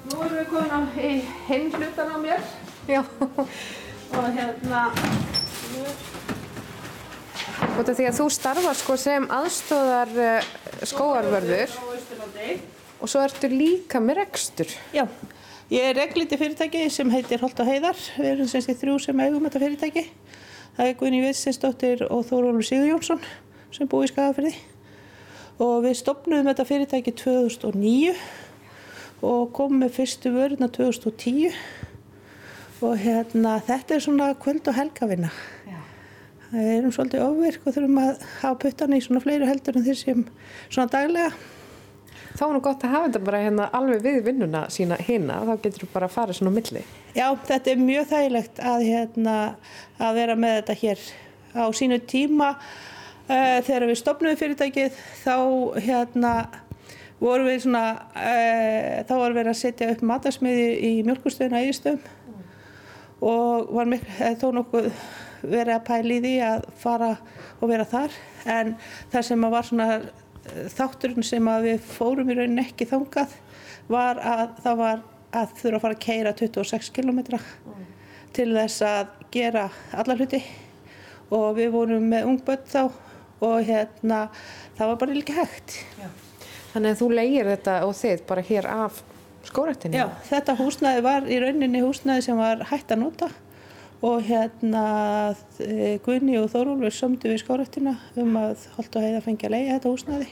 Nú 0.04 0.20
erum 0.24 0.38
við 0.38 0.48
komin 0.52 0.74
á 0.76 0.80
hinn 1.48 1.70
hlutan 1.72 2.14
á 2.14 2.18
mér 2.20 2.40
Já. 2.88 3.02
og 4.14 4.26
hérna 4.36 4.92
því 7.82 8.06
að 8.06 8.18
þú 8.18 8.24
starfar 8.30 8.76
sko 8.78 8.94
sem 9.00 9.24
aðstóðar 9.34 10.10
uh, 10.22 10.50
skóarvörður 10.86 11.72
og 13.02 13.10
svo 13.10 13.22
ertu 13.24 13.50
líka 13.50 14.00
með 14.00 14.20
rekstur. 14.22 14.70
Já, 14.94 15.04
ég 15.72 15.88
er 15.90 15.98
regliti 15.98 16.38
fyrirtæki 16.38 16.84
sem 16.92 17.10
heitir 17.10 17.42
Holt 17.42 17.58
og 17.60 17.68
Heiðar. 17.68 17.98
Við 18.16 18.30
erum 18.30 18.50
semst 18.50 18.70
í 18.70 18.76
þrjú 18.78 18.98
sem 19.02 19.24
eigum 19.24 19.44
þetta 19.48 19.62
fyrirtæki. 19.64 20.04
Það 20.76 20.90
er 20.90 20.96
Gunni 21.00 21.22
Viðsinsdóttir 21.24 22.06
og 22.08 22.24
Þórólur 22.30 22.66
Sigur 22.66 22.92
Jónsson 22.92 23.22
sem 23.74 23.90
búið 23.90 24.08
í 24.08 24.12
Skagafyrði. 24.12 24.54
Og 25.64 25.76
við 25.84 25.98
stopnum 25.98 26.46
þetta 26.46 26.66
fyrirtæki 26.68 27.14
2009 27.20 28.14
og 29.24 29.50
komum 29.56 29.82
með 29.82 29.96
fyrstu 29.98 30.34
vöruna 30.34 30.70
2010. 30.70 31.58
Og 32.84 32.98
hérna, 33.00 33.58
þetta 33.64 33.96
er 33.96 34.04
svona 34.04 34.34
kvöld 34.38 34.66
og 34.70 34.78
helgavinna. 34.78 35.30
Við 35.64 35.73
erum 36.54 36.92
svolítið 36.94 37.24
ofvirk 37.24 37.66
og 37.66 37.74
þurfum 37.74 38.00
að 38.02 38.24
hafa 38.40 38.54
puttana 38.62 38.98
í 38.98 39.02
svona 39.04 39.22
fleiri 39.24 39.48
heldur 39.48 39.78
en 39.78 39.86
þessum 39.86 40.24
svona 40.68 40.90
daglega. 40.92 41.32
Þá 42.34 42.42
er 42.46 42.54
nú 42.56 42.60
gott 42.64 42.82
að 42.82 42.94
hafa 42.94 43.08
þetta 43.08 43.22
bara 43.28 43.42
hérna 43.44 43.66
alveg 43.78 44.00
við 44.02 44.16
vinnuna 44.26 44.64
sína 44.74 44.98
hérna, 44.98 45.36
þá 45.46 45.52
getur 45.62 45.84
þú 45.84 45.90
bara 45.92 46.08
að 46.08 46.16
fara 46.16 46.34
svona 46.34 46.50
á 46.50 46.56
milli. 46.56 46.82
Já, 47.14 47.26
þetta 47.46 47.70
er 47.70 47.84
mjög 47.84 48.08
þægilegt 48.10 48.58
að, 48.72 48.86
hérna, 48.88 49.36
að 50.02 50.18
vera 50.18 50.36
með 50.42 50.56
þetta 50.58 50.76
hér 50.80 51.04
á 51.54 51.64
sínu 51.78 52.00
tíma. 52.10 52.50
Uh, 53.24 53.60
þegar 53.64 53.86
við 53.88 54.00
stopnum 54.02 54.36
fyrirtækið 54.36 54.98
þá 55.22 55.36
hérna 55.86 56.32
vorum 57.22 57.46
við 57.48 57.62
svona, 57.64 57.84
uh, 58.18 58.98
þá 59.06 59.14
vorum 59.14 59.38
við 59.38 59.52
að 59.54 59.60
setja 59.62 59.92
upp 59.94 60.02
matarsmiði 60.04 60.66
í 60.84 60.92
mjölkustöðuna 61.06 61.62
í 61.64 61.70
Ístöðum 61.70 62.02
og 63.24 63.70
var 63.72 63.88
mikil, 63.88 64.34
þó 64.42 64.50
nokkuð 64.58 64.90
verið 65.50 65.74
að 65.76 65.86
pæli 65.88 66.18
í 66.18 66.24
því 66.24 66.34
að 66.48 66.68
fara 66.80 67.10
og 67.60 67.70
vera 67.70 67.86
þar 67.88 68.18
en 68.56 68.74
það 69.12 69.26
sem 69.28 69.48
var 69.54 69.68
svona 69.68 69.88
eh, 69.94 70.66
þátturinn 70.74 71.26
sem 71.26 71.50
að 71.50 71.70
við 71.70 71.88
fórum 71.94 72.30
í 72.30 72.38
rauninni 72.38 72.66
ekki 72.66 72.88
þangað 72.90 73.34
var 73.90 74.20
að 74.20 74.44
það 74.64 74.80
var 74.80 75.02
að 75.34 75.56
þurfa 75.60 75.76
að 75.76 75.84
fara 75.84 75.96
að 75.96 76.04
keira 76.04 76.34
26 76.38 76.92
km 76.94 77.20
mm. 77.20 77.88
til 78.36 78.50
þess 78.54 78.84
að 78.86 79.16
gera 79.34 79.64
alla 79.92 80.16
hluti 80.18 80.40
og 81.34 81.48
við 81.58 81.72
vorum 81.74 82.06
með 82.10 82.28
ungböld 82.30 82.68
þá 82.70 82.82
og 83.44 83.56
hérna 83.66 84.28
það 84.76 84.90
var 84.90 85.00
bara 85.00 85.16
líka 85.16 85.34
hægt. 85.36 85.80
Já. 85.98 86.08
Þannig 86.74 86.94
að 86.94 87.00
þú 87.00 87.08
leigir 87.14 87.50
þetta 87.50 87.74
og 87.86 87.96
þið 87.98 88.22
bara 88.28 88.44
hér 88.48 88.68
af 88.70 89.00
skórættinni? 89.44 90.00
Já, 90.00 90.06
þetta 90.30 90.56
húsnæði 90.58 91.02
var 91.04 91.28
í 91.28 91.40
rauninni 91.42 91.82
húsnæði 91.84 92.26
sem 92.28 92.40
var 92.40 92.64
hægt 92.70 92.94
að 92.94 93.02
nota 93.04 93.30
og 94.04 94.24
hérna 94.26 94.86
e, 95.60 95.98
Gunni 96.04 96.36
og 96.40 96.50
Þórólfur 96.52 96.92
sömdu 96.92 97.30
við 97.30 97.40
skórættina 97.40 97.94
um 98.20 98.36
að 98.36 98.66
Holt 98.76 98.96
og 98.98 99.04
Heiða 99.04 99.22
fengi 99.24 99.48
að 99.48 99.54
leiða 99.54 99.76
þetta 99.78 99.92
húsnaði 99.94 100.28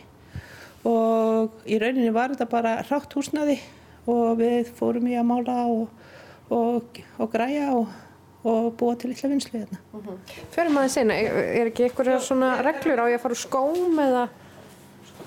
og 0.89 1.63
í 1.65 1.79
rauninni 1.81 2.13
var 2.15 2.35
þetta 2.35 2.49
bara 2.51 2.75
rátt 2.89 3.15
húsnaði 3.17 3.59
og 4.11 4.39
við 4.41 4.73
fórum 4.77 5.07
í 5.09 5.17
að 5.17 5.29
mála 5.31 5.59
og, 5.71 5.89
og, 6.53 7.01
og 7.23 7.33
græja 7.33 7.71
og, 7.77 7.95
og 8.43 8.69
búa 8.79 8.99
til 8.99 9.13
illa 9.15 9.31
vinslu 9.31 9.61
hérna. 9.61 9.79
Uh 9.95 10.01
-huh. 10.07 10.19
Förum 10.51 10.77
aðeins 10.77 10.97
eina, 10.97 11.15
er 11.15 11.67
ekki 11.67 11.85
eitthvað 11.85 12.21
svona 12.21 12.63
reglur 12.63 12.99
á 12.99 13.07
ég 13.09 13.15
að 13.15 13.23
fara 13.23 13.35
úr 13.35 13.45
skóm 13.47 13.99
eða? 13.99 14.29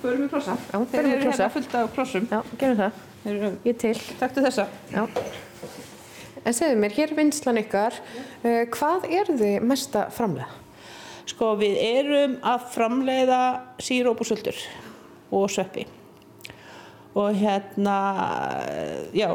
Förum 0.02 0.22
við 0.22 0.30
klossa. 0.30 0.58
Já, 0.74 0.86
förum 0.86 0.86
við 0.86 0.91
klossa. 0.91 0.98
Þeir 0.98 1.16
eru 1.16 1.32
hérna 1.32 1.50
fullt 1.50 1.76
af 1.76 1.93
klossum. 1.93 2.28
Já, 2.32 2.41
gerum 2.60 2.78
það. 2.78 2.91
Ég 3.66 3.78
til. 3.78 3.98
Takktu 4.20 4.41
þessa. 4.41 4.68
Já. 4.91 5.08
En 6.46 6.54
segðu 6.54 6.78
mér, 6.78 6.93
hér 6.93 7.12
er 7.12 7.18
vinslan 7.18 7.60
ykkar, 7.64 7.98
uh, 8.43 8.64
hvað 8.76 9.10
eru 9.10 9.38
þið 9.39 9.66
mest 9.66 9.98
að 9.98 10.14
framlega? 10.16 10.62
Sko 11.26 11.56
við 11.58 11.80
erum 11.82 12.36
að 12.46 12.68
framleiða 12.76 13.41
síróp 13.82 14.22
og 14.22 14.30
sultur 14.30 14.60
og 15.34 15.50
sveppi 15.50 15.88
og 17.16 17.38
hérna, 17.39 17.96
já, 19.16 19.30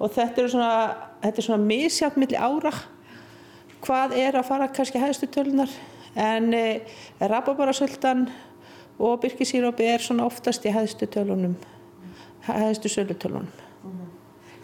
og 0.00 0.12
þetta 0.14 0.42
er 0.42 0.50
svona, 0.50 0.70
þetta 1.22 1.42
er 1.42 1.46
svona 1.46 1.68
misjátt 1.68 2.16
millir 2.18 2.40
ára 2.40 2.72
hvað 3.84 4.16
er 4.18 4.38
að 4.38 4.48
fara 4.48 4.70
kannski 4.72 5.00
hæðstu 5.00 5.28
tölunar 5.30 5.72
en 6.16 6.48
e, 6.56 6.64
rababarasöldan 7.20 8.26
og 8.98 9.20
byrkisírópi 9.20 9.84
er 9.92 10.02
svona 10.02 10.24
oftast 10.26 10.64
í 10.64 10.72
hæðstu 10.72 11.08
tölunum, 11.12 11.54
hæðstu 12.48 12.88
sölutölunum. 12.88 13.65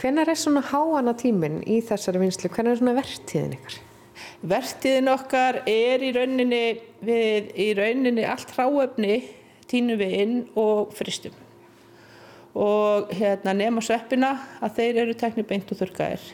Hvenar 0.03 0.33
er 0.33 0.35
svona 0.35 0.65
háana 0.67 1.13
tíminn 1.15 1.61
í 1.63 1.77
þessari 1.87 2.19
vinslu? 2.19 2.49
Hvenar 2.51 2.75
er 2.75 2.79
svona 2.81 2.95
vertíðin 2.97 3.53
ykkar? 3.55 3.77
Vertíðin 4.51 5.11
okkar 5.13 5.61
er 5.71 6.03
í 6.03 6.09
rauninni, 6.17 6.63
við, 7.07 7.53
í 7.55 7.69
rauninni 7.79 8.25
allt 8.27 8.51
hráöfni 8.57 9.21
tínum 9.71 10.01
við 10.03 10.17
inn 10.25 10.35
og 10.59 10.91
fristum. 10.99 11.39
Og 12.59 13.15
hérna 13.15 13.55
nema 13.55 13.79
sveppina 13.79 14.33
að 14.59 14.75
þeir 14.81 15.03
eru 15.05 15.17
teknir 15.23 15.47
beint 15.47 15.71
og 15.71 15.79
þurkaðir 15.85 16.29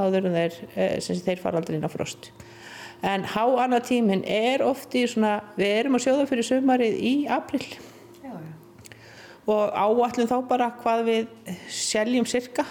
áður 0.00 0.32
en 0.32 0.40
þeir, 0.40 0.60
eh, 0.72 0.98
sem 1.04 1.20
þeir 1.20 1.44
fara 1.44 1.60
aldrei 1.60 1.76
inn 1.76 1.84
á 1.84 1.92
frost. 1.92 2.32
En 3.04 3.28
háana 3.36 3.84
tíminn 3.84 4.24
er 4.24 4.64
oft 4.64 4.96
í 4.96 5.04
svona, 5.04 5.42
við 5.60 5.76
erum 5.76 6.00
að 6.00 6.08
sjóða 6.08 6.28
fyrir 6.32 6.54
sömarið 6.54 7.02
í 7.04 7.16
april. 7.28 7.66
Já, 8.24 8.32
já. 8.32 8.52
Og 9.44 9.74
áallum 9.76 10.30
þá 10.30 10.38
bara 10.48 10.72
hvað 10.80 11.04
við 11.04 11.58
seljum 11.68 12.24
cirka 12.24 12.64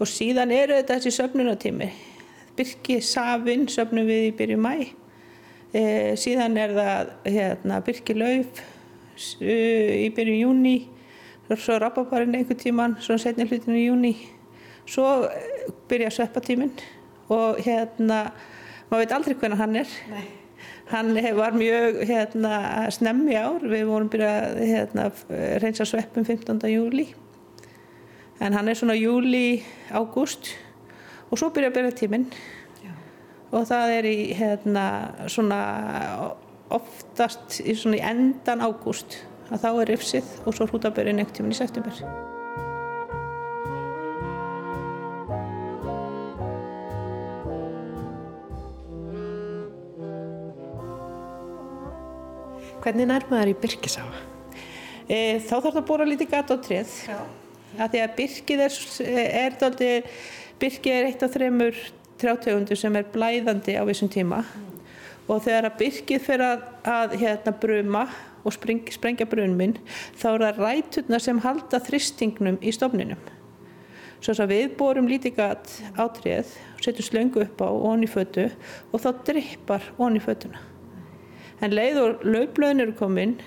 og 0.00 0.08
síðan 0.08 0.52
eru 0.54 0.78
þetta 0.78 0.96
þessi 0.98 1.12
söfnunatími 1.18 1.90
Birki 2.56 2.98
Safin 3.04 3.66
söfnum 3.70 4.08
við 4.08 4.30
í 4.30 4.32
byrju 4.38 4.58
mæ 4.60 4.74
e, 4.80 5.82
síðan 6.20 6.56
er 6.60 6.74
það 6.76 7.12
hérna, 7.28 7.80
Birki 7.84 8.16
Lauf 8.16 8.62
í 9.40 10.08
byrju 10.16 10.38
júni 10.40 10.76
svo 11.50 11.76
Rababarinn 11.82 12.36
einhver 12.38 12.58
tíman 12.58 12.96
svo 13.02 13.18
setni 13.20 13.46
hlutinu 13.48 13.76
í 13.78 13.86
júni 13.88 14.14
svo 14.88 15.28
e, 15.28 15.70
byrja 15.90 16.12
sveppatímin 16.16 16.72
og 17.30 17.60
hérna 17.62 18.24
maður 18.90 19.04
veit 19.04 19.14
aldrei 19.14 19.36
hvernig 19.38 19.60
hann 19.60 19.76
er. 19.78 19.96
Nei. 20.10 20.24
hann 20.90 21.14
var 21.36 21.54
mjög 21.54 22.00
hérna, 22.08 22.54
snemmi 22.90 23.36
ár. 23.38 23.62
Við 23.62 23.84
vorum 23.86 24.08
byrjað 24.10 24.56
hérna, 24.66 25.04
reynsa 25.62 25.86
sveppum 25.86 26.26
15. 26.26 26.58
júli 26.72 27.06
en 28.40 28.56
hann 28.56 28.68
er 28.68 28.78
svona 28.78 28.96
júli, 28.96 29.62
ágúst 29.92 30.54
og 31.30 31.38
svo 31.38 31.50
byrja 31.54 31.70
að 31.70 31.76
byrja 31.76 31.98
tíminn 32.00 32.30
og 33.50 33.66
það 33.66 33.96
er 33.98 34.06
í 34.08 34.18
hérna, 34.38 34.84
svona 35.30 35.60
oftast 36.70 37.60
í 37.64 37.74
svona 37.74 37.98
í 37.98 38.04
endan 38.06 38.62
ágúst. 38.62 39.18
Að 39.50 39.64
þá 39.64 39.70
er 39.82 39.94
yfsið 39.96 40.34
og 40.46 40.54
svo 40.54 40.68
hrútabörjun 40.70 41.22
ekkert 41.22 41.40
tíminn 41.40 41.56
í 41.56 41.58
september. 41.58 41.96
Hvernig 52.80 53.10
nærmaður 53.10 53.50
í 53.50 53.58
Byrkisá? 53.60 54.06
E, 55.10 55.16
eh, 55.16 55.42
þá 55.42 55.58
þarf 55.58 55.74
það 55.74 55.80
að 55.82 55.88
bóra 55.90 56.06
lítið 56.06 56.30
gata 56.30 56.54
á 56.54 56.58
treð 56.62 56.94
Já. 57.10 57.18
Að 57.80 57.94
því 57.94 58.02
að 58.04 58.16
byrkið 58.18 58.62
er, 58.66 58.78
er 59.44 59.54
daldi, 59.60 59.92
byrkið 60.60 60.96
er 60.96 61.08
eitt 61.08 61.22
af 61.24 61.32
þremur 61.32 61.78
trjátegundur 62.20 62.76
sem 62.78 62.96
er 62.98 63.08
blæðandi 63.14 63.78
á 63.80 63.82
vissum 63.88 64.10
tíma 64.12 64.42
og 65.30 65.44
þegar 65.44 65.68
að 65.68 65.78
byrkið 65.80 66.24
fyrir 66.26 66.44
að, 66.44 66.64
að 66.90 67.14
hérna, 67.20 67.52
bruma 67.62 68.04
og 68.44 68.54
spreng, 68.56 68.82
sprengja 68.92 69.28
brunminn 69.30 69.76
þá 70.18 70.26
er 70.32 70.42
það 70.44 70.64
ræturna 70.64 71.20
sem 71.22 71.42
halda 71.44 71.80
þristingnum 71.86 72.58
í 72.60 72.72
stofninum. 72.74 73.20
Svo 74.20 74.34
að 74.36 74.52
við 74.52 74.74
borum 74.76 75.08
lítið 75.08 75.38
gat 75.38 75.70
á 75.96 76.04
tréð, 76.12 76.50
setjum 76.82 77.06
slöngu 77.06 77.44
upp 77.46 77.62
á 77.64 77.68
onni 77.72 78.08
fötu 78.10 78.50
og 78.90 79.00
þá 79.00 79.10
drippar 79.30 79.86
onni 79.96 80.20
fötuna. 80.20 80.60
En 81.60 81.72
leið 81.72 82.00
og 82.02 82.26
lögblöðin 82.26 82.84
eru 82.84 82.96
komin 82.98 83.38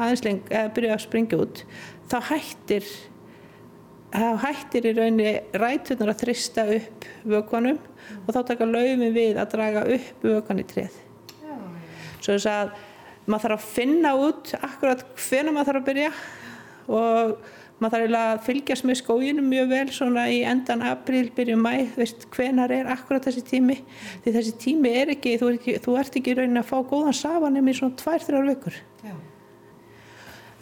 aðeins 0.00 0.24
lengi, 0.24 0.44
eða 0.52 0.74
byrja 0.76 0.96
að 0.96 1.04
springa 1.04 1.40
út, 1.40 1.62
þá 2.08 2.18
hættir 2.30 2.86
þá 4.10 4.42
hættir 4.42 4.90
í 4.90 4.94
rauninni 4.96 5.32
rætunar 5.54 6.12
að 6.14 6.24
þrista 6.24 6.66
upp 6.74 7.06
vökvanum 7.30 7.78
mm. 7.78 8.24
og 8.24 8.34
þá 8.34 8.40
taka 8.50 8.68
laufin 8.68 9.06
við 9.14 9.38
að 9.38 9.54
draga 9.54 9.86
upp 9.96 10.26
vökvan 10.26 10.62
í 10.62 10.66
treð. 10.70 10.98
Svo 12.20 12.34
þess 12.34 12.50
að 12.50 12.74
maður 13.30 13.46
þarf 13.46 13.56
að 13.56 13.72
finna 13.76 14.12
út 14.18 14.52
akkurat 14.58 15.06
hvernig 15.14 15.54
maður 15.54 15.70
þarf 15.70 15.80
að 15.80 15.88
byrja 15.88 16.10
og 16.90 17.34
maður 17.80 18.04
þarf 18.04 18.18
að 18.20 18.42
fylgjast 18.48 18.86
með 18.88 18.98
skóginum 19.00 19.48
mjög 19.48 19.70
vel 19.70 19.86
svona 19.94 20.26
í 20.32 20.40
endan 20.44 20.84
april, 20.84 21.24
byrjum 21.36 21.62
mæ, 21.64 21.72
veist 21.96 22.26
hvenar 22.34 22.72
er 22.74 22.90
akkurat 22.92 23.24
þessi 23.24 23.44
tími 23.46 23.78
því 24.24 24.34
þessi 24.36 24.54
tími 24.60 24.92
er 25.00 25.14
ekki, 25.14 25.36
þú, 25.40 25.52
er 25.52 25.60
ekki, 25.60 25.76
þú 25.86 25.96
ert 26.02 26.20
ekki 26.20 26.34
í 26.34 26.38
rauninni 26.40 26.60
að 26.60 26.70
fá 26.72 26.78
góðan 26.90 27.16
safanum 27.16 27.70
í 27.70 27.76
svona 27.78 28.00
tvær-þrjár 28.02 28.50
vökur. 28.52 28.80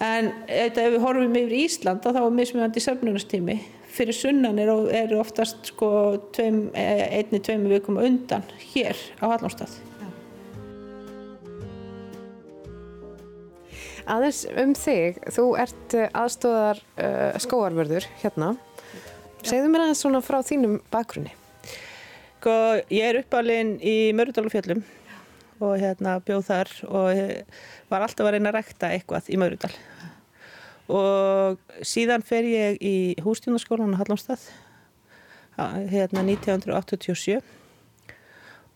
En 0.05 0.31
ef 0.47 0.77
við 0.79 1.01
horfum 1.03 1.35
yfir 1.35 1.55
Ísland 1.59 2.05
þá 2.05 2.21
er 2.21 2.31
mismunandi 2.35 2.83
söfnunastími. 2.83 3.59
Fyrir 3.91 4.15
sunnan 4.15 4.61
eru 4.63 4.85
er 4.95 5.11
oftast 5.19 5.73
sko 5.73 5.91
tveim, 6.37 6.69
einni, 6.77 7.41
tveimu 7.43 7.73
vikum 7.73 7.99
undan 7.99 8.45
hér 8.71 8.99
á 9.19 9.27
Hallonstað. 9.33 9.75
Aðeins 14.09 14.45
um 14.57 14.71
þig, 14.79 15.19
þú 15.35 15.45
ert 15.61 15.97
eh, 15.99 16.07
aðstóðar 16.17 16.79
uh, 16.97 17.35
skóarvörður 17.43 18.07
hérna. 18.23 18.55
Segðu 19.43 19.69
mér 19.69 19.85
aðeins 19.85 20.01
svona 20.01 20.23
frá 20.25 20.39
þínum 20.47 20.79
bakgrunni. 20.95 21.35
Sko, 22.39 22.55
ég 22.95 23.05
er 23.11 23.19
uppalinn 23.21 23.75
í 23.83 24.15
Mörgudalufjöllum 24.17 24.81
og 25.59 25.75
hérna 25.81 26.19
bjóð 26.25 26.47
þar 26.49 26.73
og 26.89 27.23
var 27.91 28.05
alltaf 28.07 28.27
að 28.27 28.35
reyna 28.37 28.53
að 28.53 28.59
rekta 28.61 28.93
eitthvað 28.95 29.31
í 29.33 29.41
Mörgudal 29.41 29.75
og 30.89 31.59
síðan 31.85 32.25
fer 32.25 32.49
ég 32.49 32.81
í 32.81 32.97
hústjónarskólan 33.25 33.93
á 33.93 34.01
Hallómstað 34.01 34.49
hérna 35.93 36.25
1987 36.25 37.41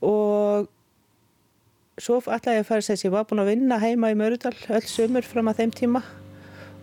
og 0.03 0.68
svo 2.03 2.18
ætlaði 2.20 2.59
ég 2.59 2.64
að 2.64 2.68
fara 2.68 2.85
að 2.85 3.05
ég 3.05 3.12
var 3.12 3.26
búin 3.28 3.43
að 3.43 3.53
vinna 3.53 3.78
heima 3.83 4.11
í 4.12 4.16
Mörgudal 4.18 4.55
öll 4.74 4.89
sömur 4.89 5.26
fram 5.26 5.51
að 5.51 5.62
þeim 5.62 5.74
tíma. 5.76 6.03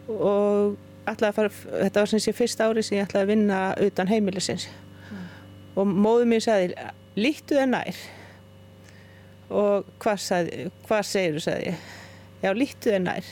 Og 0.10 0.78
að 1.10 1.26
fara, 1.36 1.50
þetta 1.50 2.04
var 2.04 2.12
sem 2.12 2.22
sé 2.24 2.34
fyrst 2.38 2.62
ári 2.62 2.84
sem 2.86 3.00
ég 3.00 3.08
ætlaði 3.08 3.26
að 3.26 3.32
vinna 3.34 3.60
utan 3.88 4.12
heimilisins. 4.12 4.70
Mm. 5.10 5.28
og 5.76 5.94
móðu 6.06 6.30
mér 6.30 6.46
sagði 6.46 6.76
líktu 7.18 7.58
það 7.58 7.72
nær 7.74 8.02
og 9.50 9.88
hvað, 10.02 10.20
sagði, 10.26 10.68
hvað 10.88 11.08
segir 11.10 11.38
þú 11.38 11.46
sagði 11.46 11.72
ég? 11.72 11.88
Já 12.40 12.52
líktu 12.56 12.94
það 12.94 13.02
nær. 13.08 13.32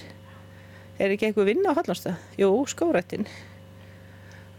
Er 0.97 1.13
ekki 1.13 1.30
einhver 1.30 1.47
vinna 1.47 1.72
á 1.72 1.78
Hallonstað? 1.78 2.26
Jú, 2.41 2.49
skórættin 2.68 3.28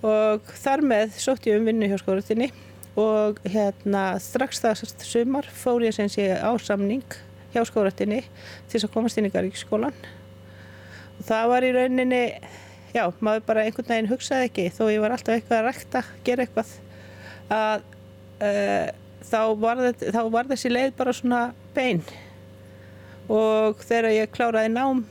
og 0.06 0.50
þar 0.62 0.84
með 0.86 1.16
sótt 1.18 1.48
ég 1.48 1.58
um 1.58 1.66
vinnu 1.66 1.88
hjá 1.90 1.98
skórættinni 1.98 2.52
og 2.98 3.40
hérna 3.46 4.18
strax 4.22 4.60
það 4.62 4.84
sumar 5.02 5.48
fór 5.50 5.82
ég 5.86 5.94
sem 5.94 6.10
sé 6.10 6.30
á 6.38 6.50
samning 6.62 7.02
hjá 7.54 7.64
skórættinni 7.66 8.20
til 8.22 8.76
þess 8.76 8.86
að 8.86 8.94
komast 8.94 9.18
inn 9.18 9.26
í 9.26 9.32
Garíkskólan 9.34 9.96
og 11.18 11.26
það 11.26 11.50
var 11.50 11.66
í 11.66 11.72
rauninni 11.74 12.22
já, 12.94 13.04
maður 13.18 13.44
bara 13.48 13.66
einhvern 13.66 13.90
veginn 13.90 14.10
hugsaði 14.12 14.50
ekki 14.50 14.68
þó 14.76 14.84
ég 14.92 15.02
var 15.02 15.16
alltaf 15.16 15.34
eitthvað 15.34 15.58
að 15.58 15.68
rækta, 15.68 16.04
gera 16.26 16.46
eitthvað 16.46 16.72
að 17.58 17.86
uh, 18.46 18.88
þá, 19.30 19.40
var 19.60 19.82
þetta, 19.86 20.12
þá 20.16 20.22
var 20.34 20.50
þessi 20.50 20.72
leið 20.72 20.92
bara 20.98 21.16
svona 21.16 21.40
bein. 21.76 22.02
Og 23.28 23.80
þegar 23.84 24.14
ég 24.16 24.32
kláraði 24.34 24.72
nám 24.72 25.02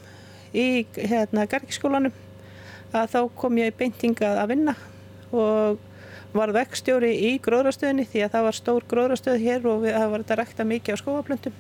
í 0.58 0.70
hérna 0.98 1.46
Gargiskólanum 1.50 2.16
að 2.96 3.12
þá 3.14 3.20
kom 3.38 3.60
ég 3.60 3.76
beintingað 3.78 4.40
að 4.42 4.54
vinna 4.54 4.76
og 5.36 5.84
var 6.36 6.54
vekkstjóri 6.56 7.12
í 7.30 7.32
gróðrastöðinni 7.44 8.06
því 8.08 8.24
að 8.26 8.34
það 8.36 8.46
var 8.48 8.58
stór 8.58 8.86
gróðrastöð 8.92 9.42
hér 9.44 9.68
og 9.70 9.86
það 9.88 10.12
var 10.12 10.24
þetta 10.24 10.40
rekta 10.42 10.68
mikið 10.68 10.98
á 10.98 11.02
skóaplöndum 11.02 11.58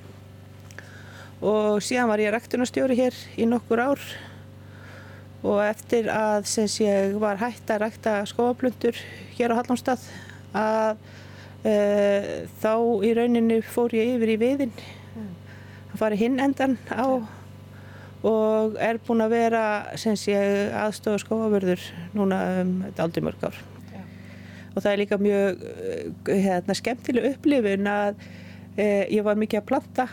og 1.47 1.83
síðan 1.85 2.09
var 2.09 2.23
ég 2.23 2.33
rektunastjóri 2.33 2.97
hér 2.97 3.19
í 3.37 3.45
nokkur 3.49 3.83
ár 3.83 4.03
og 5.45 5.61
eftir 5.63 6.09
að 6.11 6.47
sem 6.49 6.69
ég 6.83 7.17
var 7.21 7.39
hægt 7.41 7.69
að 7.69 7.83
rekta 7.85 8.19
skóaplöndur 8.29 8.97
hér 9.37 9.53
á 9.53 9.57
Hallónstað 9.59 10.07
að 10.57 10.97
þá 11.67 12.73
í 13.03 13.11
rauninni 13.17 13.57
fór 13.65 13.95
ég 13.97 14.15
yfir 14.15 14.31
í 14.31 14.37
viðin 14.39 14.71
mm. 14.71 15.31
að 15.91 15.99
fara 15.99 16.19
hinn 16.19 16.39
endan 16.43 16.77
á 16.87 17.19
og 18.25 18.77
er 18.81 18.99
búin 19.05 19.21
að 19.21 19.35
vera 19.35 19.63
aðstofa 19.93 21.19
skóavörður 21.21 21.83
núna 22.17 22.39
um 22.63 22.71
aldrei 22.97 23.23
mörg 23.25 23.43
ár. 23.45 23.59
Já. 23.93 24.01
og 24.73 24.81
það 24.81 24.91
er 24.91 25.01
líka 25.03 25.19
mjög 25.21 25.63
eh, 25.67 26.41
hérna, 26.47 26.77
skemmtileg 26.77 27.29
upplifun 27.35 27.87
að 27.91 28.25
eh, 28.77 29.05
ég 29.13 29.23
var 29.25 29.37
mikið 29.37 29.61
að 29.61 29.69
planta 29.69 30.07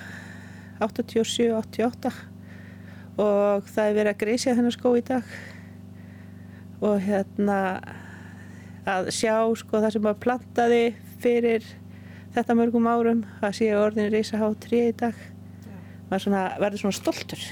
87-88 0.85 2.13
og 3.15 3.69
það 3.71 3.89
er 3.89 3.99
verið 3.99 4.13
að 4.13 4.23
greisja 4.25 4.57
þennar 4.57 4.75
skó 4.75 4.95
í 4.99 5.05
dag. 5.07 5.35
Og 6.85 6.99
hérna 7.01 7.59
að 8.85 9.09
sjá 9.15 9.37
sko 9.57 9.81
það 9.81 9.95
sem 9.95 10.03
maður 10.05 10.25
plantaði 10.27 10.83
fyrir 11.23 11.67
þetta 12.35 12.57
mörgum 12.59 12.89
árum 12.91 13.23
að 13.45 13.57
sé 13.61 13.71
orðin 13.79 14.12
reysa 14.12 14.41
há 14.41 14.49
3 14.67 14.83
í 14.89 14.97
dag 15.05 15.15
maður 16.11 16.27
svona, 16.27 16.45
verður 16.61 16.83
svona 16.85 16.99
stoltur 16.99 17.43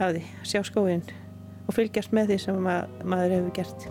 af 0.00 0.14
því, 0.14 0.22
sjá 0.48 0.62
skóin 0.64 1.02
og 1.66 1.74
fylgjast 1.76 2.14
með 2.16 2.32
því 2.32 2.38
sem 2.44 2.62
mað, 2.64 2.94
maður 3.04 3.36
hefur 3.36 3.52
gert. 3.60 3.90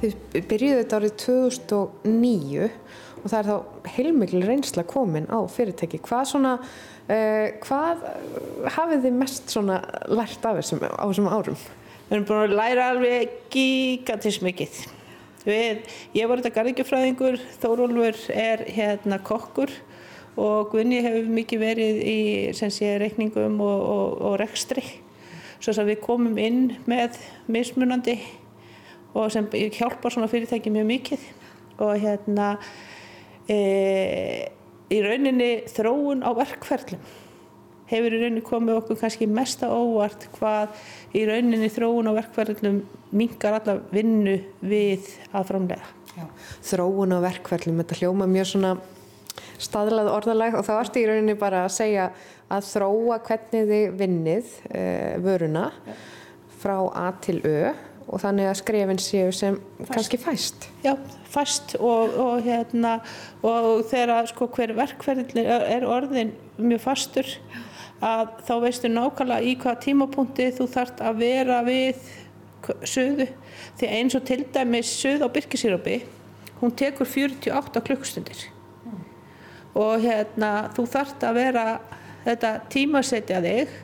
Þið 0.00 0.46
byrjuðu 0.48 0.78
þetta 0.80 0.98
árið 1.00 1.16
2009 1.20 2.68
og 3.20 3.26
það 3.28 3.38
er 3.40 3.48
þá 3.50 3.90
heilmikil 3.96 4.40
reynsla 4.48 4.84
komin 4.88 5.28
á 5.28 5.38
fyrirtæki. 5.44 6.00
Hvað, 6.06 6.24
svona, 6.30 6.54
hvað 7.64 8.06
hafið 8.70 9.04
þið 9.06 9.18
mest 9.18 9.54
lært 9.58 10.46
af 10.46 10.58
þessum 10.60 10.82
á 10.86 11.04
þessum 11.08 11.30
árum? 11.30 11.60
Við 12.10 12.16
erum 12.16 12.26
búin 12.28 12.42
að 12.42 12.56
læra 12.58 12.88
alveg 12.92 13.36
gigantískt 13.54 14.42
mikið. 14.46 14.80
Ég 15.46 16.28
var 16.28 16.40
þetta 16.40 16.52
garðingjafræðingur, 16.58 17.38
Þórólfur 17.62 18.18
er 18.34 18.64
hérna 18.68 19.20
kokkur 19.24 19.72
og 20.40 20.70
Gunni 20.72 21.00
hefur 21.04 21.30
mikið 21.32 21.62
verið 21.62 22.00
í 22.04 22.18
sé, 22.54 22.92
reikningum 23.00 23.56
og, 23.64 23.80
og, 23.94 24.20
og 24.30 24.36
rekstri. 24.42 24.84
Svo 25.60 25.74
að 25.74 25.92
við 25.92 26.02
komum 26.04 26.38
inn 26.40 26.60
með 26.88 27.18
mismunandi 27.50 28.18
og 29.16 29.30
sem 29.32 29.48
hjálpar 29.50 30.14
svona 30.14 30.30
fyrirtæki 30.30 30.72
mjög 30.72 30.86
mikið 30.90 31.26
og 31.80 31.94
hérna 32.00 32.52
e, 33.48 33.58
í 34.90 35.00
rauninni 35.04 35.50
þróun 35.70 36.24
á 36.26 36.30
verkferðlum 36.36 37.02
hefur 37.90 38.14
í 38.14 38.20
rauninni 38.20 38.42
komið 38.46 38.78
okkur 38.80 38.98
kannski 39.00 39.26
mest 39.30 39.64
að 39.66 39.74
óvart 39.80 40.26
hvað 40.36 40.76
í 41.18 41.24
rauninni 41.26 41.70
þróun 41.72 42.10
á 42.10 42.18
verkferðlum 42.20 42.80
mingar 43.10 43.58
alla 43.58 43.80
vinnu 43.90 44.36
við 44.62 45.10
að 45.34 45.48
framlega. 45.50 45.90
Já. 46.14 46.24
Þróun 46.70 47.16
á 47.18 47.18
verkferðlum, 47.26 47.82
þetta 47.82 48.00
hljóma 48.00 48.28
mjög 48.30 48.50
svona 48.52 48.74
staðlað 49.60 50.10
orðalag 50.14 50.56
og 50.58 50.66
þá 50.66 50.72
ertu 50.78 51.02
í 51.02 51.08
rauninni 51.10 51.36
bara 51.38 51.64
að 51.66 51.74
segja 51.76 52.08
að 52.50 52.66
þróa 52.70 53.20
hvernig 53.26 53.68
þið 53.70 53.98
vinnið 53.98 54.54
e, 54.70 54.84
vöruna 55.22 55.68
frá 56.60 56.76
A 56.98 57.10
til 57.22 57.38
Ö 57.46 57.70
og 58.10 58.22
þannig 58.24 58.50
að 58.50 58.58
skrefin 58.58 59.00
séu 59.02 59.32
sem 59.34 59.56
fæst. 59.78 59.90
kannski 59.94 60.18
fæst. 60.18 60.68
Já, 60.82 60.94
fæst 61.30 61.76
og, 61.78 62.16
og, 62.18 62.40
hérna, 62.42 62.98
og 63.46 63.84
þegar 63.90 64.26
sko, 64.30 64.48
hver 64.50 64.74
verkferðin 64.78 65.46
er 65.46 65.86
orðin 65.86 66.32
mjög 66.58 66.82
fastur 66.88 67.28
að 68.00 68.32
þá 68.48 68.54
veistu 68.64 68.90
nákvæmlega 68.90 69.44
í 69.44 69.56
hvaða 69.60 69.82
tímapunkti 69.84 70.48
þú 70.56 70.66
þart 70.72 71.02
að 71.04 71.20
vera 71.20 71.60
við 71.66 72.00
söðu 72.88 73.26
því 73.78 73.90
eins 73.98 74.16
og 74.16 74.24
til 74.28 74.42
dæmis 74.52 74.90
söð 75.00 75.24
á 75.24 75.28
byrkisírópi 75.32 76.00
hún 76.60 76.74
tekur 76.76 77.08
48 77.08 77.82
klukkstundir 77.86 78.46
og 79.76 80.00
hérna 80.02 80.70
þú 80.76 80.86
þarft 80.90 81.24
að 81.28 81.38
vera 81.38 81.64
þetta 82.24 82.54
tímasetja 82.72 83.40
þig 83.44 83.76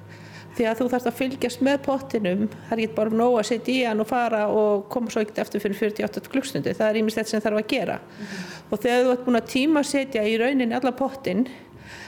því 0.56 0.66
að 0.70 0.80
þú 0.80 0.88
þarfst 0.92 1.10
að 1.10 1.18
fylgjast 1.20 1.62
með 1.66 1.78
pottinum 1.84 2.46
það 2.54 2.72
er 2.72 2.82
ekki 2.84 2.96
bara 2.96 3.20
nóg 3.20 3.36
að 3.40 3.48
setja 3.50 3.74
í 3.74 3.84
hann 3.84 4.02
og 4.02 4.08
fara 4.10 4.46
og 4.48 4.86
koma 4.92 5.12
svo 5.12 5.22
ekkert 5.24 5.42
eftir 5.44 5.62
fyrir 5.62 5.78
48 6.00 6.32
klukkstundir 6.32 6.78
það 6.78 6.90
er 6.90 7.00
ímest 7.02 7.20
þetta 7.20 7.34
sem 7.34 7.44
þarf 7.44 7.60
að 7.62 7.68
gera. 7.74 7.98
Mm 8.00 8.24
-hmm. 8.24 8.56
og 8.70 8.82
þegar 8.82 9.04
þú 9.04 9.12
ert 9.12 9.24
búin 9.26 9.40
að 9.40 9.52
tímasetja 9.54 10.26
í 10.26 10.38
rauninni 10.40 10.74
alla 10.74 10.92
pottin 10.92 11.46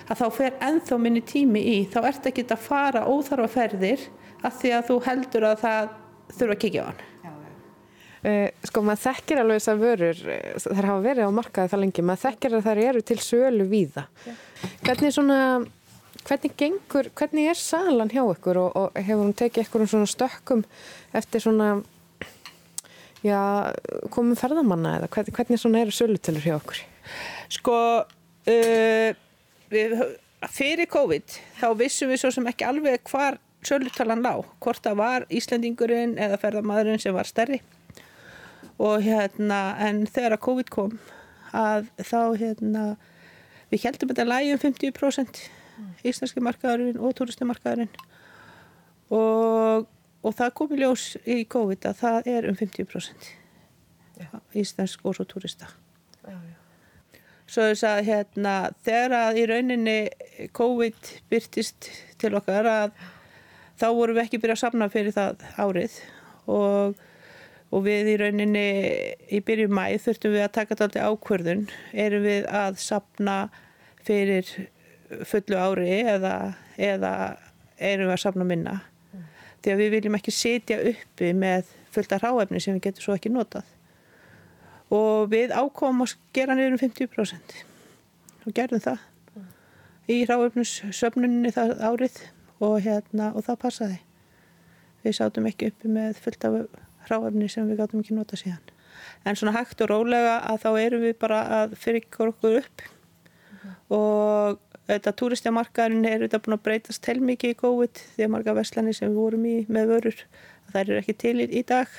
að 0.09 0.23
þá 0.23 0.27
fer 0.33 0.57
enþá 0.65 0.99
minni 0.99 1.21
tími 1.21 1.61
í. 1.61 1.79
Þá 1.93 2.01
ert 2.09 2.27
ekki 2.31 2.47
að 2.49 2.65
fara 2.65 3.07
óþarfa 3.07 3.49
ferðir 3.49 4.09
að 4.43 4.59
því 4.61 4.73
að 4.77 4.89
þú 4.89 4.99
heldur 5.05 5.47
að 5.49 5.63
það 5.65 5.89
þurfa 6.39 6.57
að 6.57 6.63
kikja 6.65 6.83
á 6.83 6.89
hann. 6.89 7.07
Uh, 8.19 8.49
sko 8.67 8.83
maður 8.83 9.03
þekkir 9.05 9.39
alveg 9.39 9.61
þessar 9.61 9.77
vörur 9.79 10.21
eh, 10.35 10.55
þær 10.59 10.87
hafa 10.89 11.03
verið 11.05 11.29
á 11.31 11.39
markaði 11.39 11.71
það 11.71 11.83
lengi. 11.85 12.03
Maður 12.03 12.25
þekkir 12.25 12.57
að 12.57 12.65
þær 12.67 12.81
eru 12.83 13.03
til 13.07 13.19
sölu 13.23 13.67
víða. 13.71 14.05
Hvernig 14.83 15.15
svona 15.15 15.39
hvernig 16.29 16.53
gengur, 16.61 17.09
hvernig 17.19 17.49
er 17.51 17.59
salan 17.59 18.13
hjá 18.13 18.23
ykkur 18.23 18.61
og, 18.61 18.77
og 18.77 18.99
hefur 19.01 19.25
hún 19.25 19.37
tekið 19.37 19.67
ykkur 19.67 19.85
um 19.85 19.91
svona 19.95 20.11
stökkum 20.13 20.65
eftir 21.17 21.45
svona 21.45 21.71
já, 23.25 23.41
komum 24.15 24.37
ferðamanna 24.39 24.99
eða 25.01 25.11
hvernig, 25.17 25.35
hvernig 25.37 25.63
svona 25.63 25.83
eru 25.83 25.97
sölutilur 25.97 26.45
hjá 26.45 26.57
ykkur 26.61 26.85
sko 27.57 27.77
uh, 28.05 29.11
við, 29.73 29.99
fyrir 30.53 30.91
COVID 30.93 31.39
þá 31.59 31.69
vissum 31.81 32.13
við 32.13 32.23
svo 32.23 32.33
sem 32.35 32.49
ekki 32.53 32.69
alveg 32.69 33.03
hvar 33.09 33.41
sölutalan 33.67 34.23
lág, 34.23 34.47
hvort 34.63 34.83
það 34.85 35.01
var 35.01 35.27
Íslandingurinn 35.35 36.17
eða 36.21 36.39
ferðamadurinn 36.41 37.03
sem 37.03 37.15
var 37.15 37.29
stærri. 37.29 37.61
Og 38.79 39.03
hérna 39.03 39.75
en 39.83 40.05
þegar 40.07 40.37
að 40.37 40.45
COVID 40.47 40.73
kom 40.73 40.99
að 41.57 41.89
þá 41.99 42.21
hérna 42.39 42.85
við 43.73 43.87
heldum 43.87 44.13
þetta 44.13 44.29
lægi 44.29 44.55
um 44.55 44.61
50% 44.63 45.41
íslenski 46.07 46.43
markaðurinn 46.45 47.01
og 47.01 47.15
turistimarkaðurinn 47.19 47.91
og, 49.15 49.89
og 50.23 50.37
það 50.39 50.55
kom 50.61 50.75
í 50.75 50.81
ljós 50.83 51.11
í 51.25 51.43
COVID 51.51 51.91
að 51.91 52.01
það 52.03 52.31
er 52.35 52.49
um 52.51 52.59
50% 52.59 53.29
já. 54.19 54.31
íslensk 54.53 55.05
og 55.07 55.19
svo 55.19 55.27
turista 55.29 55.71
já, 56.25 56.35
já. 56.35 57.21
svo 57.47 57.69
þess 57.71 57.89
að 57.89 58.03
hérna 58.11 58.55
þegar 58.87 59.17
að 59.23 59.43
í 59.43 59.49
rauninni 59.53 59.99
COVID 60.57 61.13
byrtist 61.31 61.91
til 62.21 62.35
okkar 62.39 62.71
að 62.71 62.97
þá 63.79 63.89
vorum 63.95 64.19
við 64.19 64.25
ekki 64.27 64.43
byrjað 64.43 64.59
að 64.59 64.65
samna 64.65 64.91
fyrir 64.93 65.15
það 65.17 65.47
árið 65.59 66.01
og 66.49 67.05
og 67.69 67.85
við 67.85 68.15
í 68.15 68.17
rauninni 68.23 68.69
í 69.29 69.41
byrju 69.45 69.69
mæð 69.73 69.99
þurftum 70.07 70.35
við 70.35 70.45
að 70.47 70.55
taka 70.57 70.79
þetta 70.79 71.09
ákverðun 71.11 71.67
erum 71.93 72.25
við 72.25 72.47
að 72.49 72.79
sapna 72.81 73.37
fyrir 74.07 74.49
fullu 75.29 75.59
ári 75.59 75.89
eða, 76.03 76.35
eða 76.77 77.13
erum 77.79 78.09
við 78.09 78.15
að 78.15 78.23
sapna 78.23 78.47
minna 78.49 78.79
mm. 78.79 79.27
því 79.63 79.75
að 79.75 79.83
við 79.83 79.93
viljum 79.97 80.19
ekki 80.19 80.35
setja 80.35 80.79
uppi 80.93 81.33
með 81.37 81.71
fullta 81.95 82.21
ráefni 82.23 82.61
sem 82.63 82.77
við 82.77 82.89
getum 82.89 83.07
svo 83.07 83.17
ekki 83.17 83.33
notað 83.33 83.69
og 84.95 85.29
við 85.33 85.55
ákomum 85.57 86.07
að 86.07 86.17
gera 86.37 86.57
niður 86.57 86.77
um 86.77 86.83
50% 86.83 87.57
og 88.45 88.57
gerðum 88.57 88.85
það 88.85 89.07
mm. 89.37 89.49
í 90.15 90.19
ráefnissöfnunni 90.29 91.55
það 91.57 91.75
árið 91.85 92.21
og, 92.59 92.79
hérna, 92.85 93.33
og 93.35 93.47
það 93.47 93.63
passaði 93.65 93.99
við 95.05 95.19
sátum 95.21 95.49
ekki 95.49 95.71
uppi 95.73 95.93
með 95.93 96.21
fullta 96.25 96.53
hráefni 97.09 97.49
sem 97.53 97.69
við 97.69 97.81
gáttum 97.81 98.03
ekki 98.03 98.17
nota 98.17 98.37
síðan. 98.37 98.75
En 99.25 99.37
svona 99.39 99.55
hægt 99.55 99.81
og 99.85 99.93
rólega 99.93 100.41
að 100.51 100.65
þá 100.65 100.71
erum 100.83 101.05
við 101.07 101.15
bara 101.23 101.39
að 101.61 101.77
fyrir 101.79 102.05
okkur 102.09 102.59
upp 102.61 102.83
mm 102.83 103.79
og 103.95 104.59
þetta 104.89 105.15
túristjamarkaðin 105.21 106.07
er 106.09 106.25
þetta 106.25 106.41
búin 106.45 106.57
að 106.57 106.65
breytast 106.67 107.09
heilmikið 107.09 107.55
í 107.55 107.59
COVID 107.61 108.03
því 108.15 108.27
að 108.27 108.33
marga 108.35 108.57
vestlani 108.57 108.95
sem 108.97 109.11
við 109.11 109.21
vorum 109.21 109.49
í 109.49 109.57
með 109.69 109.93
vörur 109.93 110.23
það 110.73 110.81
eru 110.83 111.01
ekki 111.03 111.17
til 111.23 111.35
í, 111.45 111.63
dag 111.69 111.93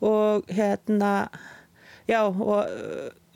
og 0.00 0.48
hérna 0.48 1.12
já 2.08 2.22
og 2.24 2.64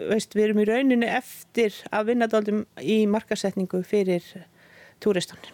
veist 0.01 0.35
við 0.35 0.49
erum 0.49 0.63
í 0.63 0.69
rauninni 0.69 1.11
eftir 1.11 1.77
að 1.95 2.11
vinna 2.11 2.29
daldum 2.31 2.65
í 2.81 3.05
markasetningu 3.11 3.85
fyrir 3.87 4.25
túristanir. 5.05 5.53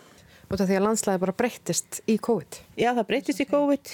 Og 0.48 0.56
þetta 0.56 0.68
því 0.70 0.78
að 0.78 0.86
landslæði 0.86 1.22
bara 1.24 1.36
breytist 1.38 2.00
í 2.10 2.16
COVID? 2.22 2.62
Já 2.78 2.90
það 2.94 3.06
breytist 3.10 3.42
í 3.42 3.48
COVID 3.50 3.92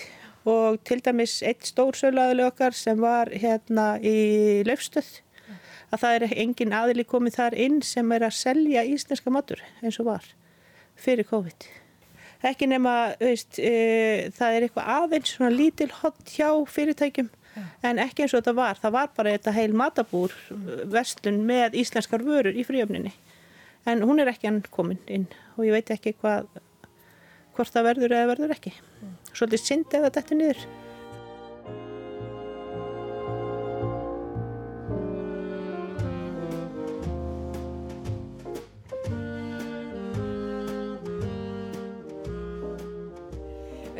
og 0.53 0.79
til 0.87 1.01
dæmis 1.05 1.41
eitt 1.45 1.67
stór 1.69 1.97
söluaðli 1.99 2.47
okkar 2.47 2.77
sem 2.77 3.01
var 3.03 3.33
hérna 3.33 3.97
í 4.01 4.63
löfstöð 4.69 5.09
að 5.93 6.03
það 6.03 6.17
er 6.17 6.37
engin 6.43 6.75
aðili 6.77 7.07
komið 7.09 7.39
þar 7.39 7.57
inn 7.67 7.81
sem 7.85 8.13
er 8.13 8.27
að 8.27 8.39
selja 8.39 8.85
íslenska 8.87 9.33
matur 9.33 9.63
eins 9.83 9.99
og 10.03 10.09
var 10.11 10.29
fyrir 10.97 11.29
COVID. 11.29 11.67
Ekki 12.47 12.69
nema, 12.69 12.95
veist, 13.21 13.59
e, 13.59 14.31
það 14.37 14.57
er 14.57 14.67
eitthvað 14.67 14.91
aðeins 14.97 15.33
svona 15.35 15.53
lítil 15.55 15.89
hot 16.03 16.33
hjá 16.35 16.51
fyrirtækjum 16.69 17.31
en 17.87 18.01
ekki 18.03 18.25
eins 18.25 18.35
og 18.35 18.43
þetta 18.43 18.57
var. 18.57 18.81
Það 18.81 18.97
var 18.99 19.13
bara 19.17 19.35
þetta 19.37 19.55
heil 19.57 19.73
matabúr 19.77 20.35
vestlun 20.93 21.43
með 21.49 21.79
íslenskar 21.81 22.25
vörur 22.27 22.57
í 22.57 22.65
fríöfninni. 22.67 23.15
En 23.87 24.03
hún 24.05 24.21
er 24.21 24.31
ekki 24.33 24.51
hann 24.51 24.63
komin 24.71 25.01
inn 25.07 25.29
og 25.57 25.65
ég 25.65 25.77
veit 25.77 25.93
ekki 25.95 26.17
hvað 26.21 26.49
hvort 27.57 27.73
það 27.73 27.89
verður 27.91 28.17
eða 28.19 28.33
verður 28.35 28.57
ekki. 28.57 28.75
Svolítið 29.33 29.63
synd 29.63 29.97
eða 29.97 30.13
þetta 30.19 30.39
niður 30.39 30.67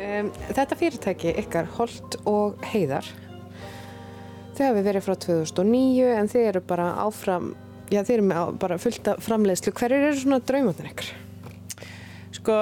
um, 0.07 0.33
Þetta 0.49 0.79
fyrirtæki 0.79 1.37
ykkar 1.43 1.69
Holt 1.77 2.19
og 2.25 2.59
Heiðar 2.71 3.07
þau 4.57 4.65
hafi 4.71 4.83
verið 4.87 5.05
frá 5.05 5.15
2009 5.27 6.11
en 6.17 6.29
þið 6.31 6.51
eru 6.51 6.61
bara 6.65 6.91
áfram 7.03 7.51
já 7.93 8.01
þið 8.01 8.13
eru 8.17 8.43
bara 8.59 8.77
fullt 8.81 9.09
af 9.11 9.23
framleiðslu 9.23 9.73
hverjir 9.77 10.09
eru 10.09 10.19
svona 10.19 10.39
draumatinn 10.43 10.89
ykkur? 10.89 11.11
Sko 12.35 12.55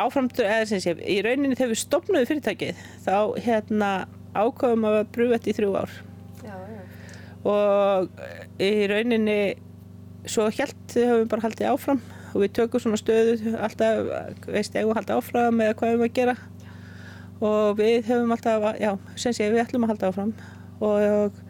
áframtur, 0.00 0.46
eða 0.46 0.68
sem 0.70 0.82
sé, 0.82 0.94
í 1.00 1.18
rauninni 1.24 1.56
þegar 1.56 1.72
við 1.72 1.82
stopnum 1.82 2.28
fyrirtækið 2.28 2.80
þá 3.04 3.16
hérna 3.42 3.90
ákvæðum 4.36 4.88
að 4.90 4.98
brúa 5.14 5.36
þetta 5.36 5.50
í 5.50 5.56
þrjú 5.56 5.70
ár 5.80 5.94
já, 6.44 6.52
já. 6.52 6.82
og 7.48 8.60
í 8.62 8.72
rauninni 8.92 9.38
svo 10.28 10.50
helt 10.50 10.96
höfum 10.96 11.22
við 11.22 11.30
bara 11.32 11.46
haldið 11.46 11.72
áfram 11.72 12.02
og 12.34 12.42
við 12.42 12.54
tökum 12.58 12.82
svona 12.82 13.00
stöðu 13.00 13.54
alltaf, 13.56 14.12
veist, 14.50 14.76
eigum 14.76 14.92
að 14.92 15.00
halda 15.00 15.18
áfram 15.20 15.64
eða 15.64 15.78
hvað 15.78 15.88
við 15.88 15.96
erum 15.96 16.06
að 16.06 16.16
gera 16.20 16.36
og 17.40 17.76
við 17.80 18.06
höfum 18.08 18.32
alltaf, 18.36 18.68
já, 18.80 18.92
sem 19.16 19.34
sé 19.36 19.50
við 19.52 19.64
ætlum 19.64 19.84
að 19.86 19.94
halda 19.94 20.12
áfram 20.12 20.32
og 20.84 21.42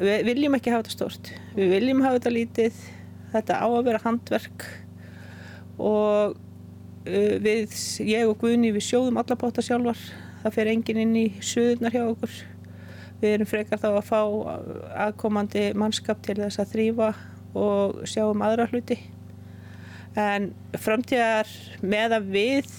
við 0.00 0.26
viljum 0.26 0.58
ekki 0.58 0.74
hafa 0.74 0.84
þetta 0.84 0.96
stort 0.96 1.32
við 1.56 1.72
viljum 1.76 2.04
hafa 2.04 2.18
þetta 2.18 2.34
lítið 2.34 2.84
þetta 3.32 3.62
á 3.62 3.66
að 3.68 3.88
vera 3.88 4.02
handverk 4.04 4.68
og 5.78 6.36
Eh, 7.08 7.38
við, 7.40 7.72
ég 8.04 8.28
og 8.28 8.36
Guðni, 8.42 8.72
við 8.74 8.84
sjóðum 8.84 9.18
alla 9.20 9.36
bóta 9.38 9.64
sjálfar. 9.64 10.00
Það 10.42 10.54
fer 10.54 10.70
engin 10.72 11.02
inn 11.02 11.14
í 11.16 11.26
suðunar 11.44 11.94
hjá 11.94 12.02
okkur. 12.04 12.34
Við 13.22 13.34
erum 13.34 13.48
frekar 13.50 13.80
þá 13.80 13.88
að 13.90 14.04
fá 14.06 14.20
aðkomandi 15.06 15.64
mannskap 15.78 16.20
til 16.26 16.36
þess 16.38 16.60
að 16.62 16.74
þrýfa 16.74 17.08
og 17.58 18.02
sjá 18.06 18.26
um 18.28 18.44
aðra 18.44 18.68
hluti. 18.70 18.98
En 20.18 20.52
framtíðar 20.78 21.50
með 21.80 22.16
að 22.18 22.30
við 22.36 22.70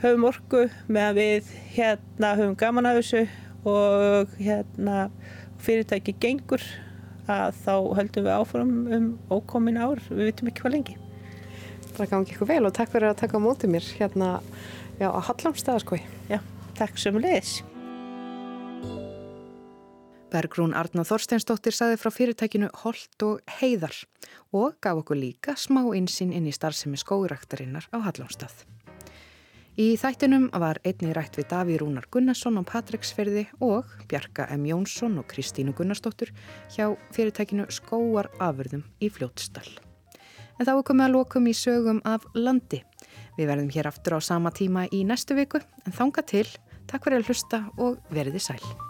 höfum 0.00 0.26
orku, 0.30 0.64
með 0.88 1.08
að 1.08 1.20
við 1.20 1.52
hérna 1.74 2.32
höfum 2.38 2.56
gaman 2.60 2.88
af 2.90 3.00
þessu 3.00 3.26
og 3.68 4.32
hérna 4.40 5.10
fyrirtæki 5.60 6.16
gengur 6.22 6.64
að 7.30 7.54
þá 7.60 7.74
höldum 8.00 8.26
við 8.26 8.34
áfram 8.34 8.74
um 8.96 9.12
ókomin 9.30 9.78
ár. 9.78 10.02
Við 10.08 10.32
vitum 10.32 10.50
ekki 10.50 10.64
hvað 10.64 10.76
lengi 10.78 11.00
það 12.00 12.12
gangi 12.14 12.34
ykkur 12.34 12.48
vel 12.48 12.62
og 12.68 12.76
takk 12.76 12.92
fyrir 12.92 13.10
að 13.10 13.18
taka 13.22 13.40
á 13.40 13.44
mótið 13.44 13.74
mér 13.74 13.88
hérna 13.98 14.28
já, 15.00 15.08
á 15.10 15.20
Hallamstæðaskói. 15.28 16.00
Já, 16.30 16.38
takk 16.78 16.98
sem 17.00 17.18
leðis. 17.20 17.60
Bergrún 20.30 20.76
Arna 20.78 21.02
Þorsteinsdóttir 21.02 21.74
saði 21.74 21.98
frá 21.98 22.12
fyrirtækinu 22.14 22.68
Holt 22.84 23.24
og 23.26 23.40
Heiðar 23.58 23.96
og 24.54 24.76
gaf 24.82 25.02
okkur 25.02 25.18
líka 25.18 25.56
smá 25.58 25.82
insinn 25.98 26.34
inn 26.36 26.46
í 26.46 26.54
starfsemi 26.54 27.00
skóiræktarinnar 27.00 27.90
á 27.90 27.98
Hallamstað. 27.98 28.62
Í 29.78 29.94
þættinum 29.94 30.48
var 30.58 30.80
einni 30.82 31.12
rætt 31.14 31.36
við 31.38 31.46
Daví 31.52 31.76
Rúnar 31.78 32.08
Gunnarsson 32.10 32.58
á 32.58 32.62
Patricksferði 32.66 33.44
og 33.62 33.86
Bjarka 34.10 34.48
M. 34.50 34.66
Jónsson 34.66 35.14
og 35.22 35.28
Kristínu 35.30 35.76
Gunnarsdóttur 35.78 36.32
hjá 36.74 36.90
fyrirtækinu 37.14 37.68
Skóar 37.70 38.32
Afurðum 38.42 38.82
í 38.98 39.12
Fljótstall. 39.14 39.70
En 40.58 40.66
þá 40.66 40.74
er 40.74 40.84
komið 40.90 41.06
að 41.06 41.14
lokum 41.14 41.46
í 41.46 41.54
sögum 41.54 42.02
af 42.02 42.26
landi. 42.34 42.82
Við 43.38 43.52
verðum 43.54 43.72
hér 43.72 43.92
aftur 43.94 44.18
á 44.18 44.20
sama 44.20 44.50
tíma 44.50 44.88
í 44.90 45.06
næstu 45.06 45.38
viku, 45.38 45.62
en 45.86 45.94
þanga 45.94 46.26
til, 46.26 46.46
takk 46.90 47.06
fyrir 47.06 47.22
að 47.22 47.30
hlusta 47.30 47.66
og 47.78 48.02
veriði 48.10 48.42
sæl. 48.42 48.89